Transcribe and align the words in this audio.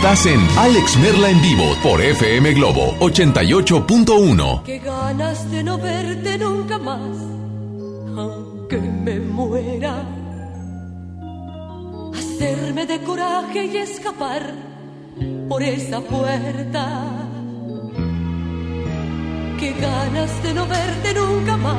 Estás 0.00 0.24
en 0.24 0.40
Alex 0.56 0.96
Merla 0.96 1.28
en 1.28 1.42
vivo 1.42 1.76
por 1.82 2.00
FM 2.00 2.54
Globo 2.54 2.94
88.1. 3.00 4.62
Qué 4.62 4.78
ganas 4.78 5.50
de 5.50 5.62
no 5.62 5.76
verte 5.76 6.38
nunca 6.38 6.78
más, 6.78 7.18
aunque 8.16 8.78
me 8.78 9.20
muera. 9.20 10.02
Hacerme 12.14 12.86
de 12.86 13.02
coraje 13.02 13.66
y 13.66 13.76
escapar 13.76 14.54
por 15.50 15.62
esa 15.62 16.00
puerta. 16.00 17.04
Qué 19.58 19.74
ganas 19.78 20.42
de 20.42 20.54
no 20.54 20.66
verte 20.66 21.12
nunca 21.12 21.58
más 21.58 21.76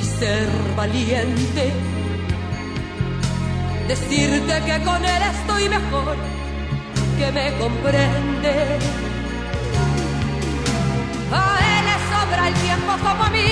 y 0.00 0.04
ser 0.04 0.48
valiente. 0.76 1.72
Decirte 3.86 4.62
que 4.66 4.82
con 4.82 5.04
él 5.04 5.22
estoy 5.32 5.68
mejor 5.68 6.27
que 7.18 7.32
me 7.32 7.52
comprende. 7.58 8.54
A 11.32 11.46
él 11.70 11.84
le 11.88 11.96
sobra 12.10 12.48
el 12.48 12.54
tiempo 12.54 12.92
como 13.02 13.24
a 13.24 13.30
mí, 13.30 13.50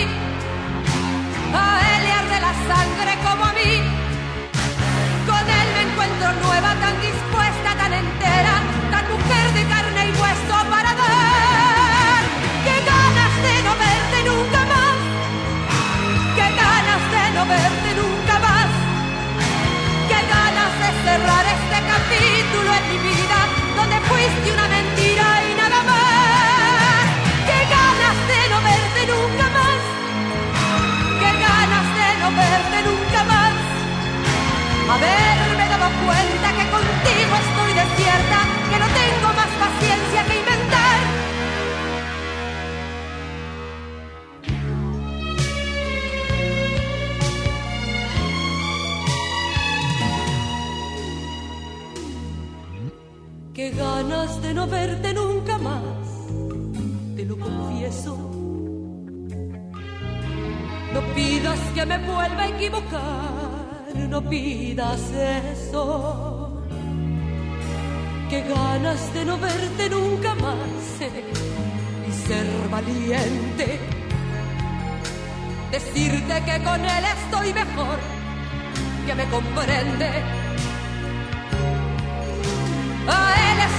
a 1.52 1.66
él 1.90 2.00
le 2.04 2.12
arde 2.20 2.38
la 2.48 2.54
sangre 2.70 3.12
como 3.26 3.44
a 3.44 3.52
mí. 3.58 3.72
Con 5.30 5.44
él 5.58 5.68
me 5.74 5.82
encuentro 5.88 6.28
nueva, 6.46 6.70
tan 6.82 6.94
dispuesta, 7.00 7.70
tan 7.80 7.92
entera, 7.92 8.54
tan 8.92 9.04
mujer 9.12 9.46
de 9.58 9.62
carne 9.72 10.02
y 10.06 10.12
hueso 10.20 10.56
para 10.70 10.90
dar. 11.02 12.22
Qué 12.66 12.76
ganas 12.92 13.34
de 13.46 13.54
no 13.66 13.72
verte 13.84 14.18
nunca 14.30 14.60
más, 14.74 14.98
qué 16.36 16.48
ganas 16.62 17.02
de 17.14 17.24
no 17.34 17.42
verte 17.54 17.90
nunca 18.00 18.34
más, 18.46 18.70
qué 20.10 20.20
ganas 20.34 20.72
de 20.82 20.88
cerrar 21.04 21.44
este 21.56 21.78
capítulo 21.92 22.68
en 22.78 22.84
mi 22.92 22.98
vida, 23.10 23.38
fuiste 24.08 24.52
una 24.52 24.68
mentira 24.68 25.26
y 25.50 25.54
nada 25.54 25.82
más. 25.82 27.04
Qué 27.48 27.58
ganas 27.76 28.18
de 28.30 28.40
no 28.52 28.58
verte 28.70 29.00
nunca 29.12 29.46
más, 29.58 29.80
qué 31.20 31.30
ganas 31.46 31.86
de 31.98 32.08
no 32.22 32.28
verte 32.42 32.78
nunca 32.88 33.20
más. 33.32 33.54
Haberme 34.94 35.64
dado 35.68 35.88
cuenta 36.04 36.46
que 36.56 36.64
contigo 36.76 37.32
estoy 37.44 37.72
desierta, 37.82 38.38
que 38.70 38.78
no 38.78 38.88
tengo 39.00 39.28
más 39.34 39.50
paciencia 39.64 40.24
que 40.24 40.34
inventar. 40.38 40.55
De 54.46 54.54
no 54.54 54.66
verte 54.68 55.12
nunca 55.12 55.58
más, 55.58 55.82
te 57.16 57.24
lo 57.24 57.36
confieso. 57.36 58.16
No 60.94 61.00
pidas 61.14 61.58
que 61.74 61.84
me 61.84 61.98
vuelva 61.98 62.42
a 62.42 62.48
equivocar, 62.48 64.08
no 64.08 64.22
pidas 64.30 65.00
eso. 65.52 66.62
Qué 68.30 68.40
ganas 68.42 69.14
de 69.14 69.24
no 69.24 69.36
verte 69.38 69.90
nunca 69.90 70.34
más 70.36 70.82
eh, 71.00 71.24
y 72.08 72.12
ser 72.26 72.46
valiente. 72.70 73.80
Decirte 75.72 76.34
que 76.46 76.56
con 76.62 76.80
él 76.84 77.04
estoy 77.16 77.52
mejor, 77.52 77.98
que 79.06 79.14
me 79.14 79.24
comprende. 79.28 80.45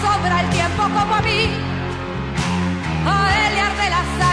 Sobra 0.07 0.41
el 0.41 0.49
tiempo 0.49 0.83
como 0.83 1.15
a 1.15 1.21
mí, 1.21 1.49
a 3.05 3.47
él 3.47 3.55
le 3.55 3.61
arde 3.61 3.89
la 3.89 4.03
sangre 4.17 4.26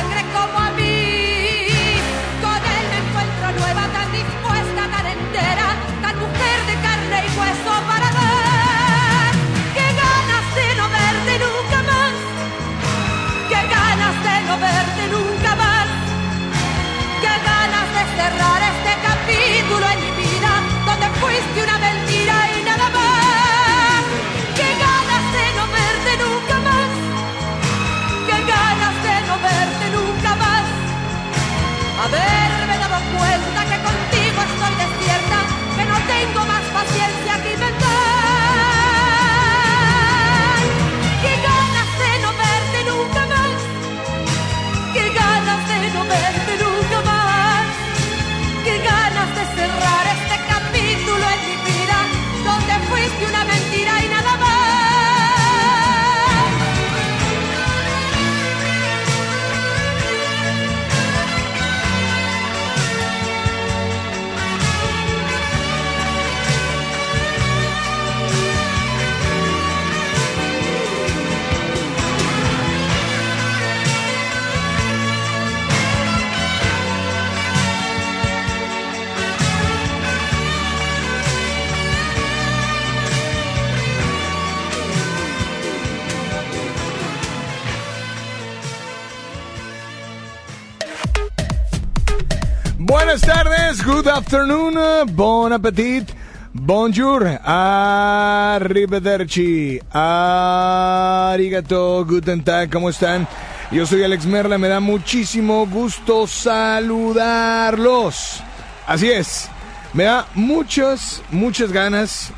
good 94.05 94.13
afternoon, 94.13 94.77
bon 95.15 95.53
appetit, 95.53 96.11
bonjour, 96.53 97.41
arrivederci, 97.43 99.81
arigato, 99.91 102.05
guten 102.05 102.45
tag, 102.45 102.71
¿cómo 102.71 102.91
están? 102.91 103.27
Yo 103.71 103.87
soy 103.87 104.03
Alex 104.03 104.27
Merla, 104.27 104.59
me 104.59 104.69
da 104.69 104.81
muchísimo 104.81 105.67
gusto 105.67 106.27
saludarlos. 106.27 108.43
Así 108.87 109.11
es, 109.11 109.49
me 109.95 110.05
da 110.05 110.27
muchas, 110.35 111.23
muchas 111.31 111.73
ganas 111.73 112.31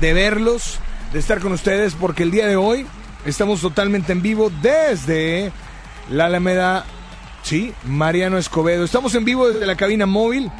de 0.00 0.12
verlos, 0.12 0.78
de 1.14 1.20
estar 1.20 1.40
con 1.40 1.52
ustedes, 1.52 1.94
porque 1.94 2.24
el 2.24 2.30
día 2.30 2.46
de 2.46 2.56
hoy 2.56 2.86
estamos 3.24 3.62
totalmente 3.62 4.12
en 4.12 4.20
vivo 4.20 4.52
desde 4.60 5.50
la 6.10 6.26
Alameda 6.26 6.84
Sí, 7.46 7.72
Mariano 7.84 8.38
Escobedo. 8.38 8.84
Estamos 8.84 9.14
en 9.14 9.24
vivo 9.24 9.46
desde 9.46 9.66
la 9.66 9.76
cabina 9.76 10.04
móvil. 10.04 10.50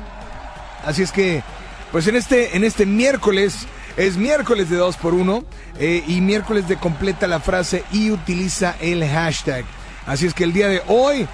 Así 0.86 1.02
es 1.02 1.10
que, 1.10 1.42
pues 1.90 2.06
en 2.06 2.14
este, 2.14 2.56
en 2.56 2.62
este 2.62 2.86
miércoles, 2.86 3.66
es 3.96 4.16
miércoles 4.16 4.70
de 4.70 4.76
2 4.76 4.96
por 4.96 5.14
1 5.14 5.44
y 5.80 6.20
miércoles 6.20 6.68
de 6.68 6.76
completa 6.76 7.26
la 7.26 7.40
frase 7.40 7.82
y 7.92 8.12
utiliza 8.12 8.76
el 8.80 9.06
hashtag. 9.06 9.64
Así 10.06 10.26
es 10.26 10.32
que 10.32 10.44
el 10.44 10.52
día 10.52 10.68
de 10.68 10.82
hoy 10.86 11.26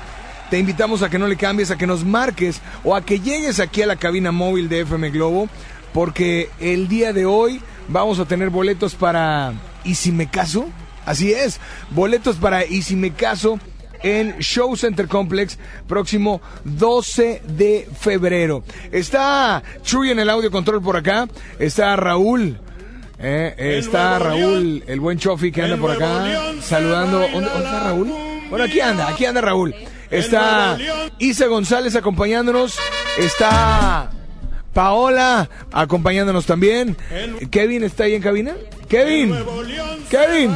te 0.48 0.58
invitamos 0.58 1.02
a 1.02 1.10
que 1.10 1.18
no 1.18 1.28
le 1.28 1.36
cambies, 1.36 1.70
a 1.70 1.76
que 1.76 1.86
nos 1.86 2.02
marques 2.02 2.62
o 2.82 2.96
a 2.96 3.04
que 3.04 3.20
llegues 3.20 3.60
aquí 3.60 3.82
a 3.82 3.86
la 3.86 3.96
cabina 3.96 4.32
móvil 4.32 4.70
de 4.70 4.80
FM 4.80 5.10
Globo, 5.10 5.48
porque 5.92 6.48
el 6.58 6.88
día 6.88 7.12
de 7.12 7.26
hoy 7.26 7.60
vamos 7.88 8.18
a 8.20 8.24
tener 8.24 8.48
boletos 8.48 8.94
para 8.94 9.52
¿Y 9.84 9.96
si 9.96 10.12
me 10.12 10.28
caso? 10.28 10.66
Así 11.04 11.32
es, 11.32 11.60
boletos 11.90 12.36
para 12.36 12.64
¿Y 12.64 12.80
si 12.80 12.96
me 12.96 13.10
caso? 13.10 13.58
En 14.02 14.38
Show 14.38 14.76
Center 14.76 15.08
Complex 15.08 15.58
próximo 15.86 16.40
12 16.64 17.42
de 17.46 17.88
febrero. 17.98 18.64
Está 18.90 19.62
Chuy 19.82 20.10
en 20.10 20.18
el 20.18 20.30
audio 20.30 20.50
control 20.50 20.82
por 20.82 20.96
acá, 20.96 21.28
está 21.58 21.96
Raúl. 21.96 22.58
eh, 23.18 23.54
está 23.78 24.18
Raúl, 24.18 24.82
el 24.86 25.00
buen 25.00 25.18
Chofi 25.18 25.52
que 25.52 25.62
anda 25.62 25.76
por 25.76 25.90
acá 25.90 26.52
saludando. 26.60 27.20
¿Dónde, 27.20 27.48
dónde 27.48 27.64
está 27.64 27.80
Raúl? 27.84 28.08
Bueno, 28.50 28.64
aquí 28.64 28.80
anda, 28.80 29.08
aquí 29.08 29.24
anda 29.24 29.40
Raúl. 29.40 29.74
Está 30.10 30.76
Isa 31.18 31.46
González 31.46 31.96
acompañándonos. 31.96 32.78
Está 33.18 34.10
Paola 34.74 35.48
acompañándonos 35.72 36.44
también. 36.44 36.96
Kevin 37.50 37.84
está 37.84 38.04
ahí 38.04 38.14
en 38.14 38.22
cabina. 38.22 38.54
Kevin. 38.88 39.34
Kevin. 40.10 40.50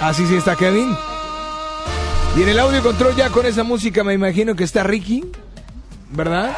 Así 0.00 0.26
sí 0.26 0.36
está 0.36 0.54
Kevin. 0.54 0.94
Y 2.36 2.42
en 2.42 2.48
el 2.48 2.58
audio 2.58 2.82
control 2.82 3.14
ya 3.14 3.30
con 3.30 3.46
esa 3.46 3.62
música 3.62 4.02
me 4.02 4.12
imagino 4.12 4.56
que 4.56 4.64
está 4.64 4.82
Ricky, 4.82 5.22
¿verdad? 6.10 6.50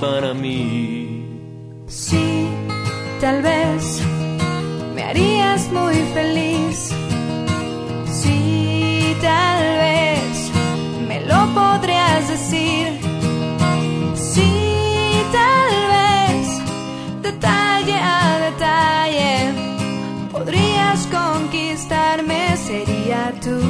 para 0.00 0.34
mí. 0.34 1.24
Sí, 1.86 2.48
tal 3.20 3.42
vez 3.42 4.02
me 4.94 5.04
harías 5.04 5.70
muy 5.70 5.94
feliz. 6.14 6.92
Sí, 8.06 9.16
tal 9.22 9.59
conquistarme, 21.06 22.56
sería 22.56 23.32
tuya. 23.40 23.62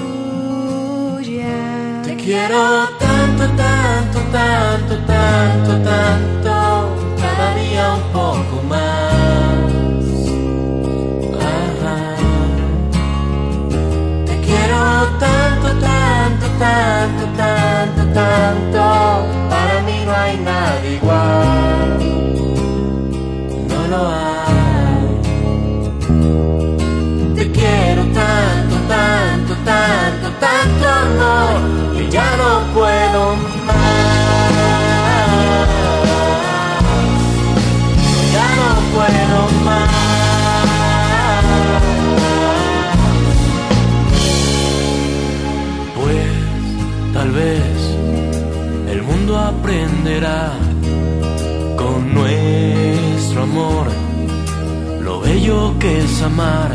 Te 2.05 2.17
quiero 2.17 2.89
tanto, 2.99 3.45
tanto, 3.57 4.19
tanto, 4.33 4.97
tanto, 5.07 5.73
tanto, 5.83 6.53
cada 7.21 7.55
día 7.55 7.95
un 7.95 8.03
poco 8.13 8.63
más. 8.69 9.73
Te 14.27 14.41
quiero 14.41 14.81
tanto, 15.19 15.69
tanto, 15.87 16.47
tanto, 16.59 17.25
tanto, 17.37 18.03
tanto, 18.15 18.83
para 19.49 19.83
mí 19.87 20.03
no 20.05 20.13
hay 20.15 20.37
nada 20.39 20.87
igual. 20.87 21.60
Tanto, 29.65 30.29
tanto, 30.39 30.89
amor, 30.89 31.97
que 31.97 32.11
ya 32.11 32.37
no 32.37 32.73
puedo 32.75 33.37
más. 33.67 33.77
Ya 38.33 38.47
no 38.59 38.69
puedo 38.95 39.39
más. 39.65 39.91
Pues 45.97 46.29
tal 47.13 47.31
vez 47.31 47.73
el 48.91 49.03
mundo 49.03 49.39
aprenderá 49.39 50.53
con 51.77 52.15
nuestro 52.15 53.43
amor 53.43 53.87
lo 55.03 55.21
bello 55.21 55.75
que 55.79 55.99
es 55.99 56.23
amar. 56.23 56.71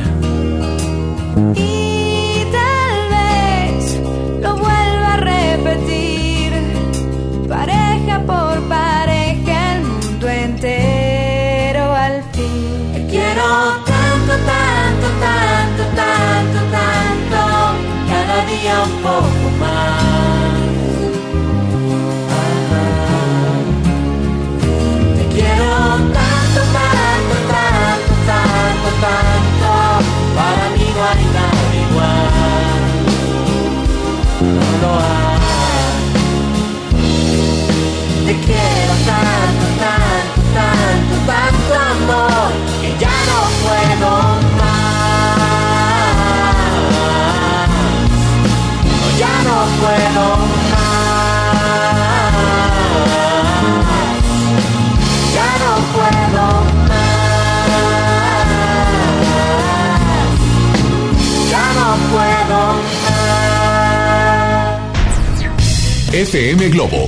FM 66.25 66.71
Globo 66.71 67.05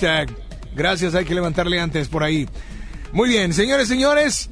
hashtag. 0.00 0.34
Gracias, 0.74 1.14
hay 1.14 1.24
que 1.24 1.34
levantarle 1.34 1.78
antes 1.80 2.08
por 2.08 2.22
ahí. 2.22 2.48
Muy 3.12 3.28
bien, 3.28 3.52
señores, 3.52 3.88
señores. 3.88 4.48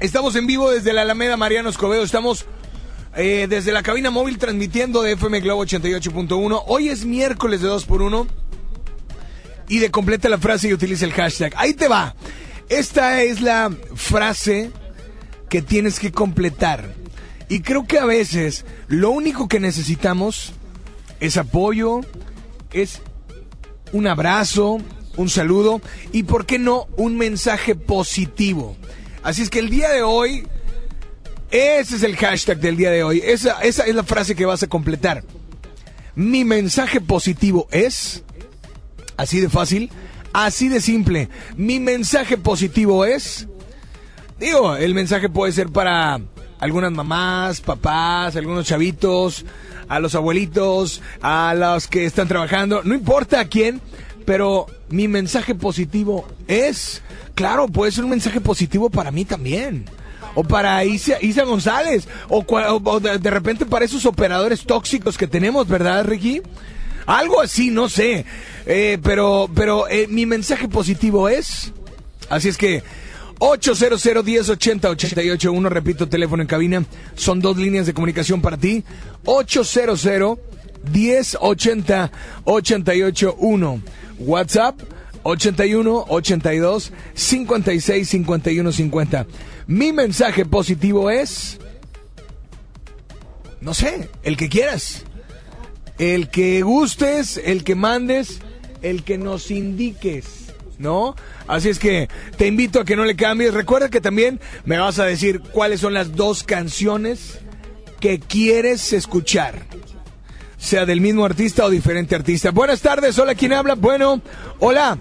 Estamos 0.00 0.34
en 0.36 0.46
vivo 0.46 0.70
desde 0.70 0.92
la 0.92 1.02
Alameda 1.02 1.36
Mariano 1.36 1.68
Escobedo. 1.68 2.02
Estamos 2.02 2.46
eh, 3.16 3.46
desde 3.48 3.72
la 3.72 3.82
cabina 3.82 4.10
móvil 4.10 4.38
transmitiendo 4.38 5.02
de 5.02 5.12
FM 5.12 5.40
Globo 5.40 5.64
88.1. 5.64 6.64
Hoy 6.66 6.88
es 6.88 7.04
miércoles 7.04 7.60
de 7.60 7.68
2x1. 7.68 8.26
Y 9.68 9.78
de 9.78 9.90
completa 9.90 10.28
la 10.28 10.38
frase 10.38 10.68
y 10.68 10.74
utiliza 10.74 11.04
el 11.04 11.12
hashtag. 11.12 11.52
Ahí 11.56 11.74
te 11.74 11.88
va. 11.88 12.14
Esta 12.68 13.22
es 13.22 13.40
la 13.40 13.70
frase 13.94 14.70
que 15.48 15.62
tienes 15.62 16.00
que 16.00 16.10
completar. 16.10 16.94
Y 17.48 17.60
creo 17.60 17.86
que 17.86 17.98
a 17.98 18.06
veces 18.06 18.64
lo 18.88 19.10
único 19.10 19.46
que 19.46 19.60
necesitamos 19.60 20.52
es 21.20 21.36
apoyo, 21.36 22.00
es 22.72 23.00
un 23.94 24.08
abrazo, 24.08 24.78
un 25.16 25.30
saludo 25.30 25.80
y, 26.12 26.24
¿por 26.24 26.46
qué 26.46 26.58
no, 26.58 26.88
un 26.96 27.16
mensaje 27.16 27.76
positivo? 27.76 28.76
Así 29.22 29.42
es 29.42 29.50
que 29.50 29.60
el 29.60 29.70
día 29.70 29.88
de 29.90 30.02
hoy, 30.02 30.48
ese 31.52 31.96
es 31.96 32.02
el 32.02 32.16
hashtag 32.16 32.58
del 32.58 32.76
día 32.76 32.90
de 32.90 33.04
hoy, 33.04 33.22
esa, 33.24 33.62
esa 33.62 33.84
es 33.86 33.94
la 33.94 34.02
frase 34.02 34.34
que 34.34 34.46
vas 34.46 34.64
a 34.64 34.66
completar. 34.66 35.22
Mi 36.16 36.44
mensaje 36.44 37.00
positivo 37.00 37.68
es, 37.70 38.24
así 39.16 39.38
de 39.38 39.48
fácil, 39.48 39.90
así 40.32 40.68
de 40.68 40.80
simple, 40.80 41.28
mi 41.56 41.78
mensaje 41.78 42.36
positivo 42.36 43.04
es, 43.04 43.46
digo, 44.40 44.74
el 44.74 44.92
mensaje 44.92 45.28
puede 45.28 45.52
ser 45.52 45.68
para 45.68 46.20
algunas 46.58 46.90
mamás, 46.90 47.60
papás, 47.60 48.34
algunos 48.34 48.66
chavitos, 48.66 49.44
a 49.88 50.00
los 50.00 50.14
abuelitos, 50.14 51.02
a 51.22 51.54
los 51.54 51.88
que 51.88 52.06
están 52.06 52.28
trabajando, 52.28 52.82
no 52.84 52.94
importa 52.94 53.40
a 53.40 53.46
quién, 53.46 53.80
pero 54.24 54.66
mi 54.88 55.08
mensaje 55.08 55.54
positivo 55.54 56.26
es, 56.48 57.02
claro, 57.34 57.68
puede 57.68 57.92
ser 57.92 58.04
un 58.04 58.10
mensaje 58.10 58.40
positivo 58.40 58.90
para 58.90 59.10
mí 59.10 59.24
también. 59.24 59.84
O 60.34 60.42
para 60.42 60.84
Isa, 60.84 61.18
Isa 61.20 61.44
González. 61.44 62.08
O, 62.28 62.42
de 63.00 63.30
repente 63.30 63.66
para 63.66 63.84
esos 63.84 64.04
operadores 64.04 64.64
tóxicos 64.64 65.16
que 65.16 65.28
tenemos, 65.28 65.68
¿verdad, 65.68 66.04
Ricky? 66.04 66.42
Algo 67.06 67.40
así, 67.40 67.70
no 67.70 67.88
sé. 67.88 68.24
Eh, 68.66 68.98
pero 69.02 69.48
pero 69.54 69.88
eh, 69.88 70.06
mi 70.08 70.26
mensaje 70.26 70.68
positivo 70.68 71.28
es... 71.28 71.72
Así 72.30 72.48
es 72.48 72.56
que 72.56 72.82
800 73.38 74.04
1080 74.24 74.90
881, 74.90 75.68
repito, 75.68 76.08
teléfono 76.08 76.42
en 76.42 76.48
cabina. 76.48 76.84
Son 77.14 77.40
dos 77.40 77.56
líneas 77.56 77.86
de 77.86 77.94
comunicación 77.94 78.40
para 78.40 78.56
ti. 78.56 78.84
800 79.24 80.06
1080 80.92 82.12
881. 82.44 83.82
WhatsApp 84.18 84.80
81 85.24 86.04
82 86.08 86.92
56 87.14 88.08
51 88.08 88.72
50. 88.72 89.26
Mi 89.66 89.92
mensaje 89.92 90.44
positivo 90.44 91.10
es 91.10 91.58
no 93.64 93.72
sé, 93.72 94.10
el 94.22 94.36
que 94.36 94.50
quieras. 94.50 95.04
El 95.98 96.28
que 96.28 96.60
gustes, 96.62 97.40
el 97.42 97.64
que 97.64 97.74
mandes, 97.74 98.40
el 98.82 99.04
que 99.04 99.16
nos 99.16 99.50
indiques, 99.50 100.43
¿no? 100.78 101.14
Así 101.46 101.68
es 101.68 101.78
que 101.78 102.08
te 102.36 102.46
invito 102.46 102.80
a 102.80 102.84
que 102.84 102.96
no 102.96 103.04
le 103.04 103.16
cambies. 103.16 103.54
Recuerda 103.54 103.88
que 103.90 104.00
también 104.00 104.40
me 104.64 104.78
vas 104.78 104.98
a 104.98 105.04
decir 105.06 105.40
cuáles 105.40 105.80
son 105.80 105.94
las 105.94 106.14
dos 106.16 106.42
canciones 106.44 107.40
que 108.00 108.20
quieres 108.20 108.92
escuchar. 108.92 109.62
Sea 110.56 110.86
del 110.86 111.00
mismo 111.00 111.24
artista 111.24 111.64
o 111.64 111.70
diferente 111.70 112.14
artista. 112.14 112.50
Buenas 112.50 112.80
tardes, 112.80 113.18
hola, 113.18 113.34
¿quién 113.34 113.52
habla? 113.52 113.74
Bueno, 113.74 114.20
hola. 114.58 114.96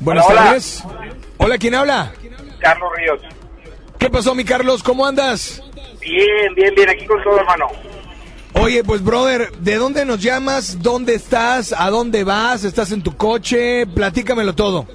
Buenas 0.00 0.24
Hola, 0.26 0.34
hola. 0.34 0.44
tardes. 0.44 0.84
Hola, 1.38 1.58
¿quién 1.58 1.74
habla? 1.74 2.12
Carlos 2.58 2.90
Ríos. 2.96 3.20
¿Qué 3.98 4.08
pasó, 4.10 4.34
mi 4.34 4.44
Carlos? 4.44 4.82
¿Cómo 4.82 5.06
andas? 5.06 5.62
Bien, 6.00 6.54
bien, 6.54 6.74
bien, 6.74 6.88
aquí 6.88 7.04
con 7.06 7.22
todo, 7.22 7.38
hermano. 7.38 7.66
Oye, 8.62 8.84
pues 8.84 9.02
brother, 9.02 9.50
¿de 9.58 9.76
dónde 9.76 10.04
nos 10.04 10.20
llamas? 10.20 10.82
¿Dónde 10.82 11.14
estás? 11.14 11.74
¿A 11.76 11.88
dónde 11.90 12.24
vas? 12.24 12.64
¿Estás 12.64 12.92
en 12.92 13.02
tu 13.02 13.16
coche? 13.16 13.86
Platícamelo 13.86 14.54
todo. 14.54 14.86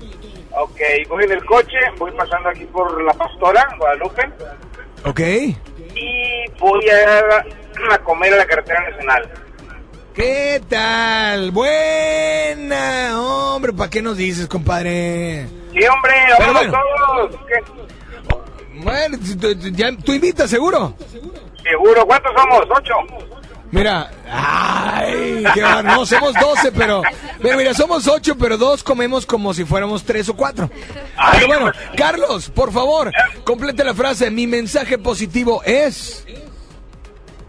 Ok, 0.57 0.79
voy 1.09 1.23
en 1.25 1.31
el 1.31 1.45
coche, 1.45 1.77
voy 1.97 2.11
pasando 2.11 2.49
aquí 2.49 2.63
por 2.65 3.03
La 3.03 3.13
Pastora, 3.13 3.67
Guadalupe, 3.77 4.29
¿Ok? 5.03 5.19
y 5.19 6.49
voy 6.59 6.81
a, 6.89 7.93
a 7.93 7.97
comer 7.99 8.33
a 8.33 8.37
la 8.37 8.45
carretera 8.45 8.89
nacional. 8.89 9.29
¿Qué 10.13 10.61
tal? 10.69 11.51
Buena, 11.51 13.19
hombre, 13.19 13.73
¿para 13.73 13.89
qué 13.89 14.01
nos 14.01 14.15
dices, 14.15 14.47
compadre? 14.47 15.45
Sí, 15.73 15.79
hombre, 15.87 16.13
Pero 16.37 16.53
vamos 16.53 16.67
bueno. 16.71 16.77
todos. 17.29 17.41
¿Qué? 17.47 18.79
Bueno, 18.81 19.17
tú, 19.41 19.51
ya- 19.71 19.91
tú 19.97 20.13
invitas, 20.13 20.49
seguro. 20.49 20.93
Seguro, 21.63 22.05
¿cuántos 22.05 22.31
somos? 22.33 22.61
¿Ocho? 22.77 22.93
Mira, 23.75 24.09
ay, 24.31 25.43
qué 25.53 25.61
bar- 25.61 25.83
no, 25.83 26.05
somos 26.05 26.33
12, 26.33 26.71
pero, 26.71 27.01
pero 27.41 27.57
mira, 27.57 27.73
somos 27.73 28.07
8, 28.07 28.35
pero 28.39 28.57
dos 28.57 28.81
comemos 28.83 29.25
como 29.25 29.53
si 29.53 29.65
fuéramos 29.65 30.03
3 30.05 30.29
o 30.29 30.35
4. 30.35 30.69
Pero 31.33 31.47
bueno, 31.47 31.71
Carlos, 31.97 32.49
por 32.49 32.71
favor, 32.71 33.11
complete 33.43 33.83
la 33.83 33.93
frase. 33.93 34.31
Mi 34.31 34.47
mensaje 34.47 34.97
positivo 34.97 35.61
es. 35.65 36.25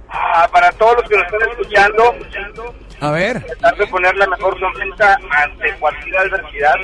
Ah, 0.08 0.48
para 0.52 0.72
todos 0.72 0.96
los 0.96 1.08
que 1.08 1.16
nos 1.16 1.24
están 1.26 1.48
escuchando, 1.50 2.14
A 3.00 3.10
ver, 3.12 3.44
tratar 3.46 3.76
de 3.76 3.86
poner 3.86 4.16
la 4.16 4.26
mejor 4.26 4.58
sonrisa 4.58 5.18
ante 5.30 5.74
cualquier 5.78 6.16
adversidad 6.16 6.74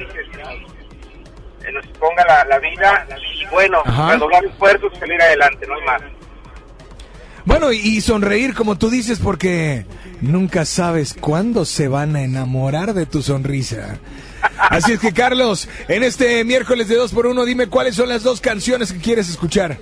que 1.62 1.72
nos 1.72 1.86
ponga 1.98 2.24
la, 2.26 2.44
la 2.44 2.58
vida 2.58 3.06
y 3.40 3.46
bueno, 3.46 3.82
redoblar 4.08 4.44
esfuerzos 4.44 4.92
y 4.94 4.98
salir 4.98 5.20
adelante, 5.22 5.66
no 5.66 5.74
hay 5.74 5.82
más. 5.82 6.02
Bueno, 7.44 7.72
y, 7.72 8.00
sonreír 8.00 8.54
como 8.54 8.78
tú 8.78 8.90
dices, 8.90 9.18
porque 9.18 9.86
nunca 10.20 10.64
sabes 10.64 11.14
cuándo 11.18 11.64
se 11.64 11.88
van 11.88 12.16
a 12.16 12.22
enamorar 12.22 12.94
de 12.94 13.06
tu 13.06 13.22
sonrisa. 13.22 13.98
Así 14.58 14.92
es 14.92 15.00
que, 15.00 15.12
Carlos, 15.12 15.68
en 15.88 16.02
este 16.02 16.44
miércoles 16.44 16.88
de 16.88 16.96
2 16.96 17.12
por 17.12 17.26
1 17.26 17.44
dime 17.44 17.66
cuáles 17.68 17.96
son 17.96 18.08
las 18.08 18.22
dos 18.22 18.40
canciones 18.40 18.92
que 18.92 19.00
quieres 19.00 19.28
escuchar. 19.28 19.78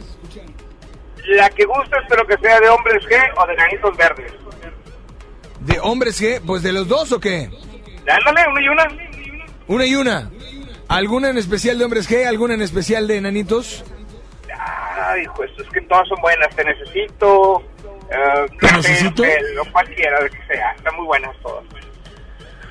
La 1.27 1.51
que 1.51 1.65
guste, 1.65 1.97
espero 2.03 2.27
que 2.27 2.37
sea 2.39 2.59
de 2.61 2.69
hombres 2.69 3.03
G 3.05 3.17
o 3.37 3.47
de 3.47 3.57
nanitos 3.57 3.97
verdes. 3.97 4.33
¿De 5.61 5.79
hombres 5.81 6.19
qué? 6.19 6.41
Pues 6.45 6.63
de 6.63 6.73
los 6.73 6.89
dos 6.89 7.13
o 7.13 7.21
qué? 7.21 7.51
Ándale, 8.09 8.49
una 8.51 8.63
y 8.63 8.69
una. 8.69 8.89
Una 9.69 9.87
y 9.87 9.95
una. 9.95 10.31
¿Alguna 10.89 11.31
en 11.31 11.39
especial 11.39 11.79
de 11.79 11.85
hombres 11.85 12.11
G? 12.11 12.27
¿Alguna 12.27 12.55
en 12.55 12.63
especial 12.63 13.07
de 13.07 13.19
enanitos? 13.19 13.85
Ay, 15.07 15.25
pues 15.37 15.51
es 15.59 15.69
que 15.69 15.81
todas 15.83 16.07
son 16.09 16.21
buenas. 16.21 16.55
Te 16.55 16.65
necesito. 16.65 17.63
eh, 18.11 18.47
¿Te 18.61 18.73
necesito? 18.73 19.25
eh, 19.25 19.39
o 19.61 19.73
cualquiera, 19.73 20.21
de 20.21 20.31
que 20.31 20.39
sea. 20.47 20.71
Están 20.77 20.97
muy 20.97 21.07
buenas 21.07 21.35
todas. 21.43 21.65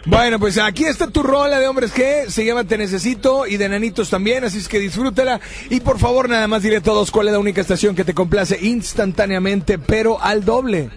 Bueno, 0.05 0.39
pues 0.39 0.57
aquí 0.57 0.85
está 0.85 1.07
tu 1.07 1.21
rola 1.21 1.59
de 1.59 1.67
hombres 1.67 1.93
G, 1.93 2.29
se 2.29 2.43
llama 2.45 2.63
Te 2.63 2.77
Necesito 2.77 3.45
y 3.45 3.57
de 3.57 3.65
enanitos 3.65 4.09
también, 4.09 4.43
así 4.43 4.57
es 4.57 4.67
que 4.67 4.79
disfrútala. 4.79 5.39
Y 5.69 5.81
por 5.81 5.99
favor, 5.99 6.29
nada 6.29 6.47
más 6.47 6.63
dile 6.63 6.77
a 6.77 6.81
todos 6.81 7.11
cuál 7.11 7.27
es 7.27 7.33
la 7.33 7.39
única 7.39 7.61
estación 7.61 7.95
que 7.95 8.05
te 8.05 8.13
complace 8.15 8.57
instantáneamente, 8.59 9.77
pero 9.77 10.19
al 10.19 10.45
doble. 10.45 10.89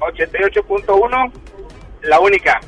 88.1, 0.00 1.32
la 2.02 2.20
única. 2.20 2.60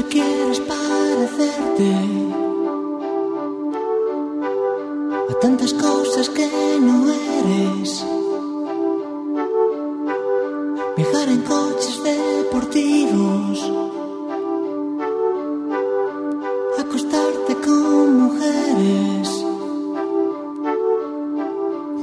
Siempre 0.00 0.22
quieres 0.22 0.60
parecerte 0.60 1.94
a 5.28 5.34
tantas 5.40 5.74
cosas 5.74 6.30
que 6.30 6.48
no 6.80 7.06
eres. 7.10 8.06
Viajar 10.96 11.28
en 11.28 11.42
coches 11.42 12.02
deportivos, 12.02 13.72
acostarte 16.78 17.54
con 17.56 18.20
mujeres. 18.22 19.44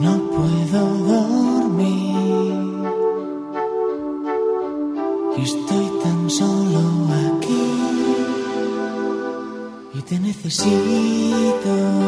No 0.02 0.14
puedo 0.36 1.17
necesito. 10.44 12.07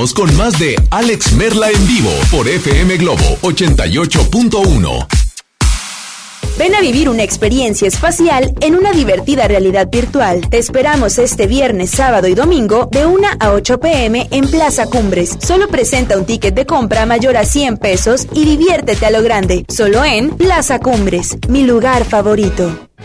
Con 0.00 0.34
más 0.34 0.58
de 0.58 0.76
Alex 0.90 1.34
Merla 1.34 1.70
en 1.70 1.86
vivo 1.86 2.10
por 2.30 2.48
FM 2.48 2.96
Globo 2.96 3.36
88.1. 3.42 5.06
Ven 6.56 6.74
a 6.74 6.80
vivir 6.80 7.10
una 7.10 7.22
experiencia 7.22 7.86
espacial 7.86 8.54
en 8.62 8.76
una 8.76 8.92
divertida 8.92 9.46
realidad 9.46 9.88
virtual. 9.90 10.48
Te 10.48 10.56
esperamos 10.56 11.18
este 11.18 11.46
viernes, 11.46 11.90
sábado 11.90 12.28
y 12.28 12.34
domingo 12.34 12.88
de 12.90 13.04
1 13.04 13.28
a 13.38 13.52
8 13.52 13.78
pm 13.78 14.26
en 14.30 14.48
Plaza 14.48 14.86
Cumbres. 14.86 15.36
Solo 15.38 15.68
presenta 15.68 16.16
un 16.16 16.24
ticket 16.24 16.54
de 16.54 16.64
compra 16.64 17.04
mayor 17.04 17.36
a 17.36 17.44
100 17.44 17.76
pesos 17.76 18.26
y 18.32 18.46
diviértete 18.46 19.04
a 19.04 19.10
lo 19.10 19.22
grande. 19.22 19.66
Solo 19.68 20.02
en 20.02 20.30
Plaza 20.30 20.78
Cumbres, 20.78 21.36
mi 21.48 21.64
lugar 21.64 22.04
favorito. 22.06 22.89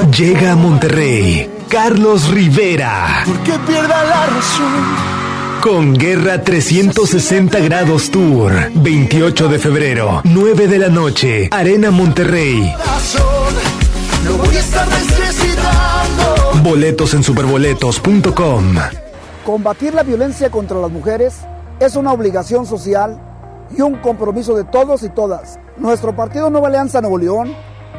Llega 0.00 0.52
a 0.52 0.56
Monterrey 0.56 1.50
Carlos 1.68 2.28
Rivera 2.30 3.24
Que 3.44 3.52
pierda 3.58 4.02
la 4.04 4.26
razón. 4.26 5.60
con 5.60 5.94
Guerra 5.94 6.42
360 6.42 7.60
Grados 7.60 8.10
Tour. 8.10 8.52
28 8.74 9.48
de 9.48 9.58
febrero, 9.58 10.22
9 10.24 10.66
de 10.66 10.78
la 10.78 10.88
noche, 10.88 11.48
Arena 11.52 11.90
Monterrey. 11.90 12.74
Razón. 12.78 13.22
No 14.24 14.32
voy 14.38 14.56
a 14.56 14.60
estar 14.60 14.88
necesitando. 14.88 16.62
Boletos 16.64 17.14
en 17.14 17.22
superboletos.com. 17.22 18.74
Combatir 19.44 19.94
la 19.94 20.02
violencia 20.02 20.50
contra 20.50 20.78
las 20.80 20.90
mujeres 20.90 21.34
es 21.80 21.94
una 21.96 22.12
obligación 22.12 22.66
social 22.66 23.20
y 23.76 23.82
un 23.82 23.96
compromiso 23.96 24.56
de 24.56 24.64
todos 24.64 25.02
y 25.04 25.10
todas. 25.10 25.58
Nuestro 25.76 26.16
partido 26.16 26.50
Nueva 26.50 26.68
Alianza 26.68 27.00
Nuevo 27.00 27.18
León 27.18 27.54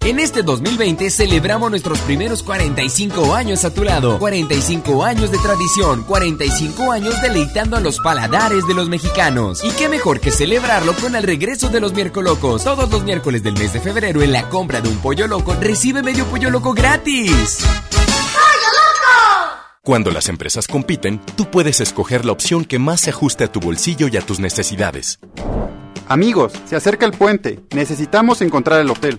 En 0.00 0.20
este 0.20 0.42
2020 0.42 1.10
celebramos 1.10 1.70
nuestros 1.70 1.98
primeros 2.00 2.42
45 2.42 3.34
años 3.34 3.64
a 3.64 3.74
tu 3.74 3.84
lado. 3.84 4.18
45 4.18 5.04
años 5.04 5.30
de 5.30 5.38
tradición, 5.38 6.04
45 6.04 6.92
años 6.92 7.20
deleitando 7.20 7.76
a 7.76 7.80
los 7.80 7.98
paladares 7.98 8.66
de 8.66 8.74
los 8.74 8.88
mexicanos. 8.88 9.62
Y 9.64 9.70
qué 9.72 9.88
mejor 9.88 10.20
que 10.20 10.30
celebrarlo 10.30 10.94
con 10.94 11.16
el 11.16 11.24
regreso 11.24 11.68
de 11.68 11.80
los 11.80 11.92
miércolocos. 11.92 12.64
Todos 12.64 12.90
los 12.90 13.04
miércoles 13.04 13.42
del 13.42 13.54
mes 13.54 13.72
de 13.72 13.80
febrero 13.80 14.22
en 14.22 14.32
la 14.32 14.48
compra 14.48 14.80
de 14.80 14.88
un 14.88 14.98
pollo 14.98 15.26
loco 15.26 15.54
recibe 15.60 16.02
medio 16.02 16.24
pollo 16.26 16.48
loco 16.48 16.72
gratis. 16.72 17.58
Cuando 19.82 20.10
las 20.10 20.28
empresas 20.28 20.68
compiten, 20.68 21.20
tú 21.34 21.50
puedes 21.50 21.80
escoger 21.80 22.24
la 22.24 22.32
opción 22.32 22.64
que 22.64 22.78
más 22.78 23.00
se 23.00 23.10
ajuste 23.10 23.44
a 23.44 23.52
tu 23.52 23.58
bolsillo 23.58 24.08
y 24.08 24.16
a 24.16 24.20
tus 24.20 24.38
necesidades. 24.38 25.18
Amigos, 26.08 26.52
se 26.66 26.76
acerca 26.76 27.04
el 27.04 27.12
puente. 27.12 27.60
Necesitamos 27.74 28.40
encontrar 28.42 28.80
el 28.80 28.90
hotel. 28.90 29.18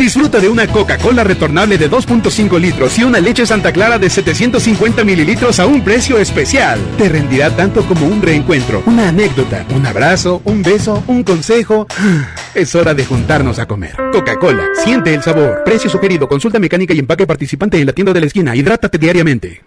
Disfruta 0.00 0.40
de 0.40 0.48
una 0.48 0.66
Coca-Cola 0.66 1.24
retornable 1.24 1.76
de 1.76 1.90
2.5 1.90 2.58
litros 2.58 2.98
y 2.98 3.04
una 3.04 3.20
leche 3.20 3.44
Santa 3.44 3.70
Clara 3.70 3.98
de 3.98 4.08
750 4.08 5.04
mililitros 5.04 5.60
a 5.60 5.66
un 5.66 5.84
precio 5.84 6.16
especial. 6.16 6.80
Te 6.96 7.06
rendirá 7.06 7.54
tanto 7.54 7.82
como 7.82 8.06
un 8.06 8.22
reencuentro, 8.22 8.82
una 8.86 9.10
anécdota, 9.10 9.66
un 9.74 9.84
abrazo, 9.84 10.40
un 10.46 10.62
beso, 10.62 11.04
un 11.06 11.22
consejo. 11.22 11.86
Es 12.54 12.74
hora 12.74 12.94
de 12.94 13.04
juntarnos 13.04 13.58
a 13.58 13.66
comer. 13.66 13.94
Coca-Cola, 14.10 14.68
siente 14.82 15.12
el 15.12 15.22
sabor. 15.22 15.64
Precio 15.64 15.90
sugerido, 15.90 16.26
consulta 16.26 16.58
mecánica 16.58 16.94
y 16.94 16.98
empaque 16.98 17.26
participante 17.26 17.78
en 17.78 17.84
la 17.84 17.92
tienda 17.92 18.14
de 18.14 18.20
la 18.20 18.26
esquina. 18.26 18.56
Hidrátate 18.56 18.96
diariamente. 18.96 19.62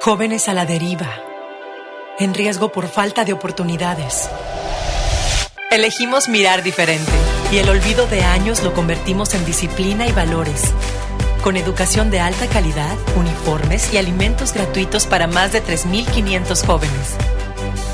Jóvenes 0.00 0.48
a 0.48 0.54
la 0.54 0.64
deriva, 0.64 1.10
en 2.20 2.34
riesgo 2.34 2.70
por 2.70 2.86
falta 2.86 3.24
de 3.24 3.32
oportunidades. 3.32 4.30
Elegimos 5.72 6.28
mirar 6.28 6.62
diferente 6.62 7.12
y 7.50 7.58
el 7.58 7.68
olvido 7.68 8.06
de 8.06 8.22
años 8.22 8.62
lo 8.62 8.74
convertimos 8.74 9.34
en 9.34 9.44
disciplina 9.44 10.06
y 10.06 10.12
valores. 10.12 10.62
Con 11.42 11.56
educación 11.56 12.10
de 12.10 12.20
alta 12.20 12.46
calidad, 12.46 12.96
uniformes 13.16 13.92
y 13.92 13.96
alimentos 13.96 14.52
gratuitos 14.52 15.06
para 15.06 15.26
más 15.26 15.52
de 15.52 15.62
3.500 15.62 16.66
jóvenes. 16.66 17.16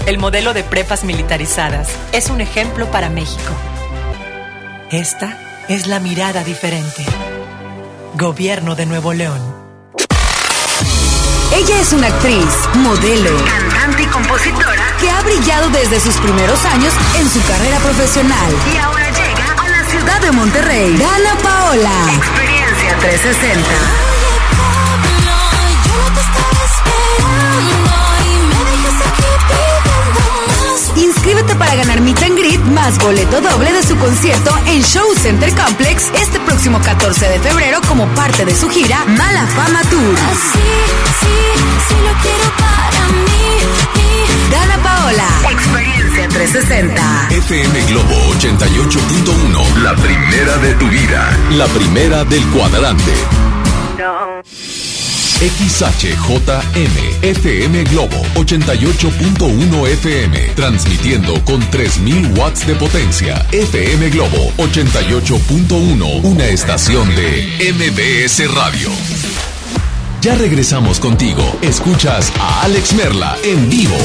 El 0.07 0.19
modelo 0.19 0.55
de 0.55 0.65
prepas 0.65 1.05
militarizadas 1.05 1.89
es 2.13 2.31
un 2.31 2.41
ejemplo 2.41 2.91
para 2.91 3.11
México. 3.11 3.53
Esta 4.91 5.39
es 5.69 5.87
la 5.87 6.01
mirada 6.01 6.43
diferente. 6.45 7.05
Gobierno 8.15 8.75
de 8.75 8.87
Nuevo 8.87 9.13
León. 9.13 9.65
Ella 11.53 11.81
es 11.81 11.93
una 11.93 12.09
actriz, 12.09 12.49
modelo, 12.75 13.31
cantante 13.45 14.03
y 14.03 14.07
compositora 14.07 14.97
que 15.01 15.09
ha 15.09 15.23
brillado 15.23 15.69
desde 15.71 16.01
sus 16.01 16.17
primeros 16.17 16.65
años 16.65 16.93
en 17.17 17.31
su 17.31 17.41
carrera 17.47 17.79
profesional. 17.79 18.53
Y 18.73 18.77
ahora 18.79 19.14
ciudad 20.05 20.21
de 20.21 20.33
Monterrey. 20.33 20.97
Dana 20.97 21.37
Paola. 21.43 22.13
Experiencia 22.15 22.99
360. 23.01 23.69
Inscríbete 30.97 31.55
para 31.57 31.75
ganar 31.75 32.01
Meet 32.01 32.23
and 32.23 32.39
Greet 32.39 32.61
más 32.61 32.99
boleto 32.99 33.41
doble 33.41 33.73
de 33.73 33.83
su 33.83 33.97
concierto 33.97 34.55
en 34.67 34.83
Show 34.83 35.07
Center 35.23 35.53
Complex 35.55 36.11
este 36.15 36.39
próximo 36.41 36.81
14 36.81 37.29
de 37.29 37.41
febrero 37.41 37.81
como 37.89 38.07
parte 38.09 38.45
de 38.45 38.55
su 38.55 38.69
gira 38.69 39.05
Mala 39.07 39.47
Fama 39.47 39.83
Tour. 39.85 40.19
Así, 40.31 40.59
sí, 41.21 41.37
sí 41.89 41.95
lo 41.95 42.13
quiero. 42.23 42.74
Paola, 45.05 45.29
Experiencia 45.51 46.29
360. 46.31 47.29
FM 47.31 47.83
Globo 47.89 48.15
88.1, 48.41 49.83
la 49.83 49.95
primera 49.97 50.57
de 50.57 50.73
tu 50.77 50.89
vida, 50.89 51.39
la 51.51 51.67
primera 51.67 52.25
del 52.25 52.43
cuadrante. 52.47 53.13
XHJM 55.41 57.23
FM 57.23 57.85
Globo 57.85 58.17
88.1 58.35 59.89
FM, 59.89 60.39
transmitiendo 60.57 61.35
con 61.45 61.61
3000 61.69 62.39
watts 62.39 62.67
de 62.67 62.75
potencia. 62.75 63.47
FM 63.53 64.09
Globo 64.09 64.53
88.1, 64.57 66.25
una 66.25 66.47
estación 66.47 67.15
de 67.15 67.75
MBS 67.75 68.55
Radio. 68.55 68.89
Ya 70.23 70.35
regresamos 70.37 70.99
contigo. 70.99 71.43
Escuchas 71.61 72.33
a 72.41 72.63
Alex 72.63 72.95
Merla 72.95 73.37
en 73.45 73.69
vivo. 73.69 73.99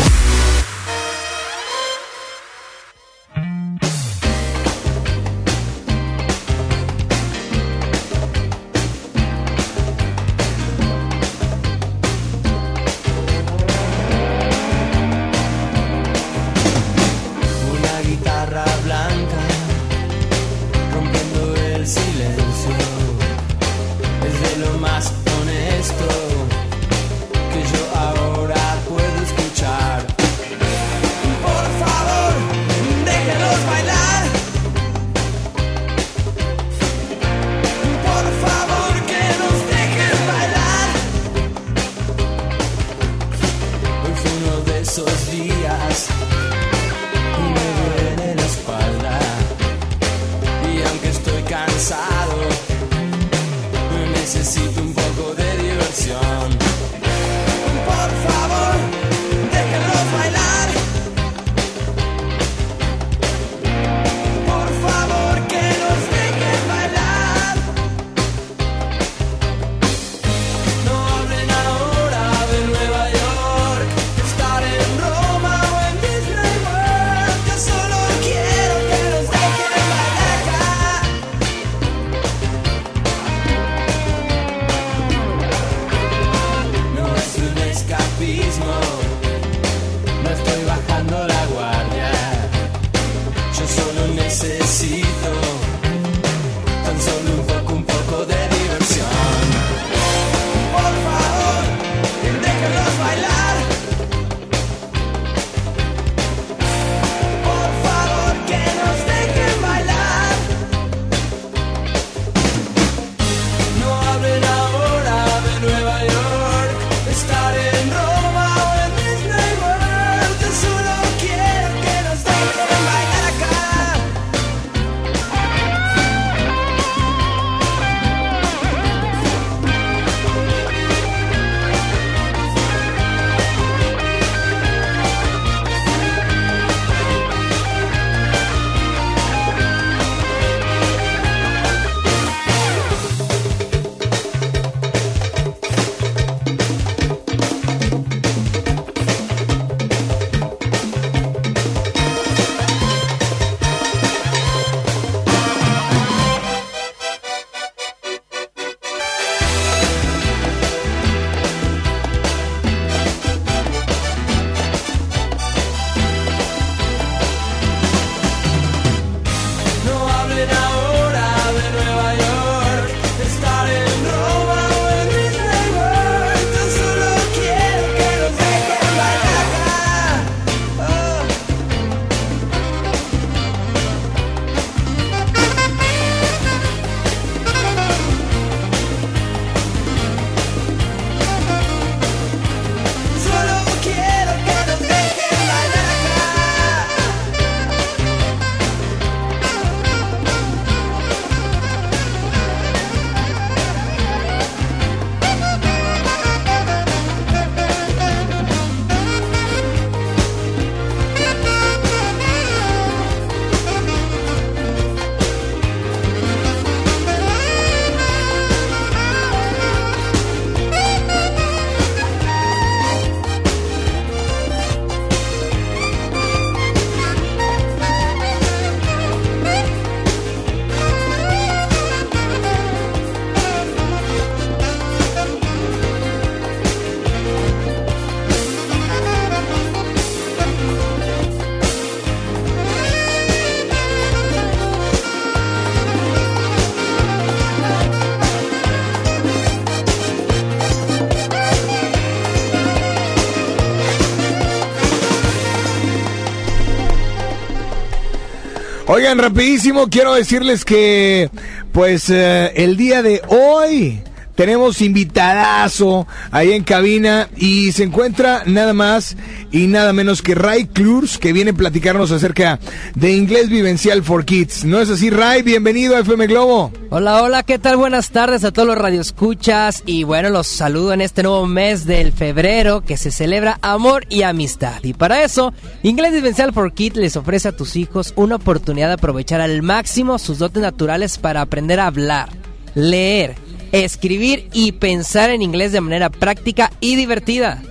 Oigan, 259.00 259.17
rapidísimo, 259.17 259.87
quiero 259.87 260.13
decirles 260.13 260.65
que, 260.65 261.29
pues, 261.71 262.10
eh, 262.10 262.52
el 262.58 262.75
día 262.75 263.02
de 263.02 263.21
hoy 263.29 264.02
tenemos 264.40 264.81
invitadazo 264.81 266.08
ahí 266.31 266.54
en 266.54 266.63
cabina 266.63 267.27
y 267.35 267.73
se 267.73 267.83
encuentra 267.83 268.44
nada 268.46 268.71
más 268.71 269.17
y 269.52 269.67
nada 269.67 269.92
menos 269.92 270.21
que 270.21 270.33
Ray 270.33 270.67
Klurs 270.67 271.17
que 271.17 271.33
viene 271.33 271.52
a 271.52 271.54
platicarnos 271.54 272.10
acerca 272.13 272.58
de 272.96 273.12
inglés 273.12 273.50
vivencial 273.50 274.02
for 274.02 274.23
kids. 274.23 274.63
¿No 274.63 274.79
es 274.79 274.90
así, 274.90 275.10
Ray? 275.10 275.42
Bienvenido 275.42 275.98
a 275.98 276.00
FM 276.00 276.27
Globo. 276.27 276.71
Hola, 276.90 277.21
hola, 277.21 277.44
¿qué 277.44 277.60
tal? 277.60 277.75
Buenas 277.75 278.12
tardes 278.12 278.46
a 278.46 278.54
todos 278.54 278.65
los 278.65 278.77
radioescuchas 278.77 279.83
y 279.85 280.06
bueno, 280.06 280.29
los 280.29 280.48
saludo 280.48 280.94
en 280.94 281.02
este 281.02 281.21
nuevo 281.21 281.46
mes 281.46 281.85
del 281.85 282.13
febrero 282.13 282.79
que 282.79 282.96
se 282.96 283.12
celebra 283.12 283.60
amor 283.62 284.06
y 284.08 284.21
amistad. 284.21 284.81
Y 284.83 284.94
para 284.94 285.21
eso, 285.21 285.54
Inglés 285.83 286.13
Vivencial 286.13 286.54
for 286.54 286.71
Kids 286.71 286.96
les 286.96 287.17
ofrece 287.17 287.50
a 287.50 287.58
tus 287.58 287.75
hijos 287.75 288.13
una 288.15 288.37
oportunidad 288.37 288.87
de 288.87 288.94
aprovechar 288.94 289.42
al 289.42 289.62
máximo 289.63 290.17
sus 290.17 290.40
dotes 290.40 290.62
naturales 290.62 291.17
para 291.17 291.42
aprender 291.42 291.81
a 291.81 291.87
hablar, 291.87 292.29
leer, 292.73 293.35
escribir 293.72 294.50
y 294.54 294.74
pensar 294.74 295.30
en 295.30 295.42
inglés 295.42 295.72
de 295.72 295.82
manera 295.82 296.10
práctica 296.10 296.72
y 296.80 296.96
divertida. 296.96 297.62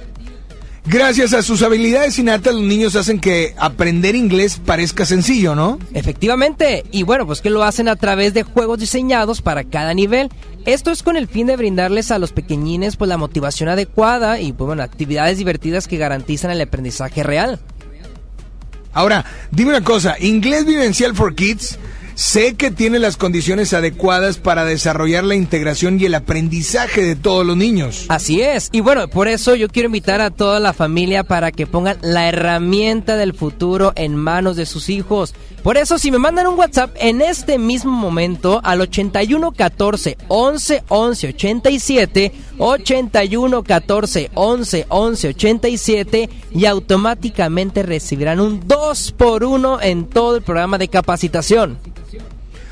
Gracias 0.90 1.34
a 1.34 1.42
sus 1.42 1.62
habilidades 1.62 2.18
innatas, 2.18 2.54
los 2.54 2.62
niños 2.62 2.96
hacen 2.96 3.20
que 3.20 3.54
aprender 3.58 4.16
inglés 4.16 4.58
parezca 4.64 5.04
sencillo, 5.04 5.54
¿no? 5.54 5.78
Efectivamente, 5.92 6.82
y 6.90 7.02
bueno, 7.02 7.26
pues 7.26 7.42
que 7.42 7.50
lo 7.50 7.62
hacen 7.62 7.88
a 7.88 7.96
través 7.96 8.32
de 8.32 8.42
juegos 8.42 8.78
diseñados 8.78 9.42
para 9.42 9.64
cada 9.64 9.92
nivel. 9.92 10.30
Esto 10.64 10.90
es 10.90 11.02
con 11.02 11.18
el 11.18 11.28
fin 11.28 11.46
de 11.46 11.56
brindarles 11.56 12.10
a 12.10 12.18
los 12.18 12.32
pequeñines 12.32 12.96
pues 12.96 13.10
la 13.10 13.18
motivación 13.18 13.68
adecuada 13.68 14.40
y 14.40 14.54
pues 14.54 14.66
bueno, 14.66 14.82
actividades 14.82 15.36
divertidas 15.36 15.88
que 15.88 15.98
garantizan 15.98 16.52
el 16.52 16.60
aprendizaje 16.62 17.22
real. 17.22 17.60
Ahora, 18.94 19.26
dime 19.50 19.72
una 19.72 19.84
cosa, 19.84 20.16
Inglés 20.18 20.64
Vivencial 20.64 21.14
for 21.14 21.34
Kids 21.34 21.78
Sé 22.18 22.56
que 22.56 22.72
tiene 22.72 22.98
las 22.98 23.16
condiciones 23.16 23.72
adecuadas 23.72 24.38
para 24.38 24.64
desarrollar 24.64 25.22
la 25.22 25.36
integración 25.36 26.00
y 26.00 26.06
el 26.06 26.16
aprendizaje 26.16 27.04
de 27.04 27.14
todos 27.14 27.46
los 27.46 27.56
niños. 27.56 28.06
Así 28.08 28.40
es. 28.40 28.70
Y 28.72 28.80
bueno, 28.80 29.06
por 29.06 29.28
eso 29.28 29.54
yo 29.54 29.68
quiero 29.68 29.86
invitar 29.86 30.20
a 30.20 30.32
toda 30.32 30.58
la 30.58 30.72
familia 30.72 31.22
para 31.22 31.52
que 31.52 31.68
pongan 31.68 31.96
la 32.02 32.28
herramienta 32.28 33.16
del 33.16 33.34
futuro 33.34 33.92
en 33.94 34.16
manos 34.16 34.56
de 34.56 34.66
sus 34.66 34.88
hijos. 34.88 35.32
Por 35.62 35.76
eso, 35.76 35.98
si 35.98 36.10
me 36.10 36.18
mandan 36.18 36.46
un 36.46 36.58
WhatsApp 36.58 36.94
en 36.98 37.20
este 37.20 37.58
mismo 37.58 37.90
momento 37.90 38.60
al 38.62 38.80
81 38.80 39.52
14 39.52 40.16
11 40.28 40.84
11 40.88 41.28
87, 41.28 42.32
81 42.58 43.62
14 43.64 44.30
11 44.34 44.86
11 44.88 45.28
87 45.28 46.30
y 46.52 46.64
automáticamente 46.66 47.82
recibirán 47.82 48.40
un 48.40 48.66
2 48.66 49.14
por 49.18 49.44
1 49.44 49.82
en 49.82 50.06
todo 50.06 50.36
el 50.36 50.42
programa 50.42 50.78
de 50.78 50.88
capacitación. 50.88 51.78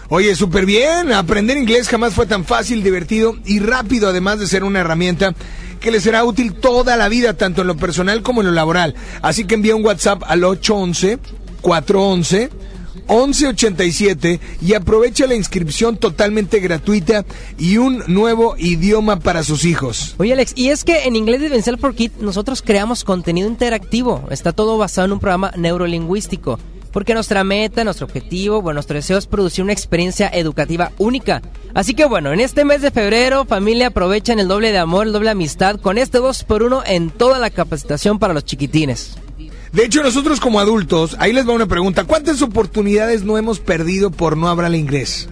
Oye, 0.09 0.37
súper 0.37 0.65
bien. 0.65 1.13
Aprender 1.13 1.59
inglés 1.59 1.89
jamás 1.89 2.15
fue 2.15 2.27
tan 2.27 2.45
fácil, 2.45 2.85
divertido 2.85 3.37
y 3.45 3.59
rápido, 3.59 4.09
además 4.09 4.39
de 4.39 4.47
ser 4.47 4.63
una 4.63 4.81
herramienta 4.81 5.35
que 5.81 5.91
les 5.91 6.05
será 6.05 6.25
útil 6.25 6.55
toda 6.55 6.97
la 6.97 7.09
vida, 7.09 7.35
tanto 7.35 7.63
en 7.63 7.67
lo 7.67 7.77
personal 7.77 8.23
como 8.23 8.41
en 8.41 8.47
lo 8.47 8.53
laboral. 8.53 8.95
Así 9.23 9.45
que 9.45 9.57
envía 9.57 9.75
un 9.75 9.85
WhatsApp 9.85 10.23
al 10.27 10.45
811 10.45 11.19
411 11.61 12.51
1187 13.09 14.41
y 14.61 14.75
aprovecha 14.75 15.27
la 15.27 15.35
inscripción 15.35 15.97
totalmente 15.97 16.61
gratuita 16.61 17.25
y 17.59 17.79
un 17.79 18.03
nuevo 18.07 18.57
idioma 18.59 19.21
para 19.21 19.43
sus 19.43 19.65
hijos. 19.65 20.15
Oye 20.19 20.33
Alex, 20.33 20.53
y 20.57 20.69
es 20.69 20.85
que 20.85 21.05
en 21.05 21.17
Inglés 21.17 21.41
Vivencial 21.41 21.79
for 21.79 21.95
Kids 21.95 22.21
nosotros 22.21 22.63
creamos 22.63 23.05
contenido 23.05 23.49
interactivo. 23.49 24.25
Está 24.31 24.53
todo 24.53 24.79
basado 24.79 25.07
en 25.07 25.13
un 25.13 25.21
programa 25.21 25.53
neurolingüístico. 25.57 26.59
Porque 26.93 27.13
nuestra 27.13 27.45
meta, 27.45 27.85
nuestro 27.85 28.07
objetivo, 28.07 28.63
bueno, 28.63 28.77
nuestro 28.77 28.97
deseo 28.97 29.19
es 29.19 29.27
producir 29.27 29.63
una 29.63 29.75
experiencia 29.75 30.31
educativa 30.33 30.93
única. 30.97 31.43
Así 31.75 31.93
que 31.93 32.07
bueno, 32.07 32.33
en 32.33 32.41
este 32.41 32.65
mes 32.65 32.81
de 32.81 32.91
febrero, 32.91 33.45
familia, 33.45 33.89
aprovechen 33.89 34.39
el 34.39 34.49
doble 34.49 34.73
de 34.73 34.79
amor, 34.79 35.07
el 35.07 35.13
doble 35.13 35.29
amistad 35.29 35.79
con 35.79 35.99
este 35.99 36.21
2x1 36.21 36.85
en 36.87 37.11
toda 37.11 37.39
la 37.39 37.51
capacitación 37.51 38.19
para 38.19 38.33
los 38.33 38.47
chiquitines. 38.47 39.19
De 39.73 39.85
hecho, 39.85 40.03
nosotros 40.03 40.41
como 40.41 40.61
adultos, 40.61 41.17
ahí 41.19 41.33
les 41.33 41.49
va 41.49 41.53
una 41.53 41.67
pregunta. 41.67 42.05
¿Cuántas 42.05 42.43
oportunidades 42.43 43.25
no 43.25 43.39
hemos 43.39 43.61
perdido 43.61 44.11
por 44.11 44.37
no 44.37 44.49
hablar 44.49 44.75
inglés? 44.75 45.29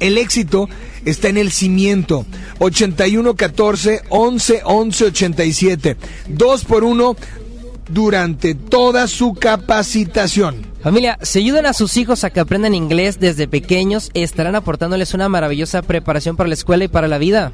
El 0.00 0.18
éxito 0.18 0.68
está 1.04 1.28
en 1.28 1.36
el 1.36 1.52
cimiento. 1.52 2.26
81 2.58 3.34
14 3.34 4.02
11 4.08 4.62
11 4.64 5.04
87. 5.06 5.96
2 6.28 6.64
por 6.64 6.84
1 6.84 7.16
durante 7.88 8.54
toda 8.54 9.06
su 9.06 9.34
capacitación. 9.34 10.66
Familia, 10.82 11.18
si 11.22 11.38
ayudan 11.38 11.66
a 11.66 11.72
sus 11.72 11.96
hijos 11.96 12.24
a 12.24 12.30
que 12.30 12.40
aprendan 12.40 12.74
inglés 12.74 13.20
desde 13.20 13.46
pequeños, 13.46 14.10
estarán 14.14 14.56
aportándoles 14.56 15.14
una 15.14 15.28
maravillosa 15.28 15.82
preparación 15.82 16.36
para 16.36 16.48
la 16.48 16.54
escuela 16.54 16.84
y 16.84 16.88
para 16.88 17.06
la 17.06 17.18
vida. 17.18 17.52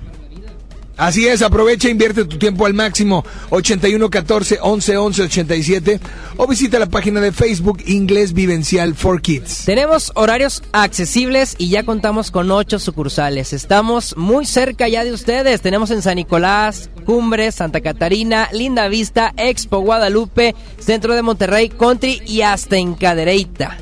Así 0.98 1.28
es, 1.28 1.42
aprovecha 1.42 1.86
e 1.86 1.92
invierte 1.92 2.24
tu 2.24 2.38
tiempo 2.38 2.66
al 2.66 2.74
máximo 2.74 3.24
81 3.50 4.10
14 4.10 4.58
11 4.60 4.96
11 4.96 5.22
87 5.22 6.00
o 6.36 6.46
visita 6.48 6.80
la 6.80 6.86
página 6.86 7.20
de 7.20 7.30
Facebook 7.30 7.80
Inglés 7.86 8.32
Vivencial 8.32 8.96
for 8.96 9.22
Kids. 9.22 9.64
Tenemos 9.64 10.10
horarios 10.16 10.60
accesibles 10.72 11.54
y 11.56 11.68
ya 11.68 11.84
contamos 11.84 12.32
con 12.32 12.50
ocho 12.50 12.80
sucursales. 12.80 13.52
Estamos 13.52 14.16
muy 14.16 14.44
cerca 14.44 14.88
ya 14.88 15.04
de 15.04 15.12
ustedes. 15.12 15.60
Tenemos 15.60 15.92
en 15.92 16.02
San 16.02 16.16
Nicolás, 16.16 16.90
Cumbres, 17.06 17.54
Santa 17.54 17.80
Catarina, 17.80 18.48
Linda 18.52 18.88
Vista, 18.88 19.32
Expo 19.36 19.78
Guadalupe, 19.78 20.56
Centro 20.80 21.14
de 21.14 21.22
Monterrey, 21.22 21.68
Country 21.68 22.22
y 22.26 22.42
hasta 22.42 22.76
en 22.76 22.94
Cadereyta. 22.94 23.78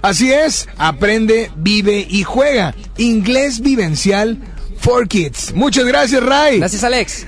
Así 0.00 0.32
es, 0.32 0.68
aprende, 0.78 1.50
vive 1.56 2.06
y 2.08 2.22
juega. 2.22 2.76
Inglés 2.98 3.58
Vivencial 3.58 4.38
for 4.78 5.06
Kids. 5.08 5.52
Muchas 5.54 5.84
gracias, 5.84 6.22
Ray. 6.22 6.58
Gracias, 6.58 6.84
Alex. 6.84 7.26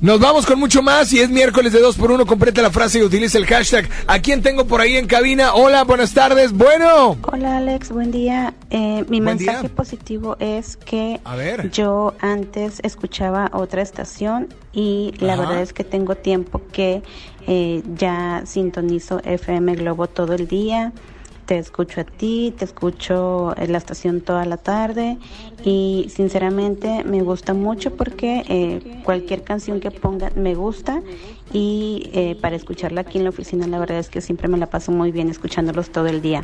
Nos 0.00 0.18
vamos 0.18 0.46
con 0.46 0.58
mucho 0.58 0.82
más 0.82 1.12
y 1.12 1.20
es 1.20 1.30
miércoles 1.30 1.72
de 1.72 1.78
2 1.78 1.94
por 1.96 2.10
1 2.10 2.26
Completa 2.26 2.60
la 2.60 2.72
frase 2.72 2.98
y 2.98 3.02
utiliza 3.02 3.38
el 3.38 3.46
hashtag. 3.46 3.88
¿A 4.08 4.18
quién 4.18 4.42
tengo 4.42 4.64
por 4.66 4.80
ahí 4.80 4.96
en 4.96 5.06
cabina? 5.06 5.54
Hola, 5.54 5.84
buenas 5.84 6.12
tardes. 6.12 6.50
Bueno. 6.52 7.16
Hola, 7.30 7.58
Alex. 7.58 7.90
Buen 7.92 8.10
día. 8.10 8.52
Eh, 8.70 9.04
mi 9.08 9.20
Buen 9.20 9.36
mensaje 9.36 9.68
día. 9.68 9.74
positivo 9.76 10.36
es 10.40 10.76
que 10.76 11.20
A 11.22 11.36
ver. 11.36 11.70
yo 11.70 12.14
antes 12.20 12.80
escuchaba 12.82 13.48
otra 13.52 13.80
estación 13.80 14.48
y 14.72 15.14
la 15.18 15.34
Ajá. 15.34 15.42
verdad 15.42 15.62
es 15.62 15.72
que 15.72 15.84
tengo 15.84 16.16
tiempo 16.16 16.60
que 16.72 17.04
eh, 17.46 17.82
ya 17.96 18.42
sintonizo 18.44 19.20
FM 19.22 19.76
Globo 19.76 20.08
todo 20.08 20.32
el 20.34 20.48
día. 20.48 20.92
Te 21.52 21.58
escucho 21.58 22.00
a 22.00 22.04
ti, 22.04 22.54
te 22.56 22.64
escucho 22.64 23.52
en 23.58 23.72
la 23.72 23.76
estación 23.76 24.22
toda 24.22 24.46
la 24.46 24.56
tarde 24.56 25.18
y 25.62 26.06
sinceramente 26.08 27.04
me 27.04 27.20
gusta 27.20 27.52
mucho 27.52 27.94
porque 27.94 28.42
eh, 28.48 29.02
cualquier 29.04 29.42
canción 29.42 29.78
que 29.78 29.90
ponga 29.90 30.32
me 30.34 30.54
gusta 30.54 31.02
y 31.52 32.08
eh, 32.14 32.38
para 32.40 32.56
escucharla 32.56 33.02
aquí 33.02 33.18
en 33.18 33.24
la 33.24 33.30
oficina 33.30 33.66
la 33.66 33.78
verdad 33.78 33.98
es 33.98 34.08
que 34.08 34.22
siempre 34.22 34.48
me 34.48 34.56
la 34.56 34.70
paso 34.70 34.92
muy 34.92 35.12
bien 35.12 35.28
escuchándolos 35.28 35.90
todo 35.90 36.06
el 36.06 36.22
día. 36.22 36.42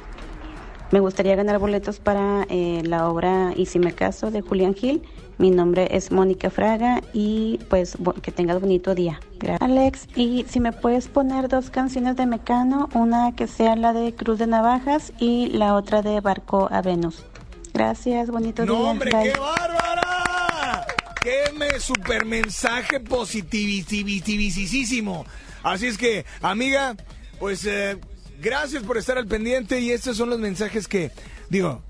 Me 0.90 1.00
gustaría 1.00 1.36
ganar 1.36 1.58
boletos 1.58 2.00
para 2.00 2.46
eh, 2.50 2.82
la 2.84 3.08
obra 3.08 3.54
Y 3.56 3.64
si 3.64 3.78
me 3.78 3.94
caso 3.94 4.30
de 4.30 4.42
Julián 4.42 4.74
Gil. 4.74 5.02
Mi 5.38 5.50
nombre 5.50 5.88
es 5.92 6.10
Mónica 6.10 6.50
Fraga 6.50 7.00
y 7.12 7.60
pues 7.70 7.96
que 8.22 8.32
tengas 8.32 8.60
bonito 8.60 8.94
día. 8.96 9.20
Gracias. 9.38 9.62
Alex, 9.62 10.08
y 10.16 10.44
si 10.48 10.58
me 10.58 10.72
puedes 10.72 11.06
poner 11.06 11.46
dos 11.48 11.70
canciones 11.70 12.16
de 12.16 12.26
Mecano, 12.26 12.88
una 12.92 13.30
que 13.36 13.46
sea 13.46 13.76
la 13.76 13.92
de 13.92 14.12
Cruz 14.14 14.40
de 14.40 14.48
Navajas 14.48 15.12
y 15.20 15.46
la 15.50 15.74
otra 15.74 16.02
de 16.02 16.20
Barco 16.20 16.68
a 16.72 16.82
Venus. 16.82 17.24
Gracias, 17.72 18.30
bonito 18.30 18.64
No, 18.66 18.74
día. 18.74 18.82
hombre, 18.90 19.10
Bye. 19.12 19.32
qué 19.32 19.38
bárbara. 19.38 20.86
Qué 21.22 21.52
me 21.56 21.78
super 21.78 22.24
mensaje 22.24 22.98
positivísimo. 23.00 25.24
Así 25.62 25.86
es 25.86 25.96
que, 25.98 26.24
amiga, 26.42 26.96
pues 27.38 27.64
eh, 27.64 27.96
gracias 28.40 28.82
por 28.82 28.98
estar 28.98 29.16
al 29.18 29.28
pendiente 29.28 29.78
y 29.80 29.92
estos 29.92 30.16
son 30.16 30.30
los 30.30 30.38
mensajes 30.40 30.88
que, 30.88 31.12
digo, 31.50 31.82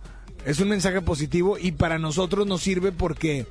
es 0.49 0.61
un 0.61 0.69
mensaje 0.71 1.03
positivo 1.03 1.59
y 1.59 1.73
para 1.73 1.99
nosotros 1.99 2.47
nos 2.47 2.63
sirve 2.63 2.91
porque 2.91 3.47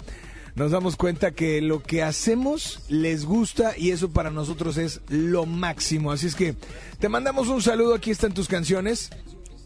nos 0.55 0.71
damos 0.71 0.95
cuenta 0.95 1.29
que 1.29 1.61
lo 1.61 1.83
que 1.83 2.01
hacemos 2.01 2.81
les 2.89 3.23
gusta 3.23 3.77
y 3.77 3.91
eso 3.91 4.09
para 4.09 4.31
nosotros 4.31 4.77
es 4.77 5.01
lo 5.07 5.45
máximo. 5.45 6.11
Así 6.11 6.25
es 6.25 6.33
que 6.33 6.55
te 6.97 7.07
mandamos 7.07 7.49
un 7.49 7.61
saludo, 7.61 7.93
aquí 7.93 8.09
están 8.09 8.33
tus 8.33 8.47
canciones. 8.47 9.11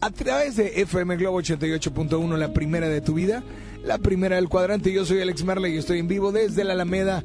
A 0.02 0.10
través 0.10 0.56
de 0.56 0.82
FM 0.82 1.16
Globo 1.16 1.40
88.1, 1.40 2.36
la 2.36 2.52
primera 2.52 2.90
de 2.90 3.00
tu 3.00 3.14
vida, 3.14 3.42
la 3.82 3.96
primera 3.96 4.36
del 4.36 4.50
cuadrante. 4.50 4.92
Yo 4.92 5.06
soy 5.06 5.22
Alex 5.22 5.42
Marley 5.42 5.74
y 5.74 5.78
estoy 5.78 6.00
en 6.00 6.08
vivo 6.08 6.32
desde 6.32 6.64
la 6.64 6.74
Alameda, 6.74 7.24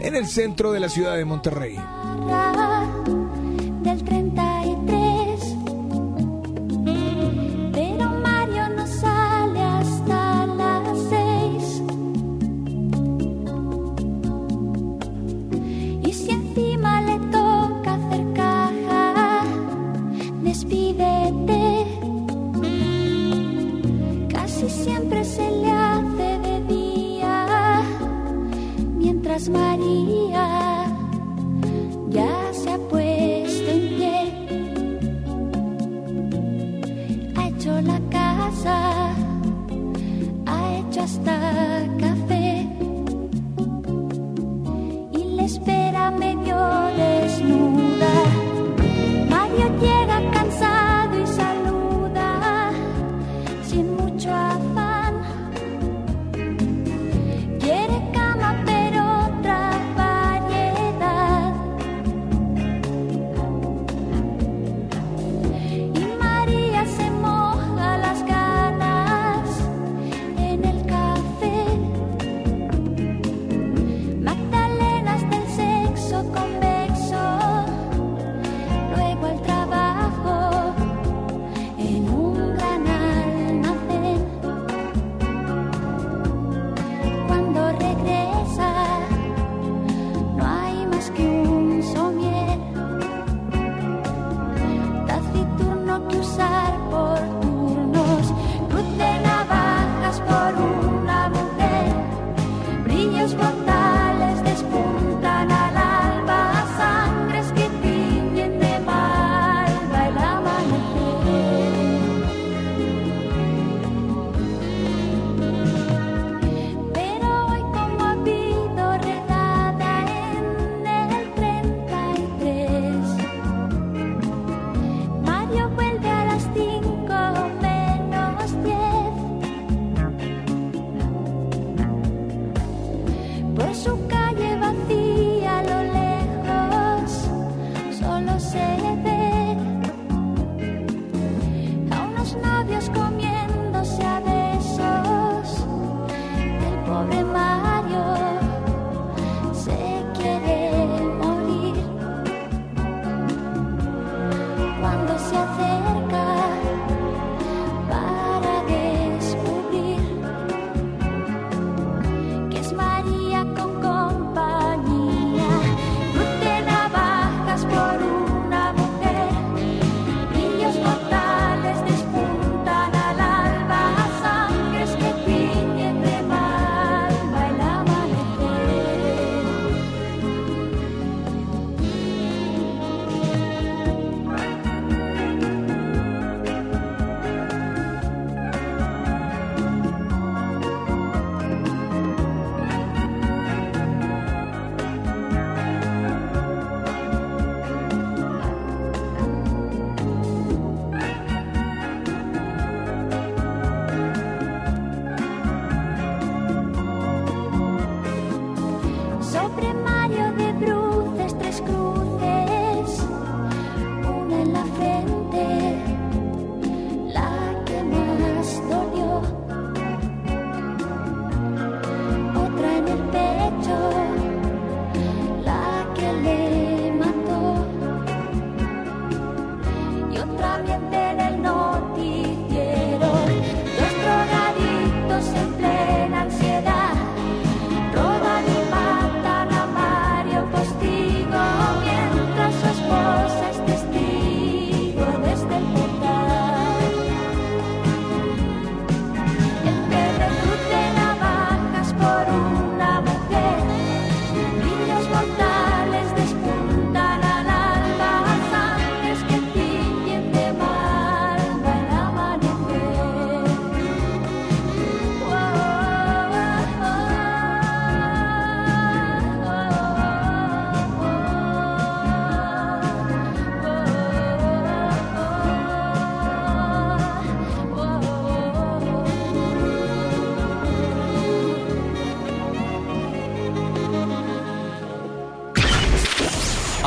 en 0.00 0.16
el 0.16 0.26
centro 0.26 0.72
de 0.72 0.80
la 0.80 0.88
ciudad 0.88 1.14
de 1.14 1.26
Monterrey. 1.26 1.76
María 29.36 30.86
ya 32.08 32.52
se 32.54 32.70
ha 32.70 32.78
puesto 32.78 33.70
en 33.70 33.88
pie, 33.96 34.32
ha 37.36 37.48
hecho 37.48 37.80
la 37.82 38.00
casa, 38.08 39.14
ha 40.46 40.76
hecho 40.78 41.02
hasta 41.02 41.86
café. 42.00 42.66
Y 45.12 45.24
le 45.36 45.44
espera 45.44 46.10
medio 46.12 46.56
de 46.96 47.25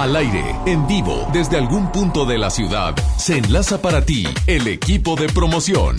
Al 0.09 0.15
aire, 0.15 0.55
en 0.65 0.87
vivo, 0.87 1.27
desde 1.31 1.55
algún 1.55 1.91
punto 1.91 2.25
de 2.25 2.39
la 2.39 2.49
ciudad, 2.49 2.95
se 3.19 3.37
enlaza 3.37 3.79
para 3.79 4.03
ti 4.03 4.25
el 4.47 4.67
equipo 4.67 5.15
de 5.15 5.27
promoción. 5.27 5.97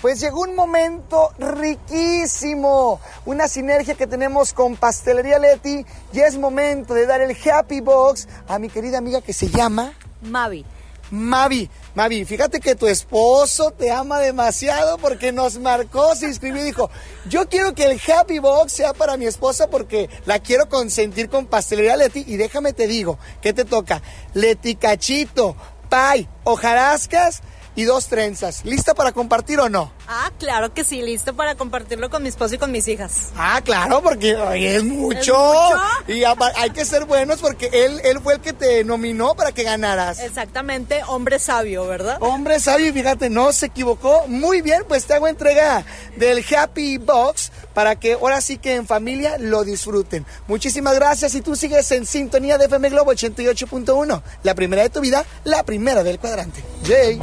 Pues 0.00 0.18
llegó 0.18 0.44
un 0.44 0.56
momento 0.56 1.28
riquísimo, 1.38 3.00
una 3.26 3.48
sinergia 3.48 3.96
que 3.96 4.06
tenemos 4.06 4.54
con 4.54 4.74
Pastelería 4.74 5.38
Leti 5.38 5.84
y 6.14 6.20
es 6.20 6.38
momento 6.38 6.94
de 6.94 7.04
dar 7.04 7.20
el 7.20 7.36
Happy 7.36 7.82
Box 7.82 8.28
a 8.48 8.58
mi 8.58 8.70
querida 8.70 8.96
amiga 8.96 9.20
que 9.20 9.34
se 9.34 9.48
llama 9.50 9.92
Mavi. 10.22 10.64
Mavi. 11.10 11.68
Mavi, 11.96 12.26
fíjate 12.26 12.60
que 12.60 12.74
tu 12.74 12.86
esposo 12.88 13.70
te 13.70 13.90
ama 13.90 14.20
demasiado 14.20 14.98
porque 14.98 15.32
nos 15.32 15.58
marcó, 15.58 16.14
se 16.14 16.26
inscribió 16.26 16.60
y 16.60 16.66
dijo, 16.66 16.90
yo 17.26 17.48
quiero 17.48 17.74
que 17.74 17.84
el 17.84 17.98
Happy 17.98 18.38
Box 18.38 18.70
sea 18.70 18.92
para 18.92 19.16
mi 19.16 19.24
esposa 19.24 19.70
porque 19.70 20.10
la 20.26 20.38
quiero 20.38 20.68
consentir 20.68 21.30
con 21.30 21.46
Pastelería 21.46 21.96
Leti 21.96 22.22
y 22.26 22.36
déjame 22.36 22.74
te 22.74 22.86
digo, 22.86 23.18
¿qué 23.40 23.54
te 23.54 23.64
toca? 23.64 24.02
Leti 24.34 24.74
cachito, 24.74 25.56
pay, 25.88 26.28
hojarascas 26.44 27.40
y 27.74 27.84
dos 27.84 28.08
trenzas. 28.08 28.66
¿Lista 28.66 28.92
para 28.92 29.12
compartir 29.12 29.58
o 29.60 29.70
no? 29.70 29.95
Ah, 30.08 30.30
claro 30.38 30.72
que 30.72 30.84
sí, 30.84 31.02
listo 31.02 31.34
para 31.34 31.54
compartirlo 31.54 32.10
con 32.10 32.22
mi 32.22 32.28
esposo 32.28 32.54
y 32.54 32.58
con 32.58 32.70
mis 32.70 32.86
hijas. 32.88 33.30
Ah, 33.36 33.60
claro, 33.64 34.02
porque 34.02 34.30
es 34.30 34.36
mucho. 34.36 34.72
¿Es 34.72 34.84
mucho? 34.84 35.36
Y 36.08 36.22
hay 36.24 36.70
que 36.70 36.84
ser 36.84 37.04
buenos 37.04 37.40
porque 37.40 37.70
él, 37.72 38.00
él 38.04 38.20
fue 38.20 38.34
el 38.34 38.40
que 38.40 38.52
te 38.52 38.84
nominó 38.84 39.34
para 39.34 39.52
que 39.52 39.62
ganaras. 39.62 40.20
Exactamente, 40.20 41.02
hombre 41.08 41.38
sabio, 41.38 41.86
¿verdad? 41.86 42.18
Hombre 42.20 42.60
sabio, 42.60 42.92
fíjate, 42.92 43.30
no 43.30 43.52
se 43.52 43.66
equivocó. 43.66 44.26
Muy 44.28 44.62
bien, 44.62 44.84
pues 44.86 45.06
te 45.06 45.14
hago 45.14 45.28
entrega 45.28 45.84
del 46.16 46.44
Happy 46.54 46.98
Box 46.98 47.50
para 47.74 47.96
que 47.96 48.14
ahora 48.14 48.40
sí 48.40 48.58
que 48.58 48.74
en 48.74 48.86
familia 48.86 49.36
lo 49.38 49.64
disfruten. 49.64 50.24
Muchísimas 50.46 50.94
gracias 50.94 51.34
y 51.34 51.40
tú 51.40 51.56
sigues 51.56 51.90
en 51.90 52.06
sintonía 52.06 52.58
de 52.58 52.66
FM 52.66 52.90
Globo 52.90 53.12
88.1. 53.12 54.22
La 54.42 54.54
primera 54.54 54.82
de 54.82 54.90
tu 54.90 55.00
vida, 55.00 55.24
la 55.44 55.62
primera 55.64 56.02
del 56.02 56.18
cuadrante. 56.18 56.64
Jay. 56.86 57.20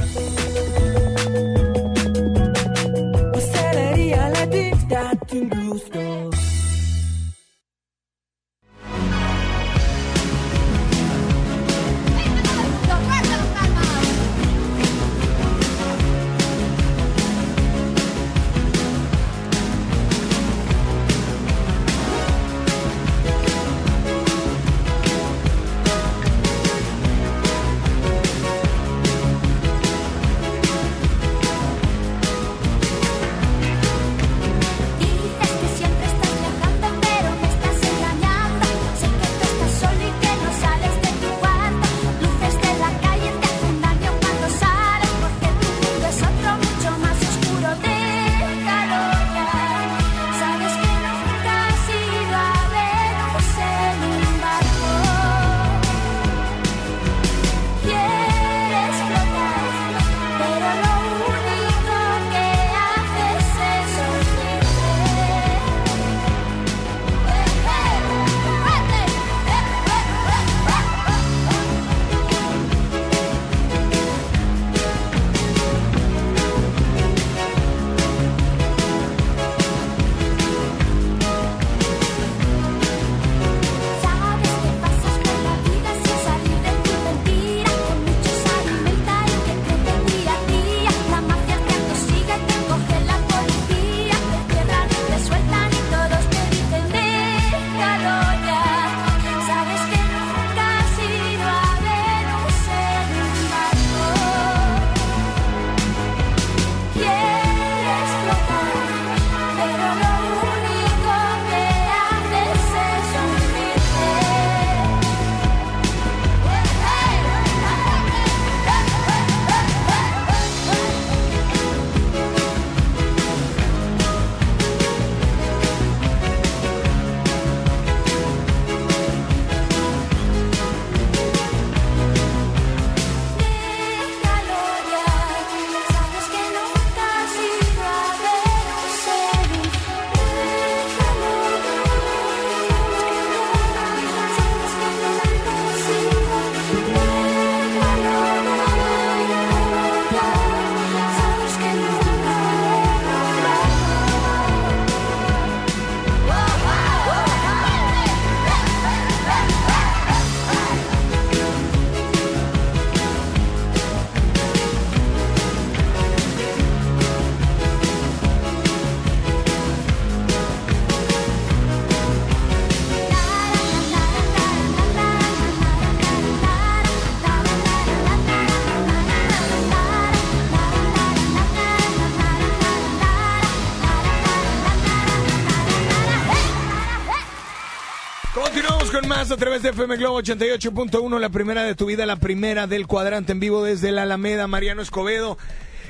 A 189.31 189.37
través 189.37 189.61
de 189.61 189.69
FM 189.69 189.95
Globo 189.95 190.21
88.1, 190.21 191.17
la 191.17 191.29
primera 191.29 191.63
de 191.63 191.75
tu 191.75 191.85
vida, 191.85 192.05
la 192.05 192.17
primera 192.17 192.67
del 192.67 192.87
cuadrante 192.87 193.31
en 193.31 193.39
vivo 193.39 193.63
desde 193.63 193.93
la 193.93 194.01
Alameda, 194.03 194.47
Mariano 194.47 194.81
Escobedo, 194.81 195.37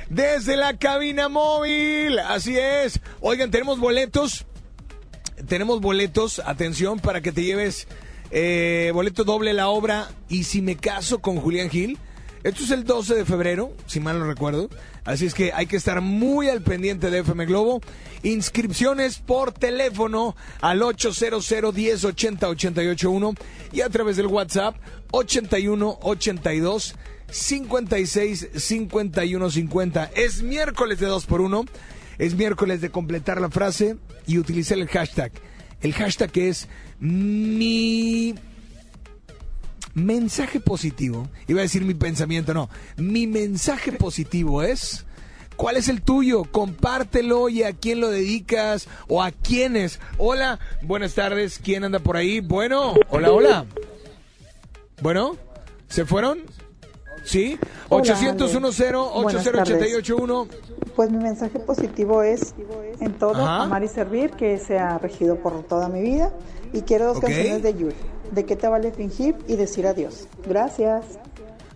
desde 0.09 0.55
la 0.55 0.77
cabina 0.77 1.29
móvil. 1.29 2.19
Así 2.19 2.57
es. 2.57 2.99
Oigan, 3.21 3.49
tenemos 3.49 3.79
boletos. 3.79 4.45
Tenemos 5.47 5.81
boletos, 5.81 6.43
atención, 6.45 6.99
para 6.99 7.21
que 7.21 7.31
te 7.31 7.43
lleves 7.43 7.87
eh, 8.29 8.91
boleto 8.93 9.23
doble 9.23 9.53
la 9.53 9.67
obra 9.67 10.09
Y 10.29 10.43
si 10.43 10.61
me 10.61 10.75
caso 10.75 11.19
con 11.19 11.37
Julián 11.37 11.71
Gil. 11.71 11.97
Esto 12.43 12.63
es 12.63 12.71
el 12.71 12.83
12 12.83 13.15
de 13.15 13.25
febrero, 13.25 13.73
si 13.87 13.99
mal 13.99 14.19
no 14.19 14.25
recuerdo. 14.25 14.69
Así 15.05 15.25
es 15.25 15.33
que 15.33 15.51
hay 15.51 15.65
que 15.65 15.75
estar 15.75 15.99
muy 16.01 16.49
al 16.49 16.61
pendiente 16.61 17.09
de 17.09 17.19
FM 17.19 17.45
Globo. 17.45 17.81
Inscripciones 18.23 19.17
por 19.19 19.51
teléfono 19.51 20.35
al 20.61 20.81
800 20.81 21.73
10 21.73 22.05
80 22.05 22.49
881 22.49 23.33
y 23.73 23.81
a 23.81 23.89
través 23.89 24.15
del 24.15 24.27
WhatsApp 24.27 24.75
81 25.11 25.99
82 26.01 26.95
56 27.29 28.49
51 28.55 29.51
50. 29.51 30.11
Es 30.15 30.41
miércoles 30.41 30.99
de 30.99 31.07
2 31.07 31.25
por 31.25 31.41
1 31.41 31.65
Es 32.17 32.35
miércoles 32.35 32.79
de 32.79 32.89
completar 32.89 33.41
la 33.41 33.49
frase 33.49 33.97
y 34.25 34.37
utilizar 34.37 34.77
el 34.77 34.87
hashtag. 34.87 35.31
El 35.81 35.93
hashtag 35.93 36.31
es 36.35 36.69
mi 36.99 38.35
mensaje 39.93 40.59
positivo. 40.59 41.27
Iba 41.47 41.59
a 41.59 41.63
decir 41.63 41.83
mi 41.83 41.93
pensamiento, 41.93 42.53
no. 42.53 42.69
Mi 42.97 43.27
mensaje 43.27 43.91
positivo 43.91 44.63
es... 44.63 45.05
¿Cuál 45.55 45.77
es 45.77 45.87
el 45.87 46.01
tuyo? 46.01 46.45
Compártelo 46.45 47.47
y 47.47 47.61
a 47.61 47.73
quién 47.73 48.01
lo 48.01 48.09
dedicas 48.09 48.87
o 49.07 49.21
a 49.21 49.31
quiénes. 49.31 49.99
Hola, 50.17 50.59
buenas 50.81 51.13
tardes. 51.13 51.59
¿Quién 51.63 51.83
anda 51.83 51.99
por 51.99 52.17
ahí? 52.17 52.39
Bueno, 52.39 52.95
hola, 53.09 53.31
hola. 53.31 53.65
Bueno, 54.99 55.37
¿se 55.89 56.05
fueron? 56.05 56.39
¿Sí? 57.23 57.59
Hola, 57.89 58.01
800 58.01 58.55
Ale. 58.55 58.69
10 58.71 58.91
Buenas 59.23 59.47
80881 59.47 60.47
Pues 60.95 61.11
mi 61.11 61.17
mensaje 61.19 61.59
positivo 61.59 62.23
es 62.23 62.55
en 62.99 63.13
todo 63.13 63.35
Ajá. 63.35 63.63
amar 63.63 63.83
y 63.83 63.87
servir, 63.87 64.31
que 64.31 64.57
sea 64.57 64.97
regido 64.97 65.37
por 65.37 65.63
toda 65.63 65.87
mi 65.87 66.01
vida. 66.01 66.33
Y 66.73 66.81
quiero 66.81 67.05
dos 67.05 67.19
canciones 67.19 67.61
de 67.61 67.73
Yuri. 67.75 67.95
¿De 68.31 68.45
qué 68.45 68.55
te 68.55 68.67
vale 68.67 68.91
fingir 68.91 69.35
y 69.47 69.55
decir 69.55 69.85
adiós? 69.87 70.27
Gracias. 70.47 71.05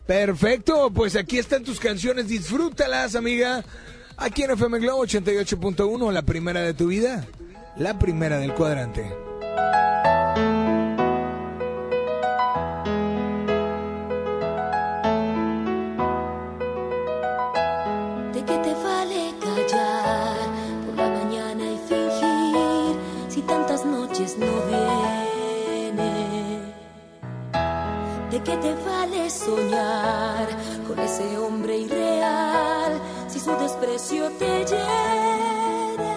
Perfecto, 0.06 0.90
pues 0.92 1.16
aquí 1.16 1.38
están 1.38 1.64
tus 1.64 1.80
canciones, 1.80 2.28
disfrútalas, 2.28 3.16
amiga. 3.16 3.64
Aquí 4.16 4.44
en 4.44 4.52
FM 4.52 4.80
Globo 4.80 5.06
88.1, 5.06 6.12
la 6.12 6.22
primera 6.22 6.62
de 6.62 6.74
tu 6.74 6.88
vida, 6.88 7.28
la 7.76 8.00
primera 8.00 8.40
del 8.40 8.54
cuadrante. 8.54 9.06
Qué 28.48 28.56
te 28.58 28.74
vale 28.76 29.30
soñar 29.30 30.48
con 30.88 30.98
ese 31.00 31.38
hombre 31.38 31.80
irreal 31.80 32.94
si 33.28 33.42
su 33.42 33.52
desprecio 33.58 34.32
te 34.40 34.64
llene? 34.70 36.16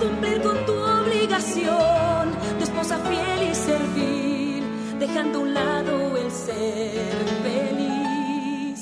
Cumplir 0.00 0.40
con 0.40 0.64
tu 0.64 0.72
obligación 0.72 2.24
de 2.58 2.64
esposa 2.64 2.96
fiel 3.08 3.50
y 3.50 3.54
servir, 3.54 4.62
dejando 4.98 5.40
a 5.40 5.42
un 5.42 5.52
lado 5.52 6.16
el 6.16 6.30
ser 6.30 7.24
feliz. 7.44 8.80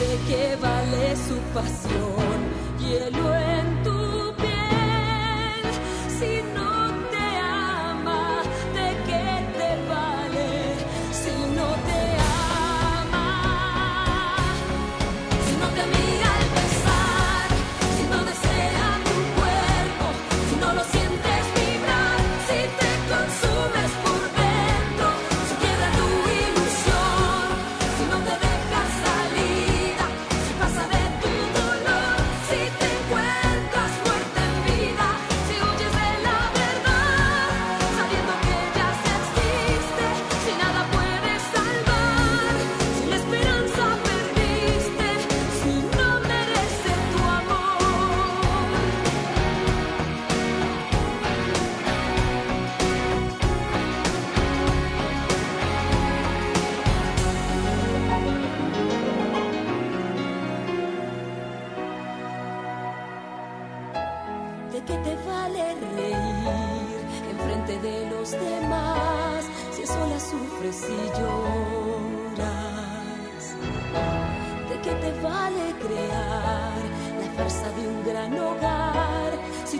¿De 0.00 0.12
qué 0.28 0.56
vale 0.62 1.14
su 1.28 1.36
pasión? 1.52 2.38
Hielo 2.80 3.34
en 3.34 3.82
tu 3.82 3.93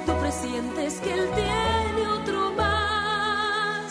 tú 0.06 0.12
presientes 0.18 1.00
que 1.00 1.12
él 1.12 1.28
tiene 1.34 2.08
otro 2.08 2.52
más? 2.52 3.86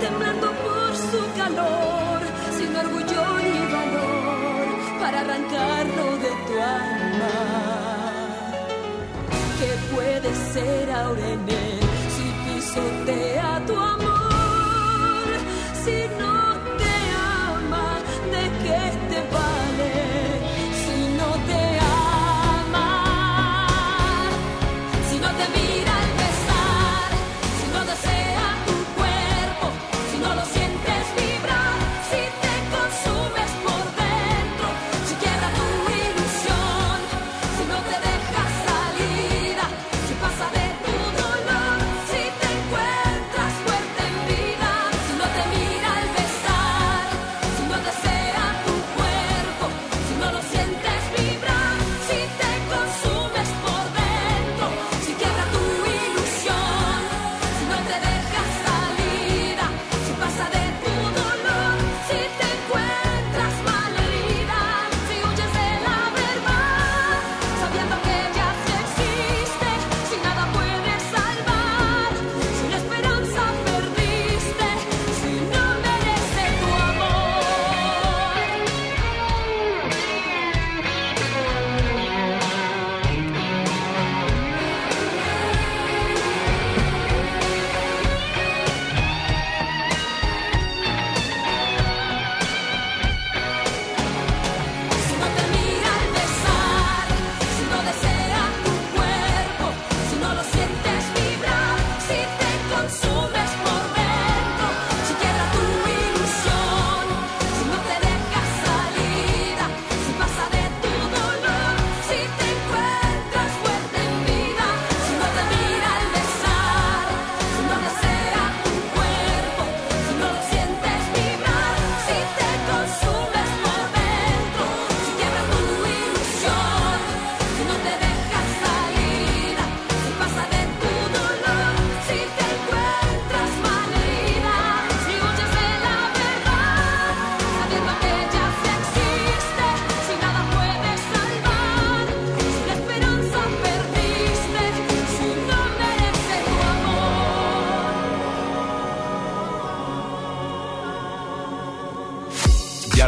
Temblando 0.00 0.46
por 0.64 0.96
su 0.96 1.20
calor, 1.36 2.20
sin 2.56 2.76
orgullo 2.76 3.22
ni 3.44 3.58
valor 3.76 4.66
para 5.00 5.20
arrancarlo 5.20 6.04
de 6.24 6.30
tu 6.46 6.54
alma 6.60 7.62
que 9.58 9.94
puede 9.94 10.34
ser 10.52 10.90
ahora 10.90 11.28
en 11.36 11.48
él 11.48 11.80
si 12.14 12.26
pisotea 12.44 13.62
tu 13.66 13.76
amor, 13.76 15.26
si 15.84 16.08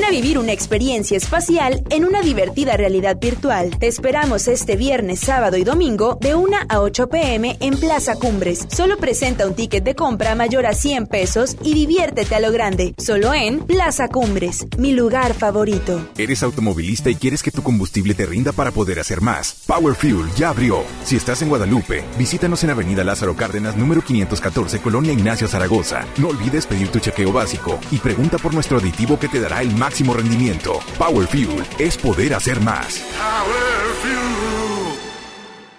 Ven 0.00 0.08
a 0.08 0.12
vivir 0.12 0.38
una 0.38 0.52
experiencia 0.52 1.18
espacial 1.18 1.84
en 1.90 2.06
una 2.06 2.22
divertida 2.22 2.74
realidad 2.74 3.18
virtual. 3.20 3.78
Te 3.78 3.86
esperamos 3.86 4.48
este 4.48 4.76
viernes, 4.76 5.20
sábado 5.20 5.58
y 5.58 5.62
domingo 5.62 6.16
de 6.22 6.34
1 6.34 6.56
a 6.70 6.80
8 6.80 7.10
pm 7.10 7.58
en 7.60 7.76
Plaza 7.76 8.14
Cumbres. 8.14 8.66
Solo 8.70 8.96
presenta 8.96 9.46
un 9.46 9.54
ticket 9.54 9.84
de 9.84 9.94
compra 9.94 10.34
mayor 10.34 10.64
a 10.64 10.72
100 10.72 11.06
pesos 11.06 11.54
y 11.62 11.74
diviértete 11.74 12.34
a 12.34 12.40
lo 12.40 12.50
grande. 12.50 12.94
Solo 12.96 13.34
en 13.34 13.58
Plaza 13.58 14.08
Cumbres, 14.08 14.64
mi 14.78 14.92
lugar 14.92 15.34
favorito. 15.34 16.08
¿Eres 16.16 16.42
automovilista 16.42 17.10
y 17.10 17.16
quieres 17.16 17.42
que 17.42 17.50
tu 17.50 17.62
combustible 17.62 18.14
te 18.14 18.24
rinda 18.24 18.52
para 18.52 18.70
poder 18.70 19.00
hacer 19.00 19.20
más? 19.20 19.64
Power 19.66 19.94
Fuel 19.94 20.30
ya 20.34 20.48
abrió. 20.48 20.82
Si 21.04 21.16
estás 21.16 21.42
en 21.42 21.50
Guadalupe, 21.50 22.04
visítanos 22.16 22.64
en 22.64 22.70
Avenida 22.70 23.04
Lázaro 23.04 23.36
Cárdenas, 23.36 23.76
número 23.76 24.00
514, 24.00 24.78
Colonia 24.78 25.12
Ignacio 25.12 25.46
Zaragoza. 25.46 26.06
No 26.16 26.28
olvides 26.28 26.66
pedir 26.66 26.88
tu 26.88 27.00
chequeo 27.00 27.34
básico 27.34 27.78
y 27.90 27.98
pregunta 27.98 28.38
por 28.38 28.54
nuestro 28.54 28.78
aditivo 28.78 29.18
que 29.18 29.28
te 29.28 29.40
dará 29.40 29.60
el 29.60 29.76
máximo 29.76 29.89
rendimiento. 29.90 30.78
Power 30.98 31.26
Fuel 31.26 31.64
es 31.78 31.96
poder 31.96 32.34
hacer 32.34 32.60
más. 32.60 33.02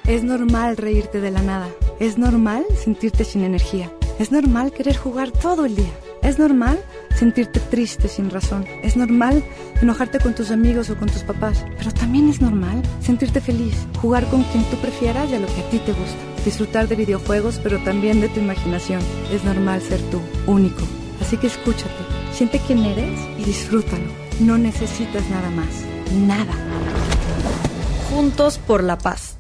Es 0.06 0.24
normal 0.24 0.78
reírte 0.78 1.22
de 1.22 1.32
la 1.32 1.42
nada. 1.42 1.70
Es 2.00 2.18
normal 2.18 2.66
sentirte 2.76 3.24
sin 3.24 3.44
energía. 3.44 3.92
Es 4.20 4.32
normal 4.32 4.72
querer 4.72 4.98
jugar 4.98 5.32
todo 5.32 5.66
el 5.66 5.76
día. 5.76 5.92
Es 6.22 6.38
normal 6.38 6.80
sentirte 7.16 7.60
triste 7.60 8.08
sin 8.08 8.30
razón. 8.30 8.66
Es 8.84 8.96
normal 8.96 9.44
enojarte 9.82 10.20
con 10.20 10.36
tus 10.36 10.52
amigos 10.52 10.90
o 10.90 10.98
con 10.98 11.10
tus 11.10 11.24
papás. 11.24 11.66
Pero 11.78 11.92
también 11.92 12.30
es 12.30 12.42
normal 12.42 12.82
sentirte 13.02 13.42
feliz, 13.42 13.76
jugar 14.02 14.28
con 14.30 14.44
quien 14.44 14.64
tú 14.66 14.78
prefieras 14.78 15.30
y 15.30 15.36
a 15.36 15.40
lo 15.40 15.48
que 15.48 15.62
a 15.62 15.70
ti 15.70 15.80
te 15.80 15.94
gusta. 15.94 16.18
Disfrutar 16.46 16.88
de 16.88 16.96
videojuegos, 16.96 17.60
pero 17.64 17.80
también 17.84 18.22
de 18.22 18.30
tu 18.30 18.40
imaginación. 18.40 19.02
Es 19.32 19.44
normal 19.44 19.82
ser 19.82 20.00
tú, 20.12 20.20
único. 20.48 20.82
Así 21.22 21.38
que 21.38 21.48
escúchate, 21.48 22.11
siente 22.34 22.60
quién 22.66 22.80
eres 22.86 23.20
y 23.38 23.44
disfrútalo. 23.44 24.06
No 24.40 24.58
necesitas 24.58 25.30
nada 25.30 25.50
más. 25.52 25.84
Nada. 26.26 26.54
Juntos 28.10 28.58
por 28.58 28.84
la 28.84 28.98
paz. 28.98 29.38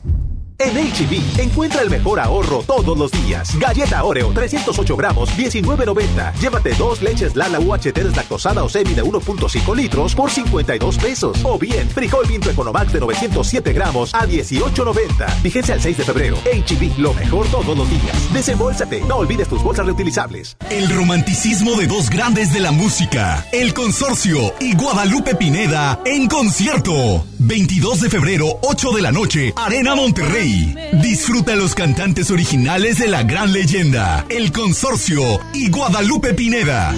En 0.63 0.75
HB, 0.75 1.39
encuentra 1.39 1.81
el 1.81 1.89
mejor 1.89 2.19
ahorro 2.19 2.61
todos 2.61 2.95
los 2.95 3.09
días. 3.11 3.57
Galleta 3.57 4.03
Oreo, 4.03 4.31
308 4.31 4.95
gramos, 4.95 5.29
19.90. 5.35 6.33
Llévate 6.35 6.75
dos 6.75 7.01
leches 7.01 7.35
Lala 7.35 7.59
UHT 7.59 7.95
deslactosada 7.95 8.63
o 8.63 8.69
semi 8.69 8.93
de 8.93 9.03
1.5 9.03 9.75
litros 9.75 10.13
por 10.13 10.29
52 10.29 10.97
pesos. 10.99 11.39
O 11.43 11.57
bien, 11.57 11.89
frijol 11.89 12.27
Pinto 12.27 12.51
Economax 12.51 12.93
de 12.93 12.99
907 12.99 13.73
gramos 13.73 14.13
a 14.13 14.27
18.90. 14.27 15.41
Vigencia 15.41 15.73
el 15.73 15.81
6 15.81 15.97
de 15.97 16.03
febrero. 16.03 16.37
HB, 16.37 16.99
lo 16.99 17.15
mejor 17.15 17.47
todos 17.47 17.75
los 17.75 17.89
días. 17.89 18.31
Desembolsate, 18.31 19.01
no 19.01 19.15
olvides 19.15 19.47
tus 19.47 19.63
bolsas 19.63 19.87
reutilizables. 19.87 20.57
El 20.69 20.87
romanticismo 20.89 21.75
de 21.75 21.87
dos 21.87 22.11
grandes 22.11 22.53
de 22.53 22.59
la 22.59 22.71
música, 22.71 23.47
El 23.51 23.73
Consorcio 23.73 24.53
y 24.59 24.75
Guadalupe 24.75 25.33
Pineda 25.33 25.99
en 26.05 26.27
concierto. 26.27 27.25
22 27.43 28.01
de 28.01 28.09
febrero, 28.09 28.59
8 28.61 28.91
de 28.91 29.01
la 29.01 29.11
noche, 29.11 29.53
Arena 29.55 29.95
Monterrey. 29.95 30.75
Disfruta 31.01 31.55
los 31.55 31.73
cantantes 31.73 32.29
originales 32.29 32.99
de 32.99 33.07
la 33.07 33.23
gran 33.23 33.51
leyenda, 33.51 34.25
El 34.29 34.51
Consorcio 34.51 35.39
y 35.53 35.69
Guadalupe 35.69 36.35
Pineda. 36.35 36.93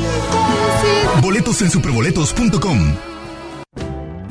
Boletos 1.22 1.62
en 1.62 1.72
superboletos.com. 1.72 3.13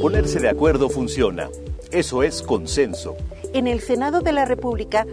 Ponerse 0.00 0.38
de 0.38 0.48
acuerdo 0.48 0.88
funciona. 0.88 1.48
Eso 1.90 2.22
es 2.22 2.42
consenso. 2.42 3.16
En 3.52 3.66
el 3.66 3.80
Senado 3.80 4.20
de 4.20 4.32
la 4.32 4.44
República, 4.44 5.04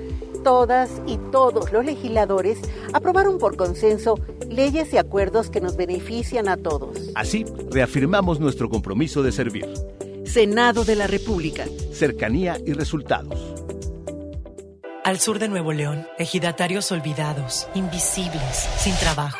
todas 0.44 1.02
y 1.08 1.18
todos 1.32 1.72
los 1.72 1.84
legisladores 1.84 2.60
aprobaron 2.94 3.40
por 3.40 3.58
consenso 3.58 4.20
leyes 4.48 4.94
y 4.94 4.98
acuerdos 4.98 5.50
que 5.50 5.60
nos 5.60 5.76
benefician 5.76 6.48
a 6.48 6.58
todos. 6.58 7.10
Así, 7.16 7.46
reafirmamos 7.72 8.40
nuestro 8.40 8.70
compromiso 8.70 9.24
de 9.24 9.32
servir. 9.32 9.68
Senado 10.24 10.86
de 10.86 10.96
la 10.96 11.08
República. 11.08 11.66
Cercanía 11.92 12.58
y 12.64 12.74
resultados. 12.74 13.56
Al 15.04 15.20
sur 15.20 15.40
de 15.40 15.48
Nuevo 15.48 15.74
León, 15.74 16.06
ejidatarios 16.20 16.92
olvidados, 16.92 17.68
invisibles, 17.74 18.70
sin 18.78 18.94
trabajo. 18.96 19.40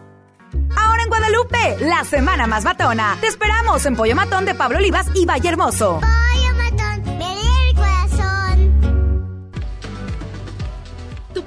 Ahora 0.75 1.03
en 1.03 1.09
Guadalupe, 1.09 1.77
la 1.81 2.03
semana 2.03 2.47
más 2.47 2.63
batona. 2.63 3.17
Te 3.21 3.27
esperamos 3.27 3.85
en 3.85 3.95
Pollo 3.95 4.15
Matón 4.15 4.45
de 4.45 4.55
Pablo 4.55 4.77
Olivas 4.77 5.07
y 5.13 5.25
Valle 5.25 5.49
Hermoso. 5.49 5.99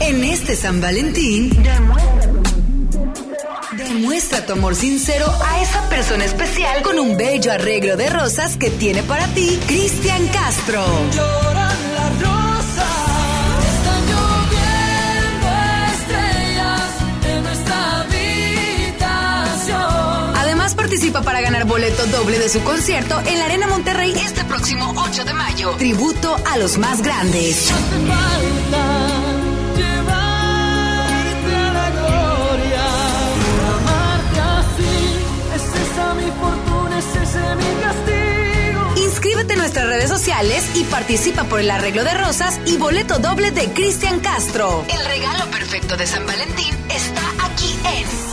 En 0.00 0.24
este 0.24 0.56
San 0.56 0.80
Valentín, 0.80 1.50
demuestra 3.76 4.44
tu 4.44 4.52
amor 4.52 4.74
sincero 4.74 5.26
a 5.44 5.62
esa 5.62 5.88
persona 5.88 6.24
especial 6.24 6.82
con 6.82 6.98
un 6.98 7.16
bello 7.16 7.52
arreglo 7.52 7.96
de 7.96 8.10
rosas 8.10 8.56
que 8.56 8.70
tiene 8.70 9.02
para 9.02 9.26
ti 9.28 9.58
Cristian 9.66 10.26
Castro. 10.28 10.84
Lloran 11.14 11.94
las 11.94 12.20
rosas, 12.20 12.86
están 13.72 14.00
lloviendo 14.10 15.48
estrellas 15.92 16.90
en 17.28 17.42
nuestra 17.44 18.00
habitación. 18.00 19.76
Además 20.36 20.74
participa 20.74 21.22
para 21.22 21.40
ganar 21.40 21.64
boleto 21.66 22.04
doble 22.06 22.38
de 22.38 22.48
su 22.48 22.62
concierto 22.62 23.20
en 23.26 23.38
la 23.38 23.44
Arena 23.46 23.68
Monterrey 23.68 24.12
este 24.16 24.44
próximo 24.44 24.92
8 24.96 25.24
de 25.24 25.32
mayo. 25.34 25.70
Tributo 25.78 26.36
a 26.46 26.58
los 26.58 26.78
más 26.78 27.00
grandes. 27.00 27.72
Nuestras 39.56 39.86
redes 39.86 40.08
sociales 40.08 40.64
y 40.74 40.84
participa 40.84 41.44
por 41.44 41.60
el 41.60 41.70
arreglo 41.70 42.04
de 42.04 42.14
rosas 42.14 42.60
y 42.66 42.76
boleto 42.76 43.18
doble 43.18 43.50
de 43.50 43.72
Cristian 43.72 44.20
Castro. 44.20 44.84
El 44.88 45.04
regalo 45.06 45.50
perfecto 45.50 45.96
de 45.96 46.06
San 46.06 46.26
Valentín 46.26 46.74
está 46.90 47.22
aquí 47.44 47.74
en 47.98 48.24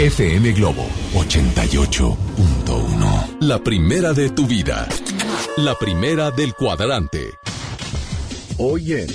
FM 0.00 0.52
Globo 0.52 0.86
88.1. 1.14 3.36
La 3.40 3.62
primera 3.62 4.14
de 4.14 4.30
tu 4.30 4.46
vida. 4.46 4.88
La 5.58 5.78
primera 5.78 6.30
del 6.30 6.54
cuadrante. 6.54 7.32
Hoy 8.56 8.92
en 8.92 9.08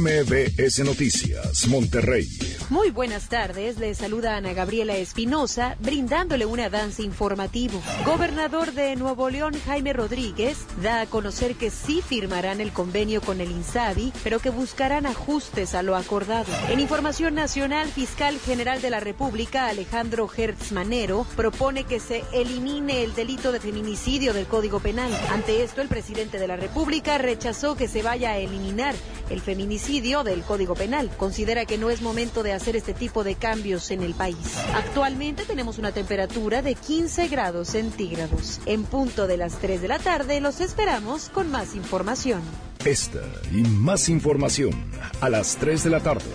MBS 0.00 0.84
Noticias, 0.84 1.66
Monterrey. 1.66 2.28
Muy 2.70 2.90
buenas 2.90 3.28
tardes, 3.28 3.78
le 3.78 3.94
saluda 3.94 4.36
Ana 4.36 4.54
Gabriela 4.54 4.96
Espinosa, 4.96 5.76
brindándole 5.80 6.46
un 6.46 6.58
avance 6.58 7.02
informativo. 7.02 7.82
Gobernador 8.06 8.72
de 8.72 8.96
Nuevo 8.96 9.28
León, 9.28 9.54
Jaime 9.66 9.92
Rodríguez, 9.92 10.58
da 10.82 11.02
a 11.02 11.06
conocer 11.06 11.54
que 11.56 11.70
sí 11.70 12.00
firmarán 12.00 12.60
el 12.60 12.72
convenio 12.72 13.20
con 13.20 13.40
el 13.40 13.50
INSABI, 13.50 14.12
pero 14.24 14.38
que 14.38 14.50
buscarán 14.50 15.04
ajustes 15.04 15.74
a 15.74 15.82
lo 15.82 15.96
acordado. 15.96 16.50
En 16.70 16.80
información 16.80 17.34
nacional, 17.34 17.88
fiscal 17.88 18.38
general 18.38 18.80
de 18.80 18.90
la 18.90 19.00
República, 19.00 19.66
Alejandro 19.66 20.28
Hertz 20.34 20.72
Manero, 20.72 21.26
propone 21.36 21.84
que 21.84 22.00
se 22.00 22.24
elimine 22.32 23.02
el 23.02 23.14
delito 23.14 23.52
de 23.52 23.60
feminicidio 23.60 24.32
del 24.32 24.46
Código 24.46 24.80
Penal. 24.80 25.12
Ante 25.30 25.62
esto, 25.62 25.82
el 25.82 25.88
presidente 25.88 26.38
de 26.38 26.48
la 26.48 26.56
República 26.56 27.18
rechazó 27.18 27.76
que 27.76 27.88
se 27.88 28.02
vaya 28.02 28.30
a 28.30 28.38
eliminar 28.38 28.94
el 29.28 29.40
feminicidio 29.40 30.24
del 30.24 30.42
Código 30.42 30.74
Penal. 30.74 31.10
Considera 31.16 31.64
que 31.64 31.78
no 31.78 31.90
es 31.90 32.02
momento 32.02 32.42
de 32.42 32.52
hacer 32.52 32.61
este 32.70 32.94
tipo 32.94 33.24
de 33.24 33.34
cambios 33.34 33.90
en 33.90 34.02
el 34.02 34.14
país. 34.14 34.36
Actualmente 34.74 35.44
tenemos 35.44 35.78
una 35.78 35.92
temperatura 35.92 36.62
de 36.62 36.74
15 36.74 37.28
grados 37.28 37.68
centígrados. 37.68 38.60
En 38.66 38.84
punto 38.84 39.26
de 39.26 39.36
las 39.36 39.58
3 39.58 39.82
de 39.82 39.88
la 39.88 39.98
tarde 39.98 40.40
los 40.40 40.60
esperamos 40.60 41.28
con 41.28 41.50
más 41.50 41.74
información. 41.74 42.40
Esta 42.84 43.22
y 43.52 43.62
más 43.62 44.08
información 44.08 44.72
a 45.20 45.28
las 45.28 45.56
3 45.56 45.84
de 45.84 45.90
la 45.90 46.00
tarde 46.00 46.30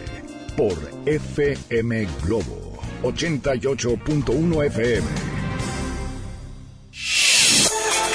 por 0.56 0.78
FM 1.06 2.08
Globo 2.24 2.80
88.1 3.04 4.66
FM. 4.66 5.38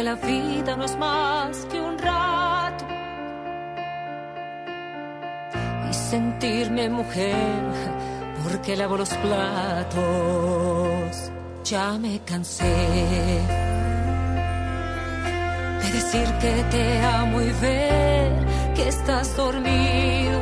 Que 0.00 0.04
la 0.04 0.14
vida 0.14 0.76
no 0.76 0.84
es 0.86 0.96
más 0.96 1.66
que 1.70 1.78
un 1.78 1.98
rato 1.98 2.86
y 5.90 5.92
sentirme 5.92 6.88
mujer 6.88 7.60
porque 8.42 8.76
lavo 8.76 8.96
los 8.96 9.10
platos. 9.24 10.00
Ya 11.64 11.98
me 11.98 12.18
cansé 12.20 12.64
de 15.82 15.88
decir 15.92 16.28
que 16.40 16.64
te 16.70 17.02
amo 17.02 17.42
y 17.42 17.52
ver 17.60 18.46
que 18.74 18.88
estás 18.88 19.36
dormido, 19.36 20.40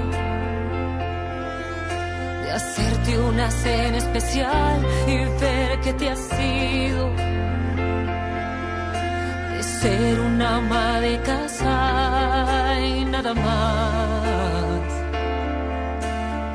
de 2.45 2.51
hacerte 2.53 3.19
una 3.19 3.51
cena 3.51 3.97
especial 3.99 4.87
y 5.09 5.17
ver 5.41 5.81
que 5.81 5.93
te 5.95 6.11
has 6.11 6.29
ido, 6.41 7.11
ser 9.81 10.21
una 10.21 10.57
ama 10.57 11.01
de 11.01 11.21
casa 11.23 11.75
y 12.81 13.05
nada 13.05 13.33
más 13.35 14.81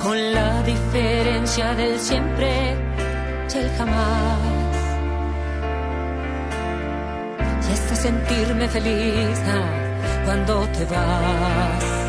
con 0.03 0.17
la 0.33 0.61
diferencia 0.63 1.73
del 1.75 1.97
siempre 1.99 2.75
y 3.53 3.57
el 3.57 3.69
jamás. 3.77 4.39
Y 7.69 7.73
hasta 7.73 7.95
sentirme 7.95 8.67
feliz 8.67 9.39
ah, 9.47 10.23
cuando 10.25 10.67
te 10.75 10.85
vas. 10.85 12.02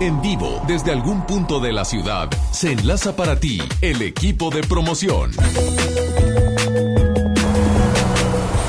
En 0.00 0.20
vivo, 0.22 0.62
desde 0.66 0.92
algún 0.92 1.26
punto 1.26 1.60
de 1.60 1.72
la 1.72 1.84
ciudad, 1.84 2.28
se 2.50 2.72
enlaza 2.72 3.14
para 3.14 3.38
ti 3.38 3.60
el 3.82 4.00
equipo 4.00 4.50
de 4.50 4.62
promoción. 4.62 5.32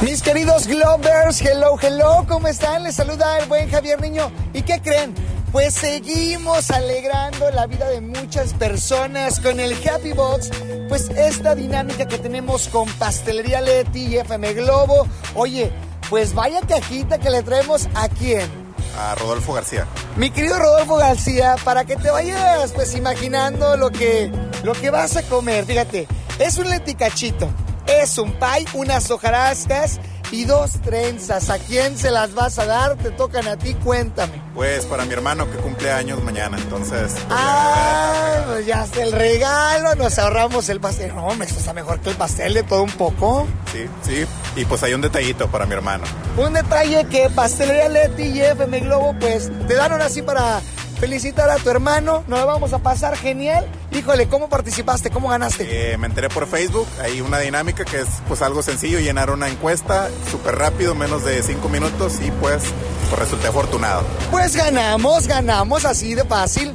Mis 0.02 0.22
queridos 0.22 0.68
Globers, 0.68 1.42
hello, 1.42 1.78
hello, 1.82 2.26
¿cómo 2.28 2.48
están? 2.50 2.84
Les 2.84 2.96
saluda 2.96 3.38
el 3.40 3.48
buen 3.48 3.70
Javier 3.70 4.02
Niño. 4.02 4.30
¿Y 4.54 4.64
qué 4.64 4.82
creen? 4.82 5.14
Pues 5.54 5.74
seguimos 5.74 6.70
alegrando 6.70 7.50
la 7.52 7.66
vida 7.68 7.90
de 7.90 8.02
muchas 8.02 8.54
personas 8.54 9.40
con 9.40 9.60
el 9.60 9.74
Happy 9.88 10.12
Box. 10.14 10.50
Pues 10.90 11.10
esta 11.10 11.56
dinámica 11.56 12.08
que 12.08 12.18
tenemos 12.18 12.68
con 12.68 12.90
Pastelería 12.94 13.62
Leti 13.62 14.08
y 14.08 14.18
FM 14.18 14.54
Globo. 14.54 15.08
Oye, 15.36 15.72
pues 16.10 16.34
vaya 16.34 16.62
cajita 16.62 17.20
que 17.20 17.30
le 17.30 17.42
traemos 17.44 17.88
a 17.96 18.10
quién. 18.10 18.50
A 18.98 19.16
Rodolfo 19.16 19.54
García. 19.54 19.88
Mi 20.18 20.30
querido 20.30 20.59
Rodolfo 20.59 20.97
García, 20.97 21.55
para 21.64 21.86
que 21.86 21.95
te 21.95 22.12
vayas 22.12 22.72
pues 22.74 22.93
imaginando 22.95 23.78
lo 23.78 23.89
que, 23.91 24.32
lo 24.64 24.74
que 24.74 24.89
vas 24.89 25.16
a 25.18 25.24
comer. 25.24 25.66
Fíjate, 25.66 26.07
es 26.38 26.57
un 26.57 26.70
leticachito, 26.70 27.49
es 27.88 28.18
un 28.18 28.34
pay, 28.34 28.66
unas 28.74 29.09
hojarascas 29.09 29.99
y 30.32 30.43
dos 30.45 30.74
trenzas. 30.82 31.49
¿A 31.49 31.57
quién 31.59 31.97
se 31.97 32.12
las 32.12 32.34
vas 32.34 32.59
a 32.59 32.66
dar? 32.66 32.97
Te 32.97 33.12
tocan 33.12 33.47
a 33.47 33.57
ti, 33.57 33.74
cuéntame. 33.74 34.41
Pues 34.53 34.86
para 34.86 35.05
mi 35.05 35.14
hermano 35.14 35.49
que 35.49 35.57
cumple 35.57 35.91
años 35.91 36.22
mañana, 36.24 36.57
entonces. 36.57 37.14
pues, 37.14 37.26
Ah, 37.30 38.43
pues 38.47 38.66
ya 38.66 38.84
está 38.84 39.01
el 39.03 39.14
regalo, 39.14 39.95
nos 39.95 40.20
ahorramos 40.20 40.68
el 40.70 40.80
pastel. 40.82 41.16
No, 41.16 41.34
me 41.36 41.45
está 41.45 41.74
mejor 41.74 41.99
que 42.01 42.09
el 42.09 42.16
pastel 42.18 42.53
de 42.53 42.64
todo 42.64 42.84
un 42.84 42.91
poco. 42.91 43.47
Sí, 43.72 43.86
sí. 44.03 44.26
Y 44.56 44.66
pues 44.66 44.84
hay 44.84 44.93
un 44.93 45.02
detallito 45.02 45.47
para 45.49 45.66
mi 45.66 45.74
hermano. 45.74 46.04
Un 46.38 46.54
detalle 46.54 47.06
que 47.06 47.30
Pastelería 47.30 47.89
Leti 47.89 48.24
y 48.24 48.41
FM 48.41 48.82
Globo 48.82 49.16
pues 49.20 49.49
te 49.68 49.76
dan 49.76 49.91
ahora 49.91 50.10
sí 50.10 50.22
para 50.22 50.62
felicitar 50.99 51.49
a 51.49 51.56
tu 51.56 51.70
hermano. 51.70 52.24
Nos 52.28 52.45
vamos 52.45 52.74
a 52.74 52.80
pasar 52.80 53.18
genial. 53.18 53.66
Híjole, 53.91 54.28
¿cómo 54.28 54.49
participaste? 54.49 55.10
¿Cómo 55.10 55.30
ganaste? 55.30 55.93
Eh, 55.93 55.97
me 55.97 56.08
enteré 56.08 56.30
por 56.30 56.47
Facebook, 56.47 56.88
hay 57.02 57.22
una 57.22 57.39
dinámica 57.39 57.84
que 57.84 58.02
es 58.02 58.08
pues 58.28 58.41
algo 58.41 58.62
sencillo, 58.62 58.99
llenar 58.99 59.32
una 59.32 59.49
encuesta 59.49 60.10
súper 60.30 60.56
rápido, 60.56 60.93
menos 60.95 61.26
de 61.26 61.41
cinco 61.43 61.70
minutos 61.70 62.20
y 62.22 62.30
pues, 62.32 62.62
pues 63.10 63.20
resulté 63.20 63.47
afortunado. 63.47 64.04
Pues 64.30 64.56
ganamos, 64.56 65.28
ganamos 65.28 65.86
así 65.86 66.14
de 66.14 66.24
fácil. 66.24 66.72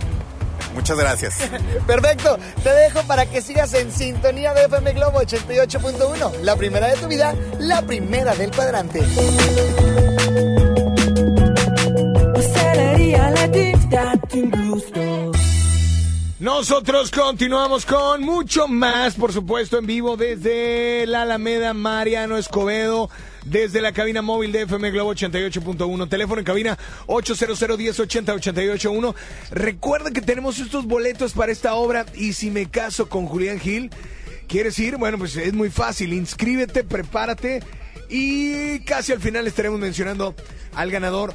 Muchas 0.77 0.99
gracias. 0.99 1.39
Perfecto, 1.87 2.39
te 2.63 2.69
dejo 2.69 3.03
para 3.05 3.25
que 3.25 3.41
sigas 3.41 3.73
en 3.73 3.91
sintonía 3.91 4.53
de 4.53 4.67
FM 4.67 4.93
Globo 4.93 5.23
88.1. 5.23 6.43
La 6.43 6.55
primera 6.55 6.87
de 6.89 6.97
tu 6.97 7.09
vida, 7.09 7.35
la 7.59 7.81
primera 7.81 8.35
del 8.35 8.51
cuadrante. 8.51 9.03
Nosotros 16.39 17.11
continuamos 17.11 17.87
con 17.87 18.23
mucho 18.23 18.69
más, 18.69 19.15
por 19.15 19.33
supuesto, 19.33 19.79
en 19.79 19.87
vivo 19.87 20.19
desde 20.19 21.07
la 21.07 21.23
Alameda 21.23 21.73
Mariano 21.73 22.37
Escobedo, 22.37 23.09
desde 23.47 23.81
la 23.81 23.93
cabina 23.93 24.23
móvil 24.23 24.53
de 24.53 24.63
FM 24.63 24.91
Globo 24.91 25.15
88.1, 25.15 26.09
teléfono 26.09 26.41
en 26.41 26.45
cabina 26.45 26.79
800 27.07 27.79
1080 27.79 28.35
881. 28.35 29.15
Recuerda 29.51 30.11
que 30.11 30.21
tenemos 30.21 30.59
estos 30.59 30.87
boletos 30.87 31.33
para 31.33 31.53
esta 31.53 31.75
obra 31.75 32.07
y 32.15 32.33
si 32.33 32.51
me 32.51 32.69
caso 32.69 33.09
con 33.09 33.27
Julián 33.27 33.61
Gil, 33.61 33.91
¿quieres 34.49 34.79
ir? 34.79 34.97
Bueno, 34.97 35.19
pues 35.19 35.37
es 35.37 35.53
muy 35.53 35.71
fácil, 35.71 36.13
inscríbete, 36.13 36.85
prepárate 36.85 37.63
y 38.09 38.81
casi 38.81 39.13
al 39.13 39.21
final 39.21 39.47
estaremos 39.47 39.79
mencionando 39.79 40.35
al 40.75 40.91
ganador 40.91 41.35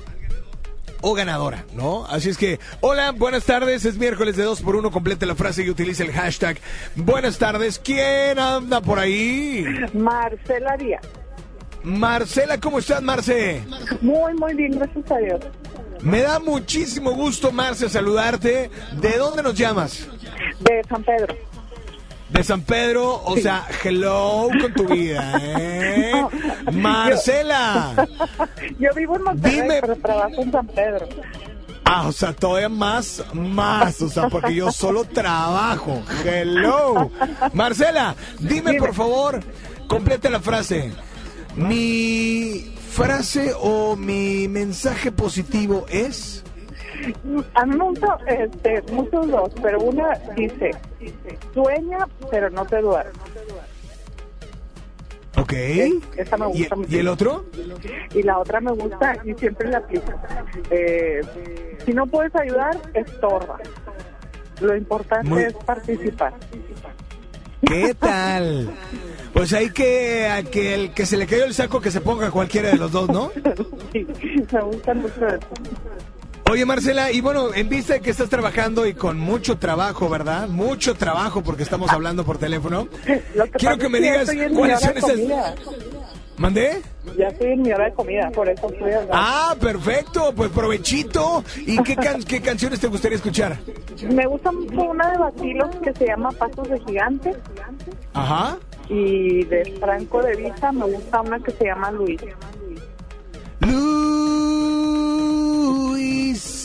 o 1.03 1.13
ganadora, 1.13 1.65
¿no? 1.73 2.05
Así 2.05 2.29
es 2.29 2.37
que, 2.37 2.59
hola, 2.81 3.11
buenas 3.11 3.45
tardes, 3.45 3.85
es 3.85 3.97
miércoles 3.97 4.35
de 4.35 4.43
2 4.43 4.61
por 4.61 4.75
1 4.75 4.91
complete 4.91 5.25
la 5.25 5.35
frase 5.35 5.63
y 5.63 5.69
utilice 5.69 6.03
el 6.03 6.11
hashtag. 6.11 6.57
Buenas 6.95 7.37
tardes, 7.39 7.79
¿quién 7.79 8.37
anda 8.37 8.81
por 8.81 8.99
ahí? 8.99 9.65
Marcela 9.93 10.77
Díaz. 10.77 11.01
Marcela, 11.83 12.59
¿cómo 12.59 12.79
estás, 12.79 13.01
Marce? 13.01 13.63
Muy, 14.01 14.33
muy 14.35 14.53
bien, 14.53 14.77
gracias 14.77 15.11
a 15.11 15.17
Dios. 15.17 15.39
Me 16.01 16.21
da 16.21 16.39
muchísimo 16.39 17.11
gusto, 17.11 17.51
Marce, 17.51 17.89
saludarte. 17.89 18.69
¿De 18.99 19.17
dónde 19.17 19.43
nos 19.43 19.55
llamas? 19.55 20.07
De 20.59 20.81
San 20.89 21.03
Pedro. 21.03 21.35
De 22.29 22.43
San 22.43 22.61
Pedro, 22.61 23.21
o 23.25 23.35
sea, 23.37 23.67
hello 23.83 24.47
con 24.61 24.73
tu 24.73 24.87
vida, 24.87 25.33
¿eh? 25.41 26.13
Marcela. 26.71 28.07
Yo 28.79 28.89
vivo 28.95 29.17
en 29.17 29.23
Monterrey, 29.23 29.61
Dime. 29.61 29.81
pero 29.81 29.95
trabajo 29.97 30.41
en 30.41 30.51
San 30.51 30.67
Pedro. 30.67 31.09
Ah, 31.83 32.07
o 32.07 32.11
sea, 32.13 32.31
todavía 32.31 32.69
más, 32.69 33.21
más, 33.33 34.01
o 34.01 34.07
sea, 34.07 34.29
porque 34.29 34.55
yo 34.55 34.71
solo 34.71 35.03
trabajo. 35.03 36.01
Hello. 36.23 37.11
Marcela, 37.53 38.15
dime 38.39 38.75
por 38.75 38.93
favor, 38.93 39.43
complete 39.87 40.29
la 40.29 40.39
frase. 40.39 40.93
Mi 41.55 42.73
frase 42.89 43.53
o 43.59 43.95
mi 43.95 44.47
mensaje 44.47 45.11
positivo 45.11 45.85
es... 45.89 46.43
A 47.55 47.65
mí 47.65 47.75
me 47.77 47.83
gusta 47.85 48.17
este, 48.27 48.81
muchos 48.91 49.27
dos, 49.29 49.51
pero 49.61 49.79
una 49.79 50.13
dice, 50.35 50.71
sueña, 51.53 52.07
pero 52.29 52.49
no 52.51 52.63
te 52.65 52.79
duermas. 52.79 53.15
Ok. 55.37 55.53
Esa 56.17 56.37
me 56.37 56.45
¿Y, 56.53 56.59
gusta 56.67 56.75
y 56.87 56.97
el 56.97 57.07
otro? 57.07 57.45
Y 58.13 58.21
la 58.21 58.37
otra 58.37 58.59
me 58.61 58.71
gusta 58.73 59.17
y 59.25 59.33
siempre 59.33 59.69
la 59.69 59.79
aplico. 59.79 60.11
Eh, 60.69 61.21
si 61.85 61.93
no 61.93 62.05
puedes 62.05 62.35
ayudar, 62.35 62.77
estorba. 62.93 63.57
Lo 64.59 64.75
importante 64.75 65.27
Muy- 65.29 65.43
es 65.43 65.53
participar. 65.53 66.33
¿Qué 67.65 67.95
tal? 67.99 68.71
Pues 69.33 69.53
hay 69.53 69.69
que, 69.69 70.27
a 70.27 70.43
que 70.43 70.73
el 70.73 70.93
que 70.93 71.05
se 71.05 71.17
le 71.17 71.25
cayó 71.25 71.45
el 71.45 71.53
saco 71.53 71.79
que 71.79 71.91
se 71.91 72.01
ponga 72.01 72.31
cualquiera 72.31 72.69
de 72.69 72.77
los 72.77 72.91
dos, 72.91 73.09
¿no? 73.09 73.31
Sí, 73.93 74.05
me 74.51 74.61
gusta 74.61 74.93
mucho 74.93 75.27
eso. 75.27 75.47
Oye, 76.49 76.65
Marcela, 76.65 77.11
y 77.11 77.21
bueno, 77.21 77.53
en 77.53 77.69
vista 77.69 77.93
de 77.93 78.01
que 78.01 78.09
estás 78.09 78.29
trabajando 78.29 78.85
y 78.85 78.93
con 78.93 79.17
mucho 79.17 79.57
trabajo, 79.57 80.09
¿verdad? 80.09 80.49
Mucho 80.49 80.95
trabajo 80.95 81.41
porque 81.43 81.63
estamos 81.63 81.89
hablando 81.91 82.25
por 82.25 82.37
teléfono. 82.39 82.89
Quiero 83.57 83.77
que 83.77 83.87
me 83.87 84.01
digas 84.01 84.29
cuáles 84.53 84.81
son 84.81 84.97
esas... 84.97 85.11
comida. 85.11 85.55
¿Mandé? 86.41 86.81
Ya 87.19 87.27
estoy 87.27 87.51
en 87.51 87.61
mi 87.61 87.71
hora 87.71 87.85
de 87.85 87.93
comida, 87.93 88.31
por 88.31 88.49
eso 88.49 88.67
estoy 88.67 88.91
hablando. 88.91 89.13
Ah, 89.13 89.55
perfecto, 89.61 90.33
pues 90.35 90.49
provechito. 90.49 91.43
¿Y 91.55 91.77
qué, 91.83 91.95
can- 91.95 92.23
qué 92.23 92.41
canciones 92.41 92.79
te 92.79 92.87
gustaría 92.87 93.17
escuchar? 93.17 93.59
Me 94.09 94.25
gusta 94.25 94.51
mucho 94.51 94.81
una 94.81 95.11
de 95.11 95.17
Basilos 95.19 95.69
que 95.83 95.93
se 95.93 96.07
llama 96.07 96.31
Pasos 96.31 96.67
de 96.67 96.79
Gigante 96.79 97.35
Ajá. 98.13 98.57
y 98.89 99.43
de 99.45 99.77
Franco 99.79 100.23
de 100.23 100.35
Vista 100.35 100.71
me 100.71 100.85
gusta 100.85 101.21
una 101.21 101.39
que 101.39 101.51
se 101.51 101.65
llama 101.65 101.91
Luis. 101.91 102.19
Luis. 105.21 106.60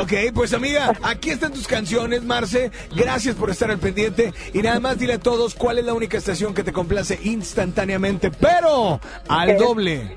Ok, 0.00 0.12
pues 0.32 0.54
amiga, 0.54 0.92
aquí 1.02 1.30
están 1.30 1.52
tus 1.52 1.66
canciones, 1.66 2.22
Marce. 2.22 2.70
Gracias 2.94 3.34
por 3.34 3.50
estar 3.50 3.70
al 3.70 3.78
pendiente. 3.78 4.32
Y 4.54 4.62
nada 4.62 4.78
más 4.78 4.98
dile 4.98 5.14
a 5.14 5.18
todos 5.18 5.54
cuál 5.54 5.78
es 5.78 5.84
la 5.84 5.92
única 5.92 6.18
estación 6.18 6.54
que 6.54 6.62
te 6.62 6.72
complace 6.72 7.18
instantáneamente, 7.24 8.30
pero 8.30 9.00
al 9.28 9.56
doble. 9.56 10.14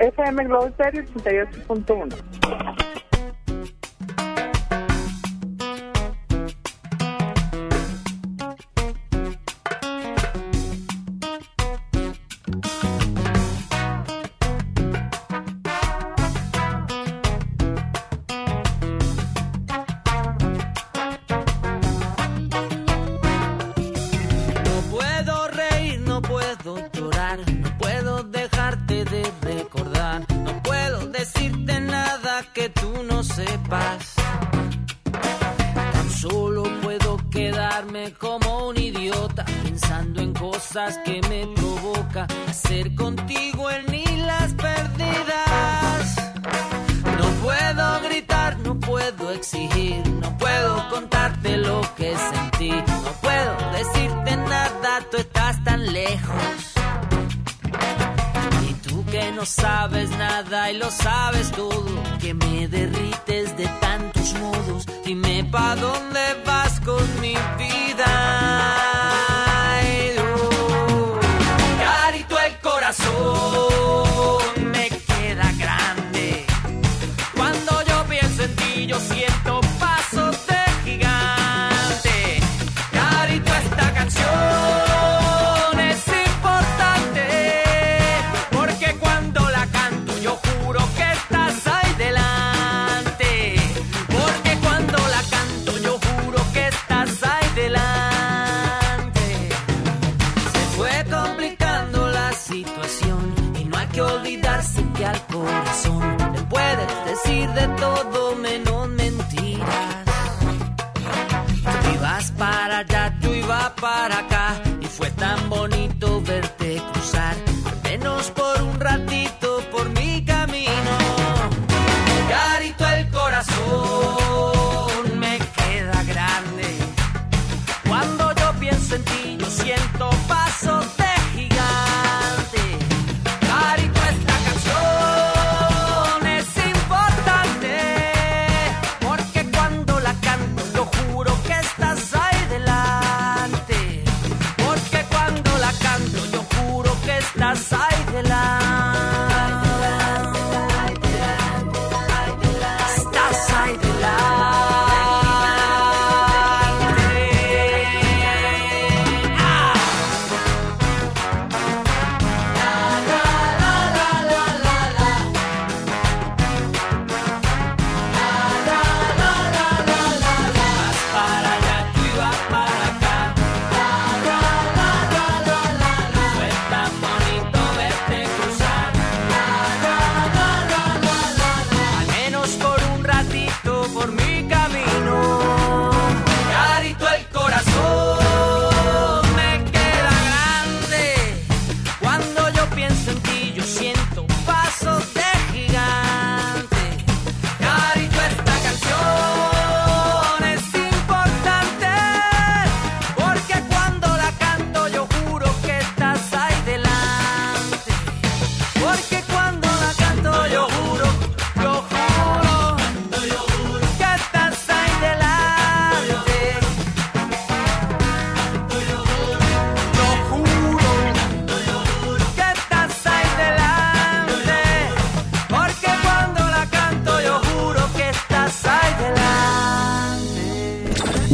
FM 0.00 0.44
Global 0.44 0.72
Stereo 0.74 1.04
88.1. 1.04 3.03
Tan 35.92 36.10
solo 36.10 36.62
puedo 36.82 37.16
quedarme 37.30 38.12
como 38.14 38.68
un 38.68 38.76
idiota 38.78 39.44
pensando 39.62 40.20
en 40.22 40.32
cosas 40.32 40.98
que 41.04 41.20
me 41.28 41.46
provoca 41.54 42.26
hacer 42.48 42.94
contigo 42.94 43.70
el 43.70 43.86
ni 43.90 44.04
las 44.04 44.52
perdidas. 44.54 46.16
No 47.18 47.26
puedo 47.42 48.00
gritar, 48.08 48.58
no 48.58 48.78
puedo 48.80 49.30
exigir, 49.32 50.06
no 50.20 50.38
puedo 50.38 50.88
contarte 50.90 51.56
lo 51.58 51.80
que 51.96 52.14
sentí, 52.16 52.70
no 52.70 53.12
puedo 53.20 53.56
decirte 53.72 54.36
nada, 54.36 55.00
tú 55.10 55.16
estás 55.18 55.33
no 59.44 59.50
sabes 59.50 60.08
nada 60.12 60.70
y 60.70 60.78
lo 60.78 60.90
sabes 60.90 61.52
todo. 61.52 62.02
Que 62.18 62.32
me 62.32 62.66
derrites 62.66 63.54
de 63.58 63.66
tantos 63.78 64.32
modos. 64.40 64.86
Dime 65.04 65.44
pa' 65.52 65.76
dónde 65.76 66.42
vas 66.46 66.80
con 66.80 67.04
mi 67.20 67.36
vida. 67.58 68.23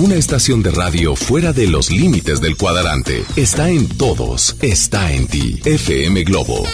Una 0.01 0.15
estación 0.15 0.63
de 0.63 0.71
radio 0.71 1.15
fuera 1.15 1.53
de 1.53 1.67
los 1.67 1.91
límites 1.91 2.41
del 2.41 2.57
cuadrante. 2.57 3.23
Está 3.37 3.69
en 3.69 3.87
todos. 3.87 4.57
Está 4.63 5.13
en 5.13 5.27
ti. 5.27 5.61
FM 5.63 6.25
Globo. 6.25 6.65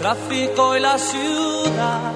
tráfico 0.00 0.76
y 0.76 0.80
la 0.80 0.98
ciudad. 0.98 2.12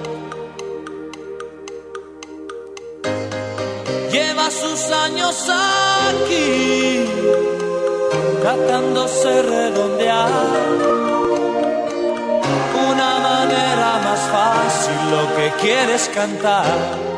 Lleva 4.10 4.50
sus 4.50 4.90
años 4.90 5.36
aquí, 5.50 7.04
tratándose 8.40 9.42
redondear. 9.42 10.30
Una 12.90 13.18
manera 13.18 13.90
más 14.06 14.20
fácil 14.34 15.00
lo 15.10 15.36
que 15.36 15.52
quieres 15.60 16.10
cantar. 16.14 17.13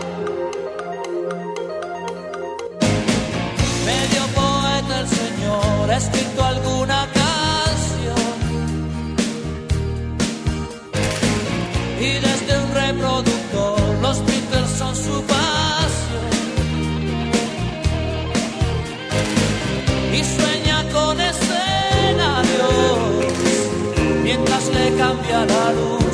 regalado 25.45 26.06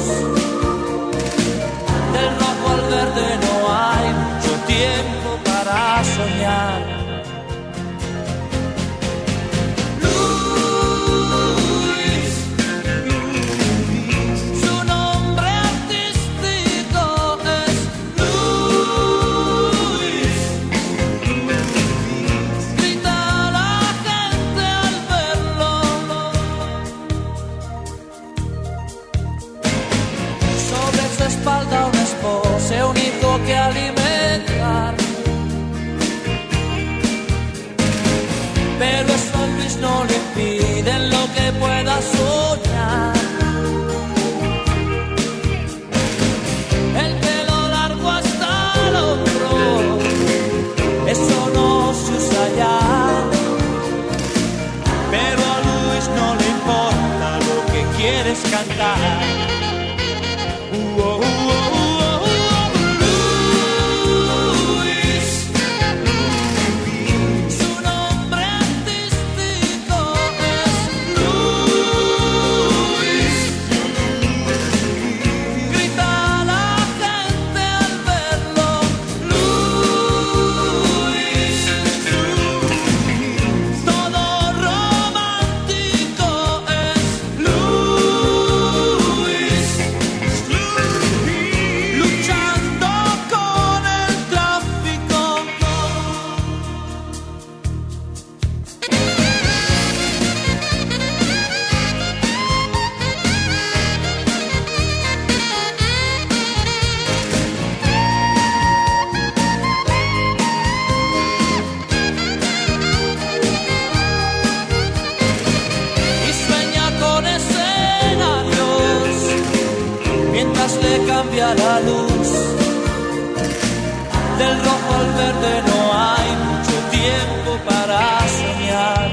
Del 124.42 124.58
rojo 124.64 124.90
al 125.02 125.10
verde 125.22 125.54
no 125.70 125.78
hay 126.06 126.28
mucho 126.48 126.76
tiempo 126.98 127.50
para 127.70 128.00
soñar. 128.40 129.10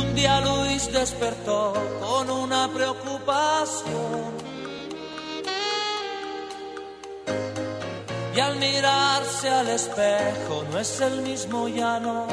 Un 0.00 0.14
día 0.14 0.40
Luis 0.40 0.90
despertó 0.90 1.74
con 2.00 2.30
una 2.30 2.62
preocupación. 2.72 4.24
Y 8.34 8.40
al 8.40 8.56
mirarse 8.56 9.50
al 9.50 9.68
espejo 9.68 10.64
no 10.70 10.78
es 10.78 11.00
el 11.02 11.20
mismo 11.20 11.68
ya 11.68 12.00
no. 12.00 12.26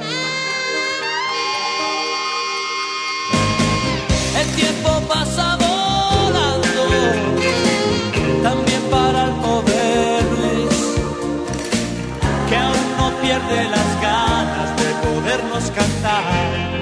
El 4.41 4.47
tiempo 4.55 4.89
pasa 5.13 5.62
para 8.93 9.23
el 9.25 9.33
Luis, 10.31 10.77
que 12.47 12.55
aún 12.55 12.87
no 12.99 13.07
pierde 13.21 13.59
las 13.75 13.89
ganas 14.01 14.69
de 14.81 14.89
podernos 15.07 15.71
cantar. 15.71 16.72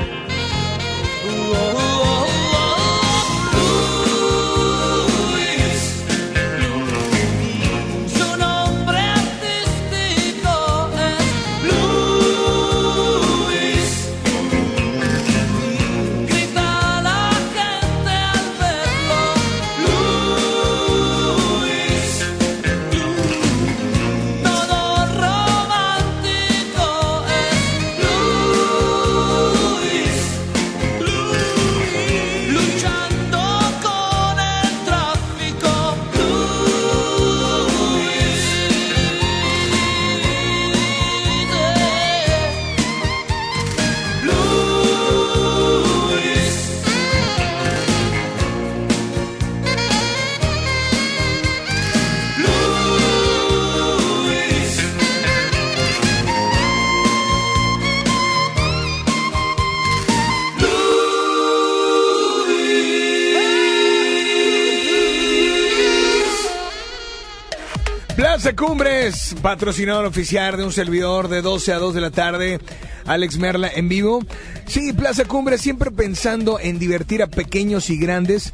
Plaza 68.51 68.67
Cumbres, 68.67 69.35
patrocinador 69.41 70.05
oficial 70.05 70.57
de 70.57 70.65
un 70.65 70.73
servidor 70.73 71.29
de 71.29 71.41
12 71.41 71.71
a 71.71 71.79
2 71.79 71.93
de 71.93 72.01
la 72.01 72.11
tarde. 72.11 72.59
Alex 73.05 73.37
Merla 73.37 73.71
en 73.73 73.87
vivo. 73.87 74.25
Sí, 74.65 74.91
Plaza 74.91 75.23
Cumbres, 75.25 75.61
siempre 75.61 75.89
pensando 75.89 76.59
en 76.59 76.77
divertir 76.77 77.23
a 77.23 77.27
pequeños 77.27 77.89
y 77.89 77.97
grandes. 77.97 78.53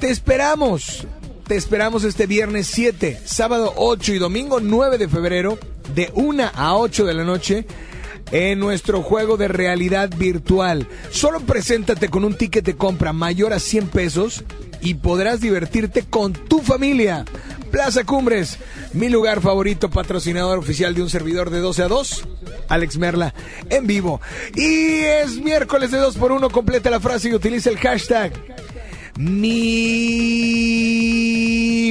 Te 0.00 0.10
esperamos. 0.10 1.06
Te 1.46 1.54
esperamos 1.54 2.02
este 2.02 2.26
viernes 2.26 2.66
7, 2.68 3.20
sábado 3.24 3.72
8 3.76 4.14
y 4.14 4.18
domingo 4.18 4.58
9 4.60 4.98
de 4.98 5.08
febrero, 5.08 5.58
de 5.94 6.10
1 6.14 6.50
a 6.52 6.76
8 6.76 7.04
de 7.04 7.14
la 7.14 7.24
noche, 7.24 7.66
en 8.32 8.58
nuestro 8.58 9.02
juego 9.02 9.36
de 9.36 9.48
realidad 9.48 10.10
virtual. 10.16 10.88
Solo 11.10 11.40
preséntate 11.40 12.08
con 12.08 12.24
un 12.24 12.34
ticket 12.34 12.64
de 12.64 12.76
compra 12.76 13.12
mayor 13.12 13.52
a 13.52 13.60
100 13.60 13.88
pesos 13.88 14.44
y 14.80 14.94
podrás 14.94 15.40
divertirte 15.40 16.04
con 16.04 16.32
tu 16.32 16.60
familia. 16.60 17.24
Plaza 17.70 18.04
Cumbres, 18.04 18.58
mi 18.92 19.08
lugar 19.08 19.40
favorito, 19.40 19.90
patrocinador 19.90 20.58
oficial 20.58 20.94
de 20.94 21.02
un 21.02 21.10
servidor 21.10 21.50
de 21.50 21.60
12 21.60 21.82
a 21.84 21.88
2, 21.88 22.28
Alex 22.68 22.98
Merla, 22.98 23.34
en 23.68 23.86
vivo. 23.86 24.20
Y 24.56 25.00
es 25.00 25.36
miércoles 25.36 25.90
de 25.90 25.98
2 25.98 26.16
por 26.16 26.32
1 26.32 26.50
completa 26.50 26.90
la 26.90 27.00
frase 27.00 27.28
y 27.28 27.34
utiliza 27.34 27.70
el 27.70 27.78
hashtag 27.78 28.32
mi 29.20 29.54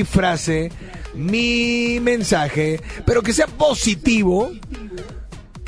frase, 0.10 0.72
mi 1.14 2.00
mensaje, 2.02 2.82
pero 3.06 3.22
que 3.22 3.34
sea 3.34 3.46
positivo, 3.46 4.52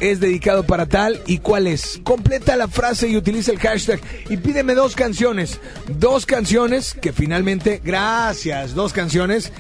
es 0.02 0.20
dedicado 0.20 0.64
para 0.64 0.88
tal 0.88 1.22
y 1.28 1.38
cuál 1.38 1.68
es. 1.68 2.02
Completa 2.04 2.56
la 2.58 2.68
frase 2.68 3.08
y 3.08 3.16
utiliza 3.16 3.52
el 3.52 3.60
hashtag 3.60 4.02
y 4.30 4.38
pídeme 4.38 4.74
dos 4.74 4.96
canciones. 4.96 5.62
Dos 5.88 6.26
canciones 6.26 6.94
que 6.96 7.14
finalmente, 7.14 7.80
gracias, 7.84 8.74
dos 8.74 8.94
canciones 8.94 9.54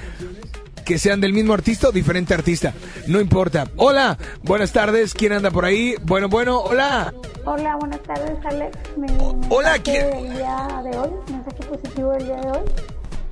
que 0.84 0.98
sean 0.98 1.22
del 1.22 1.32
mismo 1.32 1.54
artista 1.54 1.90
o 1.90 1.92
diferente 1.92 2.34
artista. 2.34 2.74
No 3.08 3.22
importa. 3.22 3.68
Hola, 3.78 4.18
buenas 4.42 4.74
tardes. 4.74 5.14
¿Quién 5.14 5.34
anda 5.34 5.52
por 5.52 5.64
ahí? 5.64 5.96
Bueno, 6.02 6.28
bueno, 6.28 6.60
hola. 6.60 7.14
Hola, 7.46 7.76
buenas 7.76 8.02
tardes, 8.02 8.38
Alex. 8.44 8.78
Mi 8.98 9.08
hola, 9.50 9.78
¿quién? 9.80 10.10
del 10.10 10.34
día 10.34 10.82
de 10.84 10.98
hoy, 10.98 11.10
mensaje 11.32 11.64
positivo 11.70 12.12
del 12.14 12.26
día 12.26 12.36
de 12.38 12.50
hoy. 12.50 12.66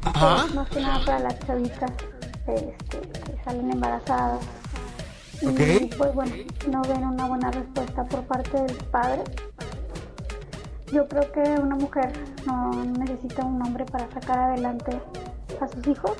Ajá. 0.03 0.45
Es 0.47 0.53
más 0.53 0.69
que 0.69 0.79
nada 0.79 1.05
para 1.05 1.19
las 1.19 1.39
chavitas 1.45 1.91
este, 2.47 2.97
que 2.99 3.43
salen 3.43 3.71
embarazadas. 3.71 4.58
Y 5.41 5.85
pues 5.97 6.13
bueno, 6.13 6.35
no 6.69 6.81
ven 6.81 7.05
una 7.05 7.25
buena 7.25 7.51
respuesta 7.51 8.03
por 8.05 8.23
parte 8.23 8.61
del 8.61 8.75
padre. 8.85 9.23
Yo 10.91 11.07
creo 11.07 11.31
que 11.31 11.41
una 11.61 11.75
mujer 11.75 12.11
no 12.45 12.71
necesita 12.83 13.45
un 13.45 13.61
hombre 13.61 13.85
para 13.85 14.09
sacar 14.11 14.39
adelante 14.39 14.99
a 15.61 15.67
sus 15.67 15.87
hijos. 15.87 16.17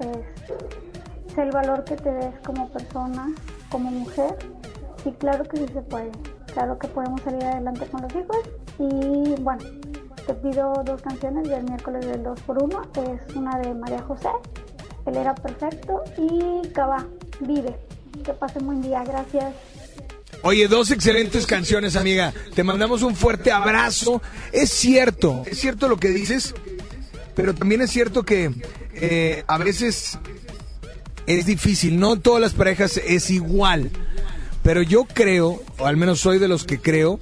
Es, 0.00 1.38
el 1.38 1.50
valor 1.50 1.84
que 1.84 1.96
te 1.96 2.12
des 2.12 2.34
como 2.44 2.68
persona, 2.68 3.28
como 3.70 3.90
mujer. 3.90 4.36
Y 5.04 5.12
claro 5.12 5.44
que 5.44 5.58
sí 5.58 5.66
se 5.72 5.82
puede. 5.82 6.10
Claro 6.52 6.78
que 6.78 6.88
podemos 6.88 7.20
salir 7.22 7.44
adelante 7.44 7.86
con 7.86 8.02
los 8.02 8.14
hijos. 8.14 8.38
Y 8.78 9.40
bueno, 9.40 9.62
te 10.26 10.34
pido 10.34 10.72
dos 10.84 11.00
canciones 11.02 11.48
del 11.48 11.64
miércoles 11.64 12.06
del 12.06 12.24
2x1. 12.24 13.28
Es 13.28 13.36
una 13.36 13.58
de 13.58 13.72
María 13.74 14.02
José, 14.02 14.30
Él 15.06 15.16
era 15.16 15.34
perfecto. 15.34 16.02
Y 16.16 16.68
Cabá, 16.68 17.06
Vive. 17.40 17.91
Que 18.24 18.32
pasen 18.32 18.66
buen 18.66 18.82
día. 18.82 19.02
Gracias. 19.04 19.54
Oye, 20.42 20.66
dos 20.66 20.90
excelentes 20.90 21.46
canciones, 21.46 21.96
amiga. 21.96 22.32
Te 22.54 22.64
mandamos 22.64 23.02
un 23.02 23.14
fuerte 23.14 23.52
abrazo. 23.52 24.22
Es 24.52 24.70
cierto, 24.70 25.42
es 25.46 25.58
cierto 25.58 25.88
lo 25.88 25.98
que 25.98 26.08
dices, 26.08 26.54
pero 27.36 27.54
también 27.54 27.80
es 27.82 27.90
cierto 27.90 28.24
que 28.24 28.50
eh, 28.94 29.44
a 29.46 29.58
veces 29.58 30.18
es 31.26 31.46
difícil. 31.46 31.98
No 31.98 32.18
todas 32.18 32.40
las 32.40 32.54
parejas 32.54 32.96
es 32.96 33.30
igual. 33.30 33.90
Pero 34.62 34.82
yo 34.82 35.04
creo, 35.04 35.62
o 35.78 35.86
al 35.86 35.96
menos 35.96 36.20
soy 36.20 36.38
de 36.38 36.48
los 36.48 36.64
que 36.64 36.80
creo, 36.80 37.20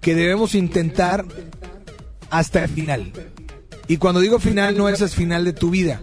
que 0.00 0.14
debemos 0.14 0.54
intentar 0.54 1.24
hasta 2.30 2.64
el 2.64 2.70
final. 2.70 3.12
Y 3.88 3.96
cuando 3.96 4.20
digo 4.20 4.38
final, 4.38 4.76
no 4.76 4.88
es 4.88 5.00
al 5.02 5.08
final 5.08 5.44
de 5.44 5.52
tu 5.52 5.70
vida. 5.70 6.00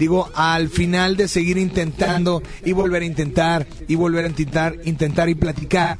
Digo, 0.00 0.30
al 0.34 0.70
final 0.70 1.18
de 1.18 1.28
seguir 1.28 1.58
intentando 1.58 2.42
y 2.64 2.72
volver 2.72 3.02
a 3.02 3.04
intentar 3.04 3.66
y 3.86 3.96
volver 3.96 4.24
a 4.24 4.28
intentar, 4.28 4.76
intentar 4.86 5.28
y 5.28 5.34
platicar. 5.34 5.98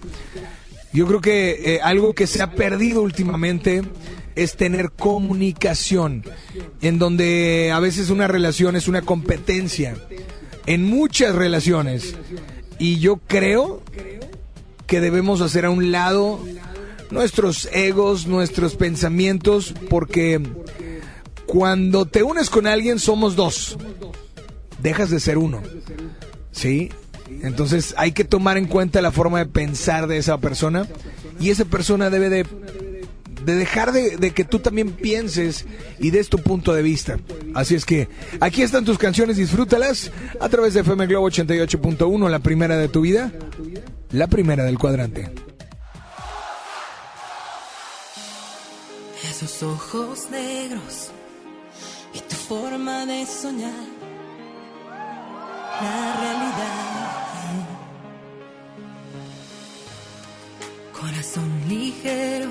Yo 0.95 1.07
creo 1.07 1.21
que 1.21 1.75
eh, 1.75 1.81
algo 1.83 2.15
que 2.15 2.27
se 2.27 2.41
ha 2.41 2.53
perdido 2.53 3.03
últimamente 3.03 3.83
es 4.37 4.57
tener 4.57 4.93
comunicación, 4.93 6.25
en 6.81 6.99
donde 6.99 7.73
a 7.75 7.79
veces 7.79 8.09
una 8.09 8.27
relación 8.27 8.75
es 8.75 8.89
una 8.89 9.03
competencia, 9.03 9.97
en 10.65 10.83
muchas 10.83 11.35
relaciones. 11.35 12.17
Y 12.79 13.01
yo 13.01 13.19
creo 13.19 13.83
que 14.87 15.03
debemos 15.03 15.43
hacer 15.43 15.67
a 15.67 15.71
un 15.71 15.93
lado 15.93 16.43
nuestros 17.11 17.69
egos, 17.75 18.27
nuestros 18.27 18.77
pensamientos, 18.77 19.75
porque 19.91 20.41
cuando 21.51 22.07
te 22.07 22.23
unes 22.23 22.49
con 22.49 22.69
alguien 22.69 23.01
somos 23.01 23.35
dos, 23.35 23.77
dejas 24.81 25.11
de 25.11 25.19
ser 25.19 25.37
uno, 25.37 25.61
¿sí? 26.53 26.91
Entonces 27.43 27.93
hay 27.97 28.13
que 28.13 28.23
tomar 28.23 28.57
en 28.57 28.67
cuenta 28.67 29.03
la 29.03 29.11
forma 29.11 29.41
de 29.41 29.47
pensar 29.47 30.07
de 30.07 30.19
esa 30.19 30.39
persona 30.39 30.87
y 31.41 31.51
esa 31.51 31.65
persona 31.65 32.09
debe 32.09 32.31
de, 32.31 32.47
de 33.45 33.55
dejar 33.57 33.91
de, 33.91 34.17
de 34.17 34.31
que 34.31 34.45
tú 34.45 34.61
también 34.61 34.93
pienses 34.93 35.67
y 35.99 36.11
des 36.11 36.29
tu 36.29 36.39
punto 36.39 36.73
de 36.73 36.83
vista. 36.83 37.19
Así 37.53 37.75
es 37.75 37.85
que 37.85 38.09
aquí 38.39 38.63
están 38.63 38.85
tus 38.85 38.99
canciones, 38.99 39.37
disfrútalas 39.37 40.13
a 40.41 40.49
través 40.49 40.75
de 40.75 40.83
FM 40.83 41.09
Globo 41.09 41.31
88.1, 41.31 42.31
la 42.31 42.39
primera 42.39 42.77
de 42.77 42.87
tu 42.87 43.01
vida, 43.01 43.33
la 44.13 44.29
primera 44.29 44.63
del 44.63 44.79
cuadrante. 44.79 45.33
Esos 49.29 49.65
ojos 49.65 50.29
negros 50.31 51.11
y 52.13 52.21
tu 52.21 52.37
forma 52.37 53.07
de 53.07 53.27
soñar 53.27 53.89
la 55.83 56.17
realidad. 56.21 56.91
Corazón 60.93 61.51
ligero 61.69 62.51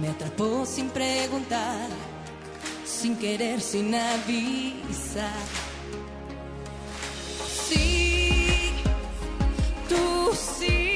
me 0.00 0.08
atrapó 0.08 0.64
sin 0.64 0.88
preguntar, 0.90 1.88
sin 2.84 3.16
querer, 3.16 3.60
sin 3.60 3.94
avisar. 3.94 5.32
Sí, 7.68 8.72
tú 9.88 10.32
sí. 10.34 10.87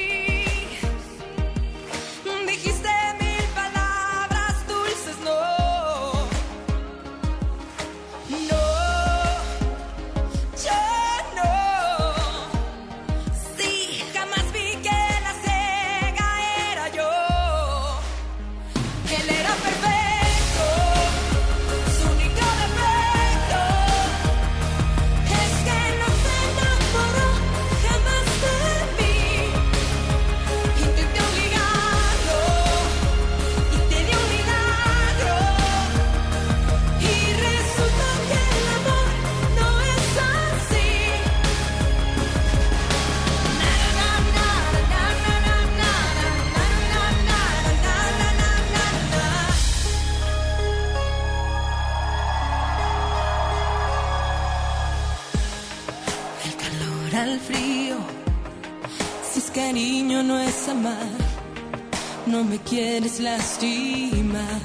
No 62.25 62.43
me 62.43 62.57
quieres 62.59 63.19
lastimar. 63.19 64.61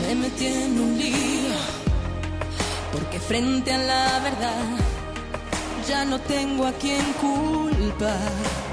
Me 0.00 0.14
metí 0.14 0.46
en 0.46 0.80
un 0.80 0.98
lío, 0.98 1.56
porque 2.92 3.18
frente 3.20 3.72
a 3.72 3.78
la 3.78 4.18
verdad 4.20 4.64
ya 5.88 6.04
no 6.04 6.18
tengo 6.20 6.66
a 6.66 6.72
quien 6.72 7.04
culpar. 7.14 8.71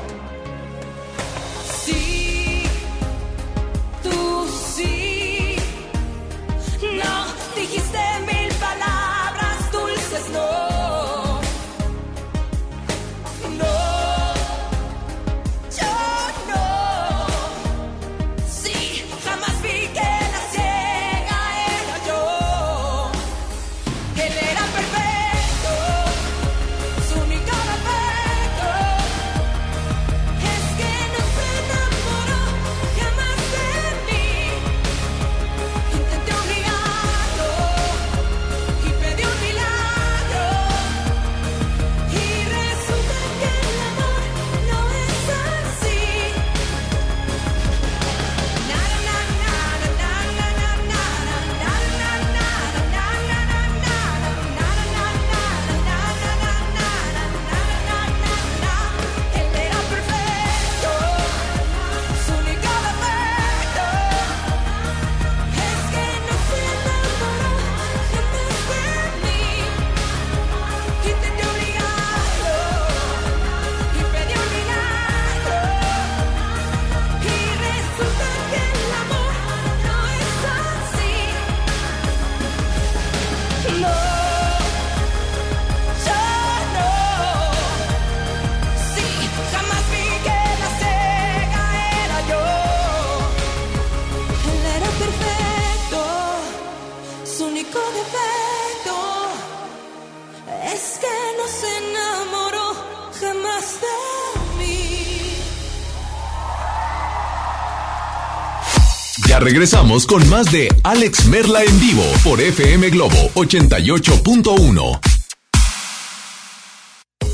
Ya 109.40 109.46
regresamos 109.46 110.06
con 110.06 110.28
más 110.30 110.52
de 110.52 110.68
Alex 110.84 111.28
Merla 111.28 111.64
en 111.64 111.80
vivo 111.80 112.04
por 112.26 112.42
FM 112.42 112.90
Globo 112.90 113.16
88.1. 113.36 115.00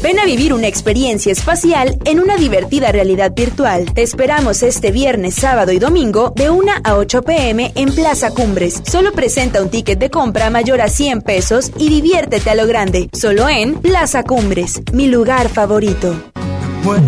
Ven 0.04 0.20
a 0.20 0.26
vivir 0.26 0.54
una 0.54 0.68
experiencia 0.68 1.32
espacial 1.32 1.98
en 2.06 2.20
una 2.20 2.38
divertida 2.38 2.92
realidad 2.92 3.32
virtual. 3.36 3.92
Te 3.92 4.04
esperamos 4.04 4.62
este 4.62 4.92
viernes, 4.92 5.34
sábado 5.34 5.72
y 5.72 5.80
domingo 5.80 6.32
de 6.36 6.52
1 6.52 6.74
a 6.84 6.96
8 6.96 7.24
pm 7.24 7.72
en 7.74 7.92
Plaza 7.92 8.30
Cumbres. 8.30 8.84
Solo 8.86 9.12
presenta 9.12 9.64
un 9.64 9.72
ticket 9.72 9.98
de 9.98 10.12
compra 10.12 10.52
mayor 10.52 10.82
a 10.82 10.90
100 10.90 11.22
pesos 11.22 11.72
y 11.80 11.90
diviértete 11.90 12.52
a 12.52 12.56
lo 12.56 12.68
grande. 12.68 13.10
Solo 13.14 13.50
en 13.50 13.74
Plaza 13.82 14.22
Cumbres, 14.22 14.80
mi 14.94 15.08
lugar 15.08 15.50
favorito. 15.50 16.16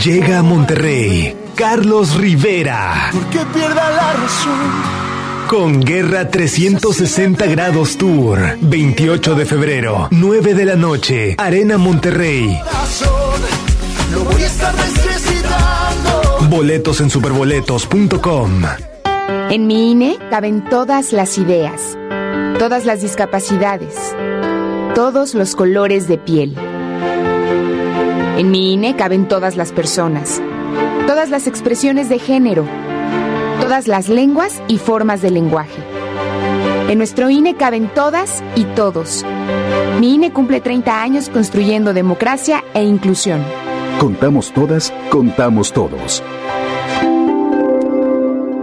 Llega 0.03 0.39
a 0.39 0.43
Monterrey 0.43 1.46
Carlos 1.57 2.15
Rivera. 2.15 3.09
Que 3.31 3.39
pierda 3.51 3.89
la 3.89 4.13
razón. 4.13 5.47
Con 5.47 5.81
Guerra 5.81 6.29
360 6.29 7.47
Grados 7.47 7.97
Tour. 7.97 8.59
28 8.61 9.33
de 9.33 9.45
febrero, 9.47 10.07
9 10.11 10.53
de 10.53 10.65
la 10.65 10.75
noche, 10.75 11.35
Arena 11.39 11.79
Monterrey. 11.79 12.61
Lo 14.13 14.23
voy 14.23 14.43
a 14.43 14.45
estar 14.45 14.75
necesitando. 14.75 16.37
Boletos 16.47 17.01
en 17.01 17.09
superboletos.com. 17.09 18.61
En 19.49 19.65
mi 19.65 19.91
INE 19.91 20.19
caben 20.29 20.63
todas 20.63 21.11
las 21.11 21.39
ideas, 21.39 21.97
todas 22.59 22.85
las 22.85 23.01
discapacidades, 23.01 23.95
todos 24.93 25.33
los 25.33 25.55
colores 25.55 26.07
de 26.07 26.19
piel. 26.19 26.55
En 28.37 28.51
mi 28.51 28.73
INE 28.73 28.95
caben 28.95 29.27
todas 29.27 29.55
las 29.55 29.71
personas, 29.71 30.39
todas 31.07 31.29
las 31.29 31.47
expresiones 31.47 32.09
de 32.09 32.19
género, 32.19 32.67
todas 33.61 33.87
las 33.87 34.09
lenguas 34.09 34.61
y 34.67 34.77
formas 34.77 35.21
de 35.21 35.31
lenguaje. 35.31 35.81
En 36.89 36.97
nuestro 36.97 37.29
INE 37.29 37.55
caben 37.55 37.87
todas 37.87 38.43
y 38.55 38.65
todos. 38.65 39.25
Mi 39.99 40.15
INE 40.15 40.33
cumple 40.33 40.59
30 40.59 41.01
años 41.01 41.29
construyendo 41.29 41.93
democracia 41.93 42.63
e 42.73 42.83
inclusión. 42.83 43.41
Contamos 43.99 44.51
todas, 44.51 44.93
contamos 45.09 45.71
todos. 45.71 46.21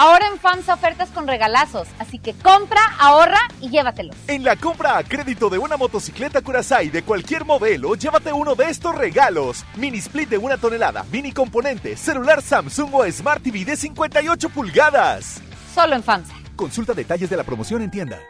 Ahora 0.00 0.28
en 0.28 0.38
FAMSA 0.38 0.74
ofertas 0.74 1.08
con 1.08 1.26
regalazos, 1.26 1.88
así 1.98 2.20
que 2.20 2.32
compra, 2.32 2.80
ahorra 3.00 3.40
y 3.60 3.68
llévatelos. 3.68 4.14
En 4.28 4.44
la 4.44 4.54
compra 4.54 4.96
a 4.96 5.02
crédito 5.02 5.50
de 5.50 5.58
una 5.58 5.76
motocicleta 5.76 6.40
Curaçao 6.40 6.88
de 6.88 7.02
cualquier 7.02 7.44
modelo, 7.44 7.96
llévate 7.96 8.32
uno 8.32 8.54
de 8.54 8.70
estos 8.70 8.94
regalos. 8.94 9.64
Mini 9.76 9.98
split 9.98 10.28
de 10.28 10.38
una 10.38 10.56
tonelada, 10.56 11.04
mini 11.10 11.32
componente, 11.32 11.96
celular 11.96 12.40
Samsung 12.42 12.94
o 12.94 13.10
Smart 13.10 13.42
TV 13.42 13.64
de 13.64 13.74
58 13.76 14.48
pulgadas. 14.50 15.40
Solo 15.74 15.96
en 15.96 16.04
FAMSA. 16.04 16.34
Consulta 16.54 16.94
detalles 16.94 17.28
de 17.28 17.36
la 17.36 17.42
promoción 17.42 17.82
en 17.82 17.90
tienda. 17.90 18.20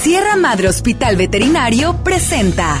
Sierra 0.00 0.36
Madre 0.36 0.68
Hospital 0.68 1.16
Veterinario 1.16 2.02
presenta. 2.02 2.80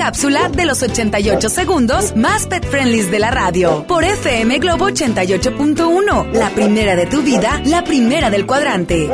cápsula 0.01 0.49
de 0.49 0.65
los 0.65 0.81
88 0.81 1.47
segundos 1.47 2.15
más 2.15 2.47
pet 2.47 2.67
friendly 2.67 3.03
de 3.03 3.19
la 3.19 3.29
radio 3.29 3.85
por 3.85 4.03
FM 4.03 4.57
Globo 4.57 4.89
88.1. 4.89 6.31
La 6.31 6.49
primera 6.49 6.95
de 6.95 7.05
tu 7.05 7.21
vida, 7.21 7.61
la 7.65 7.83
primera 7.83 8.31
del 8.31 8.47
cuadrante. 8.47 9.07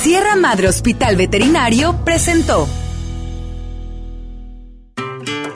Sierra 0.00 0.36
Madre 0.36 0.68
Hospital 0.68 1.16
Veterinario 1.16 2.04
presentó. 2.04 2.68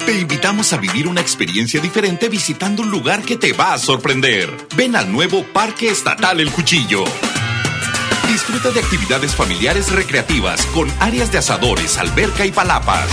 Te 0.05 0.19
invitamos 0.19 0.73
a 0.73 0.79
vivir 0.79 1.07
una 1.07 1.21
experiencia 1.21 1.81
diferente 1.81 2.29
visitando 2.29 2.83
un 2.83 2.91
lugar 2.91 3.23
que 3.23 3.37
te 3.37 3.53
va 3.53 3.75
a 3.75 3.79
sorprender. 3.79 4.51
Ven 4.75 4.97
al 4.97 5.13
nuevo 5.13 5.45
Parque 5.45 5.91
Estatal 5.91 6.41
El 6.41 6.51
Cuchillo. 6.51 7.05
Disfruta 8.27 8.73
de 8.73 8.81
actividades 8.81 9.37
familiares 9.37 9.93
recreativas 9.93 10.67
con 10.67 10.91
áreas 10.99 11.31
de 11.31 11.39
asadores, 11.39 11.99
alberca 11.99 12.45
y 12.45 12.51
palapas. 12.51 13.09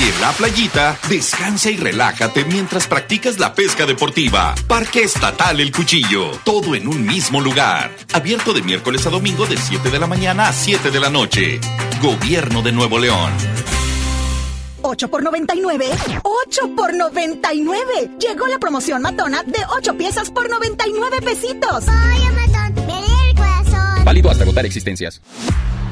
Y 0.00 0.08
en 0.08 0.20
la 0.20 0.32
playita, 0.32 0.98
descansa 1.08 1.70
y 1.70 1.76
relájate 1.76 2.44
mientras 2.44 2.86
practicas 2.86 3.38
la 3.38 3.54
pesca 3.54 3.86
deportiva. 3.86 4.54
Parque 4.66 5.04
Estatal 5.04 5.60
El 5.60 5.70
Cuchillo. 5.70 6.32
Todo 6.44 6.74
en 6.74 6.88
un 6.88 7.06
mismo 7.06 7.40
lugar. 7.40 7.94
Abierto 8.12 8.52
de 8.52 8.62
miércoles 8.62 9.06
a 9.06 9.10
domingo 9.10 9.46
de 9.46 9.56
7 9.56 9.90
de 9.90 9.98
la 9.98 10.08
mañana 10.08 10.48
a 10.48 10.52
7 10.52 10.90
de 10.90 11.00
la 11.00 11.10
noche. 11.10 11.60
Gobierno 12.02 12.60
de 12.62 12.72
Nuevo 12.72 12.98
León. 12.98 13.30
8 14.82 15.08
por 15.08 15.22
99. 15.22 15.86
8 16.22 16.76
por 16.76 16.92
99. 16.92 18.10
Llegó 18.18 18.46
la 18.48 18.58
promoción 18.58 19.00
matona 19.00 19.42
de 19.44 19.60
8 19.78 19.96
piezas 19.96 20.30
por 20.30 20.50
99 20.50 21.22
pesitos. 21.22 21.84
Válido 24.04 24.30
hasta 24.30 24.42
agotar 24.42 24.66
existencias. 24.66 25.22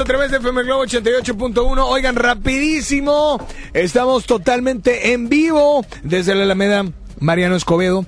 A 0.00 0.04
través 0.04 0.30
de 0.30 0.38
FM 0.38 0.62
Globo 0.62 0.84
88.1. 0.84 1.84
Oigan, 1.86 2.16
rapidísimo. 2.16 3.38
Estamos 3.74 4.24
totalmente 4.24 5.12
en 5.12 5.28
vivo 5.28 5.84
desde 6.02 6.34
la 6.34 6.44
Alameda 6.44 6.86
Mariano 7.18 7.54
Escobedo. 7.54 8.06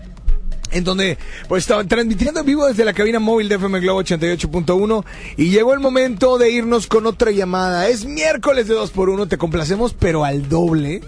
En 0.70 0.84
donde, 0.84 1.18
pues, 1.48 1.64
estaban 1.64 1.88
transmitiendo 1.88 2.40
en 2.40 2.46
vivo 2.46 2.66
desde 2.66 2.86
la 2.86 2.94
cabina 2.94 3.18
móvil 3.18 3.50
de 3.50 3.56
FM 3.56 3.80
Globo 3.80 4.02
88.1. 4.02 5.04
Y 5.36 5.50
llegó 5.50 5.74
el 5.74 5.80
momento 5.80 6.38
de 6.38 6.50
irnos 6.50 6.86
con 6.86 7.06
otra 7.06 7.30
llamada. 7.30 7.88
Es 7.88 8.06
miércoles 8.06 8.68
de 8.68 8.74
2x1. 8.74 9.28
Te 9.28 9.36
complacemos, 9.36 9.92
pero 9.92 10.24
al 10.24 10.48
doble. 10.48 11.02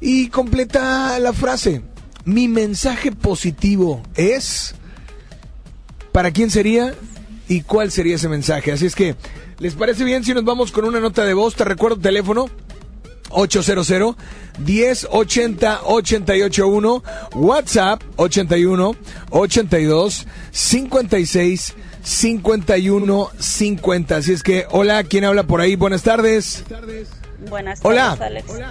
Y 0.00 0.28
completa 0.28 1.18
la 1.20 1.32
frase. 1.32 1.82
Mi 2.24 2.48
mensaje 2.48 3.12
positivo 3.12 4.02
es. 4.16 4.74
¿Para 6.10 6.32
quién 6.32 6.50
sería? 6.50 6.94
¿Y 7.48 7.62
cuál 7.62 7.92
sería 7.92 8.16
ese 8.16 8.28
mensaje? 8.28 8.72
Así 8.72 8.86
es 8.86 8.94
que, 8.94 9.14
¿les 9.60 9.74
parece 9.74 10.02
bien 10.04 10.24
si 10.24 10.34
nos 10.34 10.44
vamos 10.44 10.72
con 10.72 10.84
una 10.84 10.98
nota 10.98 11.24
de 11.24 11.34
voz? 11.34 11.54
Te 11.54 11.64
recuerdo 11.64 11.96
el 11.96 12.02
teléfono. 12.02 12.46
800 13.32 14.16
1080 14.58 15.80
881 15.84 17.02
WhatsApp 17.36 18.02
81 18.16 18.96
82 19.30 20.26
56 20.50 21.74
51 22.02 23.30
50 23.38 24.16
Así 24.16 24.32
es 24.32 24.42
que, 24.42 24.66
hola, 24.72 25.04
¿quién 25.04 25.24
habla 25.24 25.44
por 25.44 25.60
ahí? 25.60 25.76
Buenas 25.76 26.02
tardes. 26.02 26.64
Buenas 27.48 27.80
Hola. 27.84 28.16
tardes, 28.18 28.44
Alex. 28.48 28.70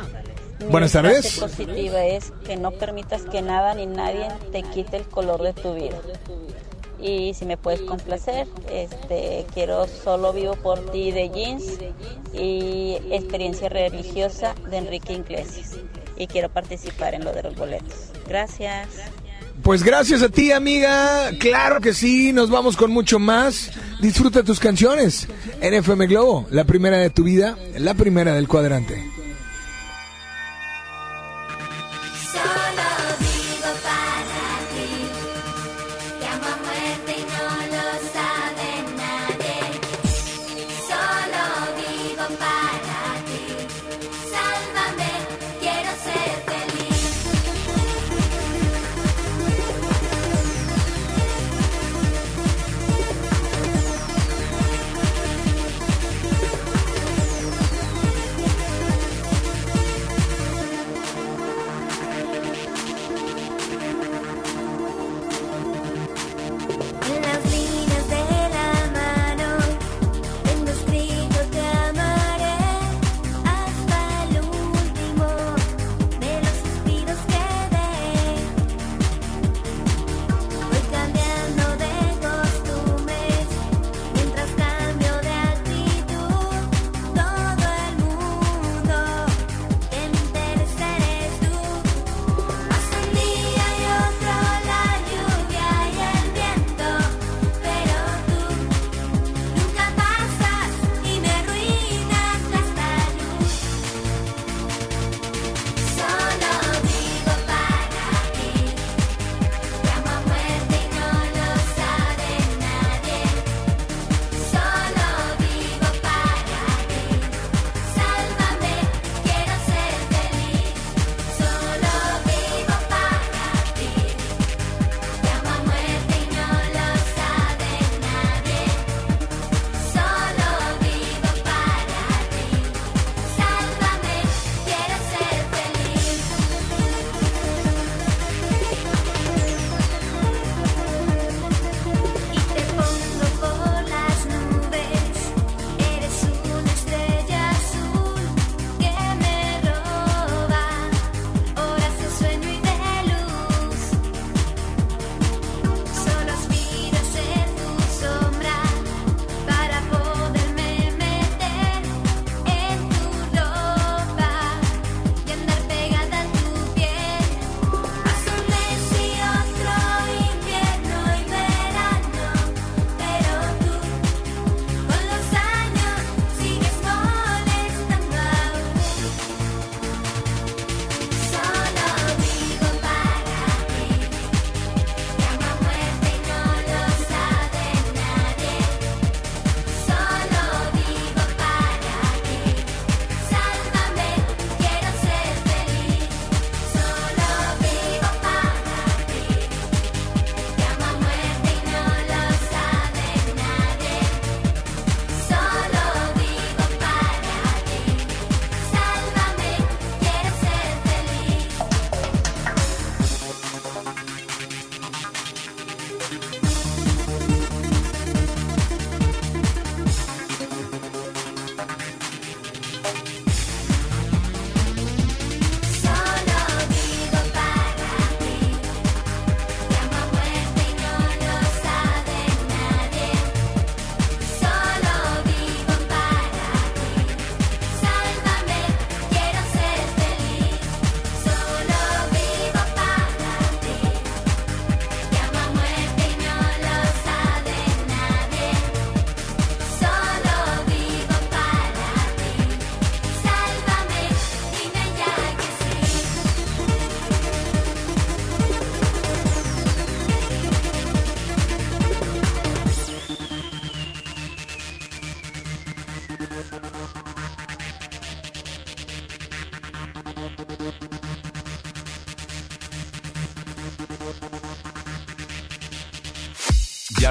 Mi 0.59 0.65
Buenas 0.65 0.91
tardes. 0.91 1.39
positivo 1.39 1.97
es 1.97 2.33
que 2.45 2.57
no 2.57 2.71
permitas 2.71 3.21
que 3.23 3.41
nada 3.41 3.73
ni 3.75 3.85
nadie 3.85 4.27
te 4.51 4.61
quite 4.63 4.97
el 4.97 5.05
color 5.05 5.41
de 5.41 5.53
tu 5.53 5.73
vida. 5.73 5.97
Y 7.01 7.33
si 7.33 7.45
me 7.45 7.57
puedes 7.57 7.81
complacer, 7.81 8.47
este, 8.71 9.45
quiero 9.53 9.87
Solo 9.87 10.33
Vivo 10.33 10.55
por 10.55 10.91
Ti 10.91 11.11
de 11.11 11.29
Jeans 11.29 11.63
y 12.33 12.97
Experiencia 13.11 13.69
Religiosa 13.69 14.55
de 14.69 14.77
Enrique 14.77 15.13
Iglesias. 15.13 15.77
Y 16.17 16.27
quiero 16.27 16.49
participar 16.49 17.13
en 17.13 17.23
lo 17.23 17.31
de 17.31 17.43
los 17.43 17.55
boletos. 17.55 18.11
Gracias. 18.27 18.89
Pues 19.63 19.83
gracias 19.83 20.21
a 20.21 20.29
ti, 20.29 20.51
amiga. 20.51 21.31
Claro 21.37 21.81
que 21.81 21.93
sí, 21.93 22.33
nos 22.33 22.49
vamos 22.49 22.77
con 22.77 22.91
mucho 22.91 23.19
más. 23.19 23.71
Disfruta 24.01 24.43
tus 24.43 24.59
canciones 24.59 25.27
en 25.61 25.73
FM 25.73 26.07
Globo, 26.07 26.47
la 26.49 26.63
primera 26.63 26.97
de 26.97 27.09
tu 27.09 27.23
vida, 27.23 27.57
la 27.77 27.93
primera 27.93 28.33
del 28.33 28.47
cuadrante. 28.47 29.18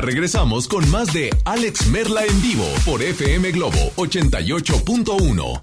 Regresamos 0.09 0.69
con 0.69 0.91
más 0.91 1.13
de 1.13 1.29
Alex 1.45 1.89
Merla 1.89 2.25
en 2.25 2.41
vivo 2.41 2.65
por 2.87 3.03
FM 3.03 3.53
Globo 3.53 3.93
88.1. 3.97 5.61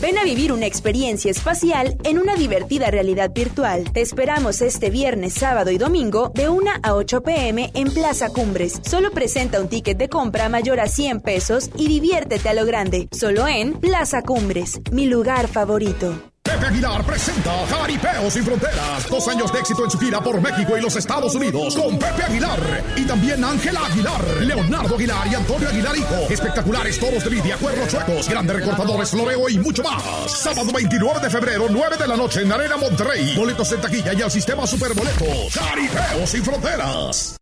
Ven 0.00 0.16
a 0.16 0.22
vivir 0.22 0.52
una 0.52 0.66
experiencia 0.66 1.28
espacial 1.28 1.98
en 2.04 2.20
una 2.20 2.36
divertida 2.36 2.92
realidad 2.92 3.32
virtual. 3.34 3.92
Te 3.92 4.00
esperamos 4.00 4.62
este 4.62 4.90
viernes, 4.90 5.32
sábado 5.32 5.72
y 5.72 5.78
domingo 5.78 6.30
de 6.36 6.48
1 6.48 6.70
a 6.84 6.94
8 6.94 7.20
pm 7.24 7.72
en 7.74 7.92
Plaza 7.92 8.28
Cumbres. 8.28 8.80
Solo 8.84 9.10
presenta 9.10 9.60
un 9.60 9.68
ticket 9.68 9.98
de 9.98 10.08
compra 10.08 10.48
mayor 10.48 10.78
a 10.78 10.86
100 10.86 11.20
pesos 11.20 11.70
y 11.76 11.88
diviértete 11.88 12.48
a 12.48 12.54
lo 12.54 12.64
grande. 12.64 13.08
Solo 13.10 13.48
en 13.48 13.72
Plaza 13.72 14.22
Cumbres, 14.22 14.80
mi 14.92 15.06
lugar 15.06 15.48
favorito. 15.48 16.33
Aguilar 16.74 17.04
presenta 17.04 17.52
Jaripeo 17.68 18.28
sin 18.28 18.44
Fronteras. 18.44 19.08
Dos 19.08 19.28
años 19.28 19.52
de 19.52 19.60
éxito 19.60 19.84
en 19.84 19.90
su 19.92 19.96
gira 19.96 20.20
por 20.20 20.40
México 20.40 20.76
y 20.76 20.80
los 20.80 20.96
Estados 20.96 21.32
Unidos 21.36 21.76
con 21.76 21.96
Pepe 21.96 22.24
Aguilar. 22.24 22.58
Y 22.96 23.04
también 23.04 23.44
Ángela 23.44 23.86
Aguilar, 23.86 24.20
Leonardo 24.40 24.96
Aguilar 24.96 25.24
y 25.30 25.34
Antonio 25.36 25.68
Aguilar 25.68 25.96
Hijo. 25.96 26.26
Espectaculares 26.28 26.98
toros 26.98 27.22
de 27.22 27.30
lidia, 27.30 27.56
cuernos 27.58 27.86
chuecos, 27.86 28.28
grandes 28.28 28.56
recortadores, 28.56 29.08
floreo 29.08 29.48
y 29.48 29.58
mucho 29.58 29.84
más. 29.84 30.02
Sábado 30.32 30.72
29 30.74 31.20
de 31.20 31.30
febrero, 31.30 31.66
9 31.70 31.96
de 31.96 32.08
la 32.08 32.16
noche 32.16 32.42
en 32.42 32.50
Arena 32.50 32.76
Monterrey. 32.76 33.36
Boletos 33.36 33.70
en 33.70 33.80
taquilla 33.80 34.12
y 34.12 34.22
al 34.22 34.30
sistema 34.32 34.66
Superboletos. 34.66 35.52
Jaripeo 35.52 36.26
sin 36.26 36.42
Fronteras. 36.42 37.36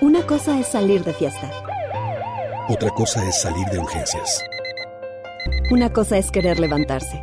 Una 0.00 0.26
cosa 0.26 0.58
es 0.58 0.66
salir 0.66 1.04
de 1.04 1.14
fiesta. 1.14 1.48
Otra 2.68 2.90
cosa 2.90 3.24
es 3.28 3.40
salir 3.40 3.66
de 3.68 3.78
urgencias. 3.78 4.42
Una 5.70 5.92
cosa 5.92 6.18
es 6.18 6.30
querer 6.30 6.58
levantarse. 6.58 7.22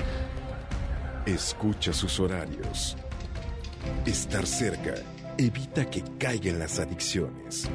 Escucha 1.25 1.93
sus 1.93 2.19
horarios. 2.19 2.97
Estar 4.07 4.47
cerca 4.47 4.95
evita 5.37 5.87
que 5.87 6.03
caigan 6.17 6.57
las 6.57 6.79
adicciones. 6.79 7.69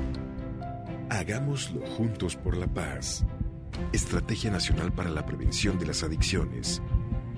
Hagámoslo 1.11 1.87
juntos 1.87 2.35
por 2.35 2.57
la 2.57 2.67
paz. 2.67 3.25
Estrategia 3.93 4.51
Nacional 4.51 4.93
para 4.93 5.11
la 5.11 5.25
Prevención 5.25 5.79
de 5.79 5.87
las 5.87 6.03
Adicciones. 6.03 6.83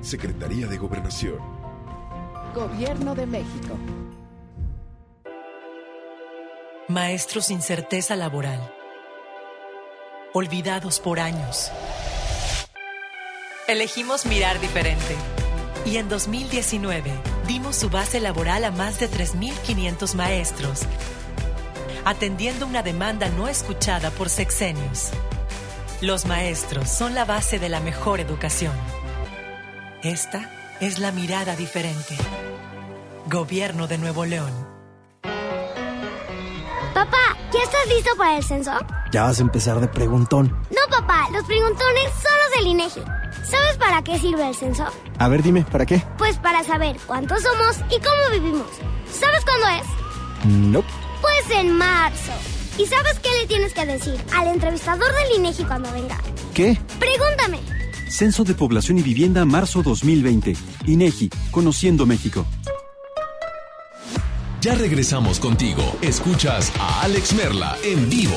Secretaría 0.01 0.67
de 0.67 0.79
Gobernación. 0.79 1.39
Gobierno 2.55 3.15
de 3.15 3.27
México. 3.27 3.77
Maestros 6.89 7.47
sin 7.47 7.61
certeza 7.61 8.17
laboral. 8.17 8.73
Olvidados 10.33 11.01
por 11.01 11.21
años. 11.21 11.71
Elegimos 13.67 14.25
mirar 14.25 14.59
diferente. 14.59 15.15
Y 15.85 15.97
en 15.97 16.09
2019 16.09 17.11
dimos 17.47 17.77
su 17.77 17.89
base 17.91 18.21
laboral 18.21 18.65
a 18.65 18.71
más 18.71 19.01
de 19.01 19.11
3.500 19.11 20.15
maestros, 20.15 20.83
atendiendo 22.05 22.67
una 22.67 22.83
demanda 22.83 23.29
no 23.31 23.49
escuchada 23.49 24.11
por 24.11 24.29
sexenios. 24.29 25.11
Los 26.01 26.27
maestros 26.27 26.89
son 26.89 27.15
la 27.15 27.25
base 27.25 27.59
de 27.59 27.69
la 27.69 27.81
mejor 27.81 28.21
educación. 28.21 28.73
Esta 30.03 30.49
es 30.81 30.99
la 30.99 31.11
mirada 31.11 31.57
diferente. 31.57 32.17
Gobierno 33.27 33.89
de 33.89 33.99
Nuevo 33.99 34.25
León. 34.25 34.53
Papá, 36.95 37.37
¿ya 37.53 37.63
estás 37.63 37.87
listo 37.89 38.11
para 38.17 38.37
el 38.37 38.45
censo? 38.45 38.73
Ya 39.11 39.25
vas 39.25 39.39
a 39.39 39.43
empezar 39.43 39.81
de 39.81 39.89
preguntón. 39.89 40.49
No, 40.71 40.97
papá, 40.97 41.29
los 41.33 41.45
preguntones 41.45 42.05
son 42.23 42.33
los 42.43 42.51
del 42.57 42.67
INEGI. 42.69 43.18
¿Sabes 43.51 43.77
para 43.79 44.03
qué 44.03 44.19
sirve 44.19 44.49
el 44.49 44.55
censo? 44.55 44.85
A 45.19 45.29
ver, 45.29 45.43
dime, 45.43 45.65
¿para 45.65 45.87
qué? 45.87 46.03
Pues 46.19 46.37
para 46.37 46.63
saber 46.65 46.97
cuántos 47.07 47.43
somos 47.43 47.79
y 47.91 47.99
cómo 48.01 48.31
vivimos. 48.33 48.67
¿Sabes 49.11 49.45
cuándo 49.45 49.67
es? 49.69 50.45
No. 50.45 50.85
Pues 51.21 51.59
en 51.59 51.73
marzo. 51.73 52.33
¿Y 52.79 52.87
sabes 52.87 53.19
qué 53.21 53.29
le 53.41 53.47
tienes 53.47 53.73
que 53.73 53.87
decir 53.87 54.17
al 54.37 54.49
entrevistador 54.49 55.09
del 55.13 55.39
INEGI 55.39 55.65
cuando 55.65 55.91
venga? 55.93 56.19
¿Qué? 56.55 56.79
Pregúntame. 56.99 57.61
Censo 58.09 58.45
de 58.45 58.55
Población 58.55 58.99
y 58.99 59.03
Vivienda 59.03 59.45
marzo 59.45 59.83
2020. 59.83 60.55
INEGI, 60.87 61.31
Conociendo 61.51 62.07
México. 62.07 62.47
Ya 64.61 64.75
regresamos 64.75 65.41
contigo. 65.41 65.83
Escuchas 66.03 66.73
a 66.79 67.03
Alex 67.03 67.33
Merla 67.35 67.77
en 67.83 68.11
vivo. 68.11 68.37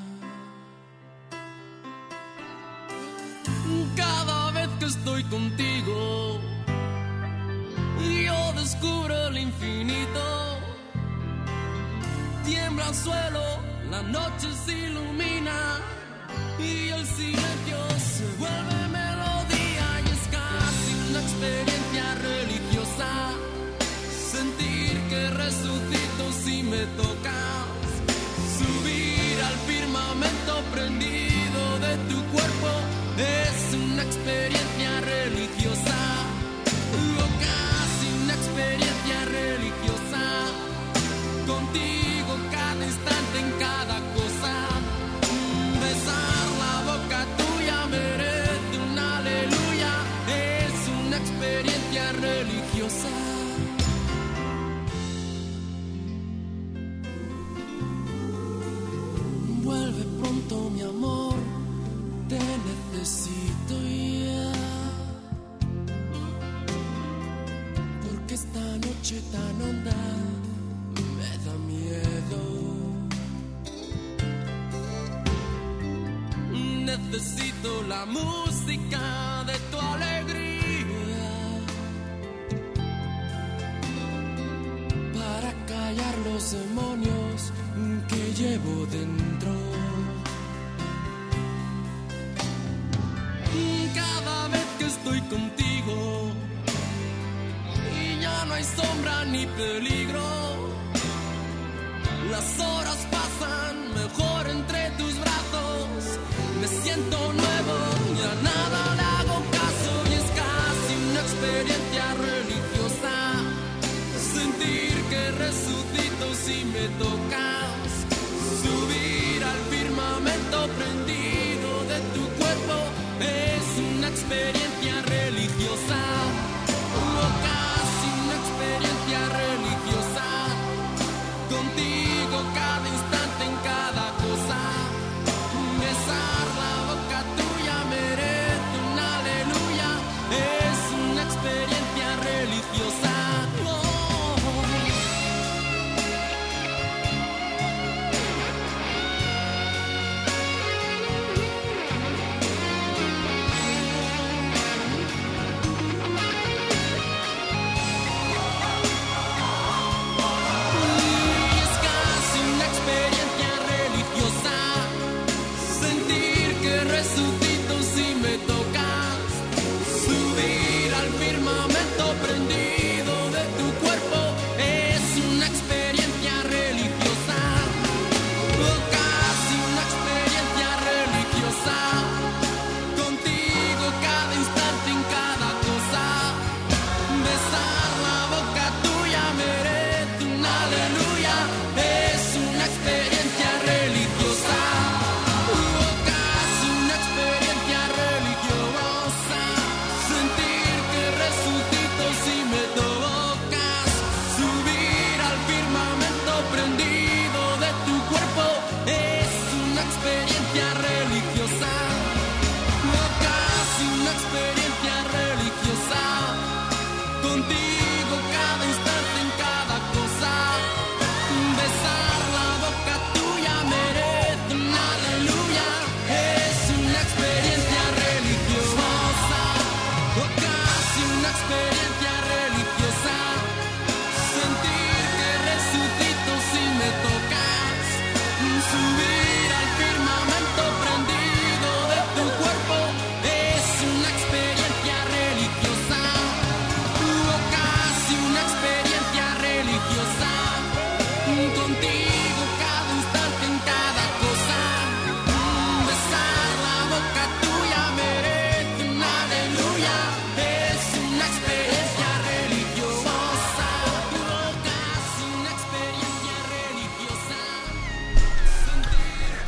Cada 3.95 4.51
vez 4.51 4.69
que 4.79 4.85
estoy 4.85 5.23
contigo, 5.25 6.39
yo 8.25 8.53
descubro 8.53 9.27
el 9.27 9.37
infinito. 9.37 10.57
Tiembla 12.45 12.87
el 12.89 12.95
suelo, 12.95 13.43
la 13.89 14.01
noche 14.03 14.47
se 14.65 14.73
ilumina 14.87 15.79
y 16.59 16.89
el 16.89 17.05
silencio 17.05 17.77
se 17.99 18.25
vuelve 18.39 18.87
melodía 18.89 19.87
y 20.05 20.09
es 20.17 20.25
casi 20.37 20.91
una 21.09 21.21
experiencia 21.21 22.15
religiosa. 22.15 23.09
Sentir 24.31 24.99
que 25.09 25.29
resucito 25.29 26.31
si 26.43 26.63
me 26.63 26.85
tocas. 26.97 27.67
Subir 28.57 29.43
al 29.43 29.57
firmamento 29.67 30.63
prendido 30.73 31.20
una 34.31 34.70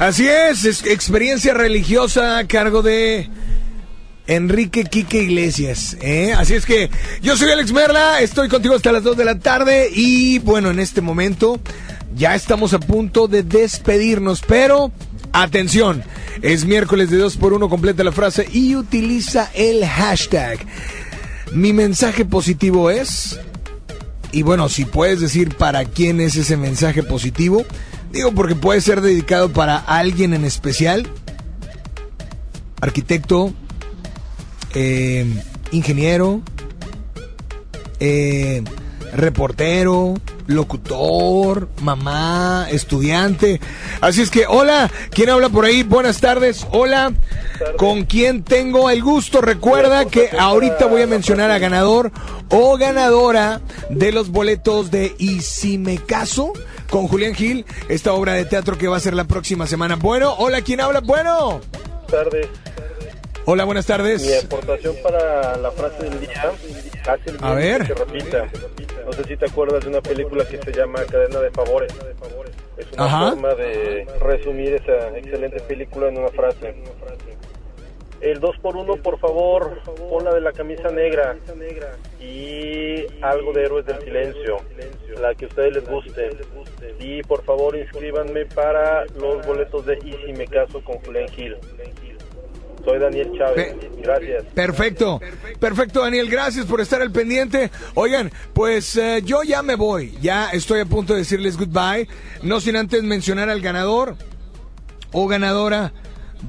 Así 0.03 0.27
es, 0.27 0.65
es 0.65 0.85
experiencia 0.85 1.53
religiosa 1.53 2.37
a 2.37 2.45
cargo 2.45 2.81
de 2.81 3.29
Enrique 4.27 4.83
Quique 4.83 5.23
Iglesias. 5.23 5.95
¿eh? 6.01 6.33
Así 6.37 6.55
es 6.55 6.65
que 6.65 6.89
yo 7.21 7.37
soy 7.37 7.51
Alex 7.51 7.71
Merla, 7.71 8.19
estoy 8.19 8.49
contigo 8.49 8.75
hasta 8.75 8.91
las 8.91 9.03
2 9.03 9.15
de 9.15 9.23
la 9.23 9.39
tarde 9.39 9.89
y 9.95 10.39
bueno, 10.39 10.71
en 10.71 10.79
este 10.79 10.99
momento 10.99 11.57
ya 12.13 12.35
estamos 12.35 12.73
a 12.73 12.79
punto 12.79 13.29
de 13.29 13.43
despedirnos, 13.43 14.41
pero 14.45 14.91
atención, 15.31 16.03
es 16.41 16.65
miércoles 16.65 17.09
de 17.09 17.15
2 17.15 17.37
por 17.37 17.53
1 17.53 17.69
completa 17.69 18.03
la 18.03 18.11
frase 18.11 18.45
y 18.51 18.75
utiliza 18.75 19.51
el 19.53 19.85
hashtag. 19.85 20.59
Mi 21.53 21.71
mensaje 21.71 22.25
positivo 22.25 22.89
es... 22.91 23.39
Y 24.33 24.41
bueno, 24.41 24.67
si 24.67 24.83
puedes 24.83 25.21
decir 25.21 25.55
para 25.55 25.85
quién 25.85 26.19
es 26.19 26.35
ese 26.35 26.57
mensaje 26.57 27.03
positivo, 27.03 27.65
digo 28.13 28.31
porque 28.31 28.55
puede 28.55 28.79
ser 28.79 29.01
dedicado 29.01 29.51
para 29.51 29.75
alguien 29.75 30.33
en 30.33 30.45
especial, 30.45 31.07
arquitecto, 32.79 33.53
eh, 34.75 35.25
ingeniero, 35.71 36.41
eh, 37.99 38.63
reportero, 39.15 40.13
locutor, 40.45 41.69
mamá, 41.81 42.67
estudiante. 42.69 43.59
Así 43.99 44.21
es 44.21 44.29
que, 44.29 44.45
hola, 44.47 44.91
¿quién 45.09 45.31
habla 45.31 45.49
por 45.49 45.65
ahí? 45.65 45.81
Buenas 45.81 46.21
tardes, 46.21 46.67
hola. 46.71 47.13
¿Con 47.77 48.05
quién 48.05 48.43
tengo 48.43 48.91
el 48.91 49.01
gusto? 49.01 49.41
Recuerda 49.41 50.05
que 50.05 50.29
ahorita 50.37 50.85
voy 50.85 51.01
a 51.01 51.07
mencionar 51.07 51.49
a 51.49 51.57
ganador 51.57 52.11
o 52.49 52.77
ganadora 52.77 53.61
de 53.89 54.11
los 54.11 54.29
boletos 54.29 54.91
de 54.91 55.15
Y 55.17 55.41
si 55.41 55.79
me 55.79 55.97
caso 55.97 56.53
con 56.89 57.07
Julián 57.07 57.33
Gil, 57.33 57.65
esta 57.89 58.13
obra 58.13 58.33
de 58.33 58.45
teatro 58.45 58.77
que 58.77 58.87
va 58.87 58.97
a 58.97 58.99
ser 58.99 59.13
la 59.13 59.25
próxima 59.25 59.67
semana. 59.67 59.95
Bueno, 59.95 60.33
hola, 60.37 60.61
¿quién 60.61 60.81
habla? 60.81 60.99
Bueno. 61.01 61.61
tardes. 62.09 62.47
Hola, 63.45 63.65
buenas 63.65 63.85
tardes. 63.85 64.21
Mi 64.21 64.33
aportación 64.33 64.95
para 65.03 65.57
la 65.57 65.69
frase 65.71 66.03
del 66.03 66.19
día 66.21 66.51
hace 67.07 67.29
el 67.29 67.37
A 67.41 67.53
ver. 67.55 67.81
que 67.81 67.87
se 67.87 67.93
repita. 67.95 68.47
No 69.05 69.11
sé 69.11 69.23
si 69.25 69.35
te 69.35 69.45
acuerdas 69.45 69.83
de 69.83 69.89
una 69.89 70.01
película 70.01 70.45
que 70.47 70.57
se 70.59 70.71
llama 70.71 71.01
Cadena 71.11 71.39
de 71.39 71.51
Favores. 71.51 71.93
Es 72.77 72.85
una 72.93 73.05
Ajá. 73.05 73.29
forma 73.31 73.53
de 73.55 74.07
resumir 74.21 74.73
esa 74.75 75.17
excelente 75.17 75.59
película 75.61 76.07
en 76.07 76.17
una 76.19 76.29
frase. 76.29 76.73
El 78.23 78.39
2 78.39 78.55
por 78.61 78.77
1 78.77 78.95
por 79.03 79.19
favor, 79.19 79.81
pon 80.09 80.23
la 80.23 80.33
de 80.33 80.39
la 80.39 80.53
camisa 80.53 80.89
negra 80.89 81.35
y 82.21 83.05
algo 83.21 83.51
de 83.51 83.63
Héroes 83.65 83.85
del 83.85 83.99
Silencio, 83.99 84.61
la 85.19 85.35
que 85.35 85.43
a 85.43 85.47
ustedes 85.49 85.73
les 85.73 85.89
guste. 85.89 86.29
Y 87.01 87.21
por 87.23 87.43
favor 87.43 87.75
inscríbanme 87.75 88.45
para 88.45 89.03
los 89.19 89.45
boletos 89.45 89.85
de 89.85 89.97
Y 90.05 90.13
si 90.25 90.31
me 90.31 90.47
caso 90.47 90.81
con 90.85 90.99
Julián 90.99 91.27
Gil. 91.35 91.57
Soy 92.85 92.97
Daniel 92.97 93.29
Chávez. 93.37 93.75
Gracias. 94.01 94.45
Perfecto, 94.53 95.19
perfecto 95.59 96.01
Daniel, 96.01 96.29
gracias 96.29 96.65
por 96.65 96.79
estar 96.79 97.01
al 97.01 97.11
pendiente. 97.11 97.71
Oigan, 97.93 98.31
pues 98.53 98.95
eh, 98.95 99.21
yo 99.25 99.43
ya 99.43 99.61
me 99.63 99.75
voy, 99.75 100.17
ya 100.21 100.49
estoy 100.51 100.79
a 100.79 100.85
punto 100.85 101.11
de 101.11 101.19
decirles 101.19 101.57
goodbye, 101.57 102.07
no 102.41 102.61
sin 102.61 102.77
antes 102.77 103.03
mencionar 103.03 103.49
al 103.49 103.59
ganador 103.59 104.15
o 105.11 105.27
ganadora 105.27 105.91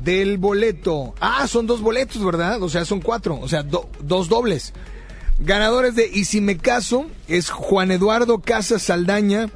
del 0.03 0.39
boleto. 0.39 1.15
Ah, 1.21 1.47
son 1.49 1.67
dos 1.67 1.81
boletos, 1.81 2.25
¿verdad? 2.25 2.63
O 2.63 2.69
sea, 2.69 2.85
son 2.85 3.01
cuatro, 3.01 3.39
o 3.41 3.49
sea, 3.49 3.63
do- 3.63 3.89
dos 4.01 4.29
dobles. 4.29 4.73
Ganadores 5.39 5.95
de 5.97 6.09
Y 6.13 6.25
si 6.27 6.41
me 6.41 6.57
caso 6.59 7.07
es 7.29 7.51
Juan 7.51 7.91
Eduardo 7.91 8.39
Casas 8.41 8.83
Saldaña 8.83 9.51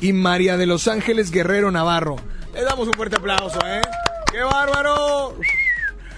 y 0.00 0.12
María 0.12 0.56
de 0.56 0.66
los 0.66 0.88
Ángeles 0.88 1.30
Guerrero 1.30 1.70
Navarro. 1.70 2.16
Les 2.54 2.64
damos 2.64 2.86
un 2.88 2.94
fuerte 2.94 3.16
aplauso, 3.16 3.58
¿eh? 3.66 3.80
¡Qué 4.32 4.42
bárbaro! 4.42 5.34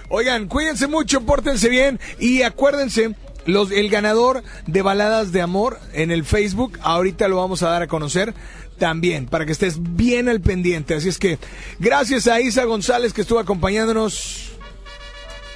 Oigan, 0.08 0.48
cuídense 0.48 0.86
mucho, 0.86 1.20
pórtense 1.22 1.68
bien 1.68 2.00
y 2.18 2.42
acuérdense, 2.42 3.14
los, 3.46 3.70
el 3.70 3.88
ganador 3.90 4.42
de 4.66 4.82
baladas 4.82 5.30
de 5.32 5.40
amor 5.40 5.78
en 5.92 6.10
el 6.10 6.24
Facebook, 6.24 6.78
ahorita 6.82 7.28
lo 7.28 7.36
vamos 7.36 7.62
a 7.62 7.70
dar 7.70 7.82
a 7.82 7.86
conocer 7.86 8.34
también, 8.80 9.26
para 9.26 9.46
que 9.46 9.52
estés 9.52 9.76
bien 9.78 10.28
al 10.28 10.40
pendiente. 10.40 10.94
Así 10.94 11.08
es 11.08 11.18
que, 11.18 11.38
gracias 11.78 12.26
a 12.26 12.40
Isa 12.40 12.64
González 12.64 13.12
que 13.12 13.20
estuvo 13.20 13.38
acompañándonos. 13.38 14.50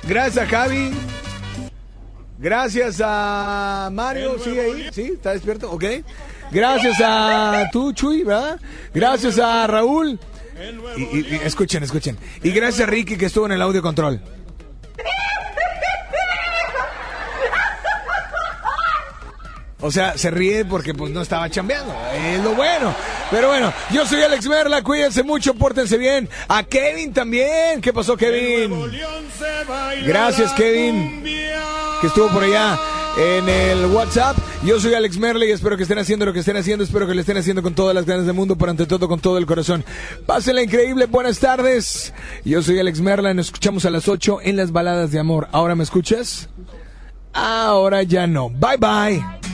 Gracias 0.04 0.44
a 0.44 0.48
Javi. 0.48 0.90
Gracias 2.38 3.00
a 3.02 3.88
Mario, 3.92 4.36
¿sigue 4.38 4.60
ahí? 4.60 4.88
¿Sí? 4.92 5.02
¿Está 5.14 5.32
despierto? 5.32 5.70
Ok. 5.72 5.84
Gracias 6.52 7.00
a 7.02 7.68
tú, 7.72 7.92
Chuy, 7.92 8.22
¿verdad? 8.22 8.60
Gracias 8.92 9.38
a 9.38 9.66
Raúl. 9.66 10.20
Y, 10.96 11.02
y- 11.02 11.26
y 11.30 11.34
escuchen, 11.42 11.82
escuchen. 11.82 12.16
Y 12.42 12.50
gracias 12.50 12.86
a 12.86 12.90
Ricky 12.90 13.16
que 13.16 13.26
estuvo 13.26 13.46
en 13.46 13.52
el 13.52 13.62
audio 13.62 13.82
control. 13.82 14.20
O 19.86 19.90
sea, 19.90 20.16
se 20.16 20.30
ríe 20.30 20.64
porque 20.64 20.94
pues 20.94 21.12
no 21.12 21.20
estaba 21.20 21.50
chambeando. 21.50 21.94
Es 22.14 22.42
lo 22.42 22.54
bueno. 22.54 22.94
Pero 23.30 23.48
bueno, 23.48 23.70
yo 23.90 24.06
soy 24.06 24.22
Alex 24.22 24.46
Merla, 24.46 24.82
cuídense 24.82 25.22
mucho, 25.22 25.52
pórtense 25.52 25.98
bien. 25.98 26.26
A 26.48 26.62
Kevin 26.62 27.12
también. 27.12 27.82
¿Qué 27.82 27.92
pasó, 27.92 28.16
Kevin? 28.16 28.72
Gracias, 30.06 30.52
Kevin. 30.54 31.22
Que 32.00 32.06
estuvo 32.06 32.28
por 32.28 32.44
allá 32.44 32.78
en 33.18 33.46
el 33.46 33.84
WhatsApp. 33.92 34.38
Yo 34.64 34.80
soy 34.80 34.94
Alex 34.94 35.18
Merle 35.18 35.48
y 35.48 35.50
espero 35.50 35.76
que 35.76 35.82
estén 35.82 35.98
haciendo 35.98 36.24
lo 36.24 36.32
que 36.32 36.38
estén 36.38 36.56
haciendo. 36.56 36.82
Espero 36.82 37.06
que 37.06 37.14
lo 37.14 37.20
estén 37.20 37.36
haciendo 37.36 37.62
con 37.62 37.74
todas 37.74 37.94
las 37.94 38.06
ganas 38.06 38.24
del 38.24 38.34
mundo, 38.34 38.56
pero 38.56 38.70
ante 38.70 38.86
todo 38.86 39.06
con 39.06 39.20
todo 39.20 39.36
el 39.36 39.44
corazón. 39.44 39.84
Pásenla 40.24 40.62
increíble. 40.62 41.04
Buenas 41.04 41.40
tardes. 41.40 42.14
Yo 42.42 42.62
soy 42.62 42.78
Alex 42.78 43.02
Merla 43.02 43.34
nos 43.34 43.48
escuchamos 43.48 43.84
a 43.84 43.90
las 43.90 44.08
8 44.08 44.38
en 44.44 44.56
las 44.56 44.72
baladas 44.72 45.10
de 45.10 45.18
amor. 45.18 45.48
¿Ahora 45.52 45.74
me 45.74 45.84
escuchas? 45.84 46.48
Ahora 47.34 48.02
ya 48.02 48.26
no. 48.26 48.48
Bye 48.48 48.78
bye. 48.78 49.53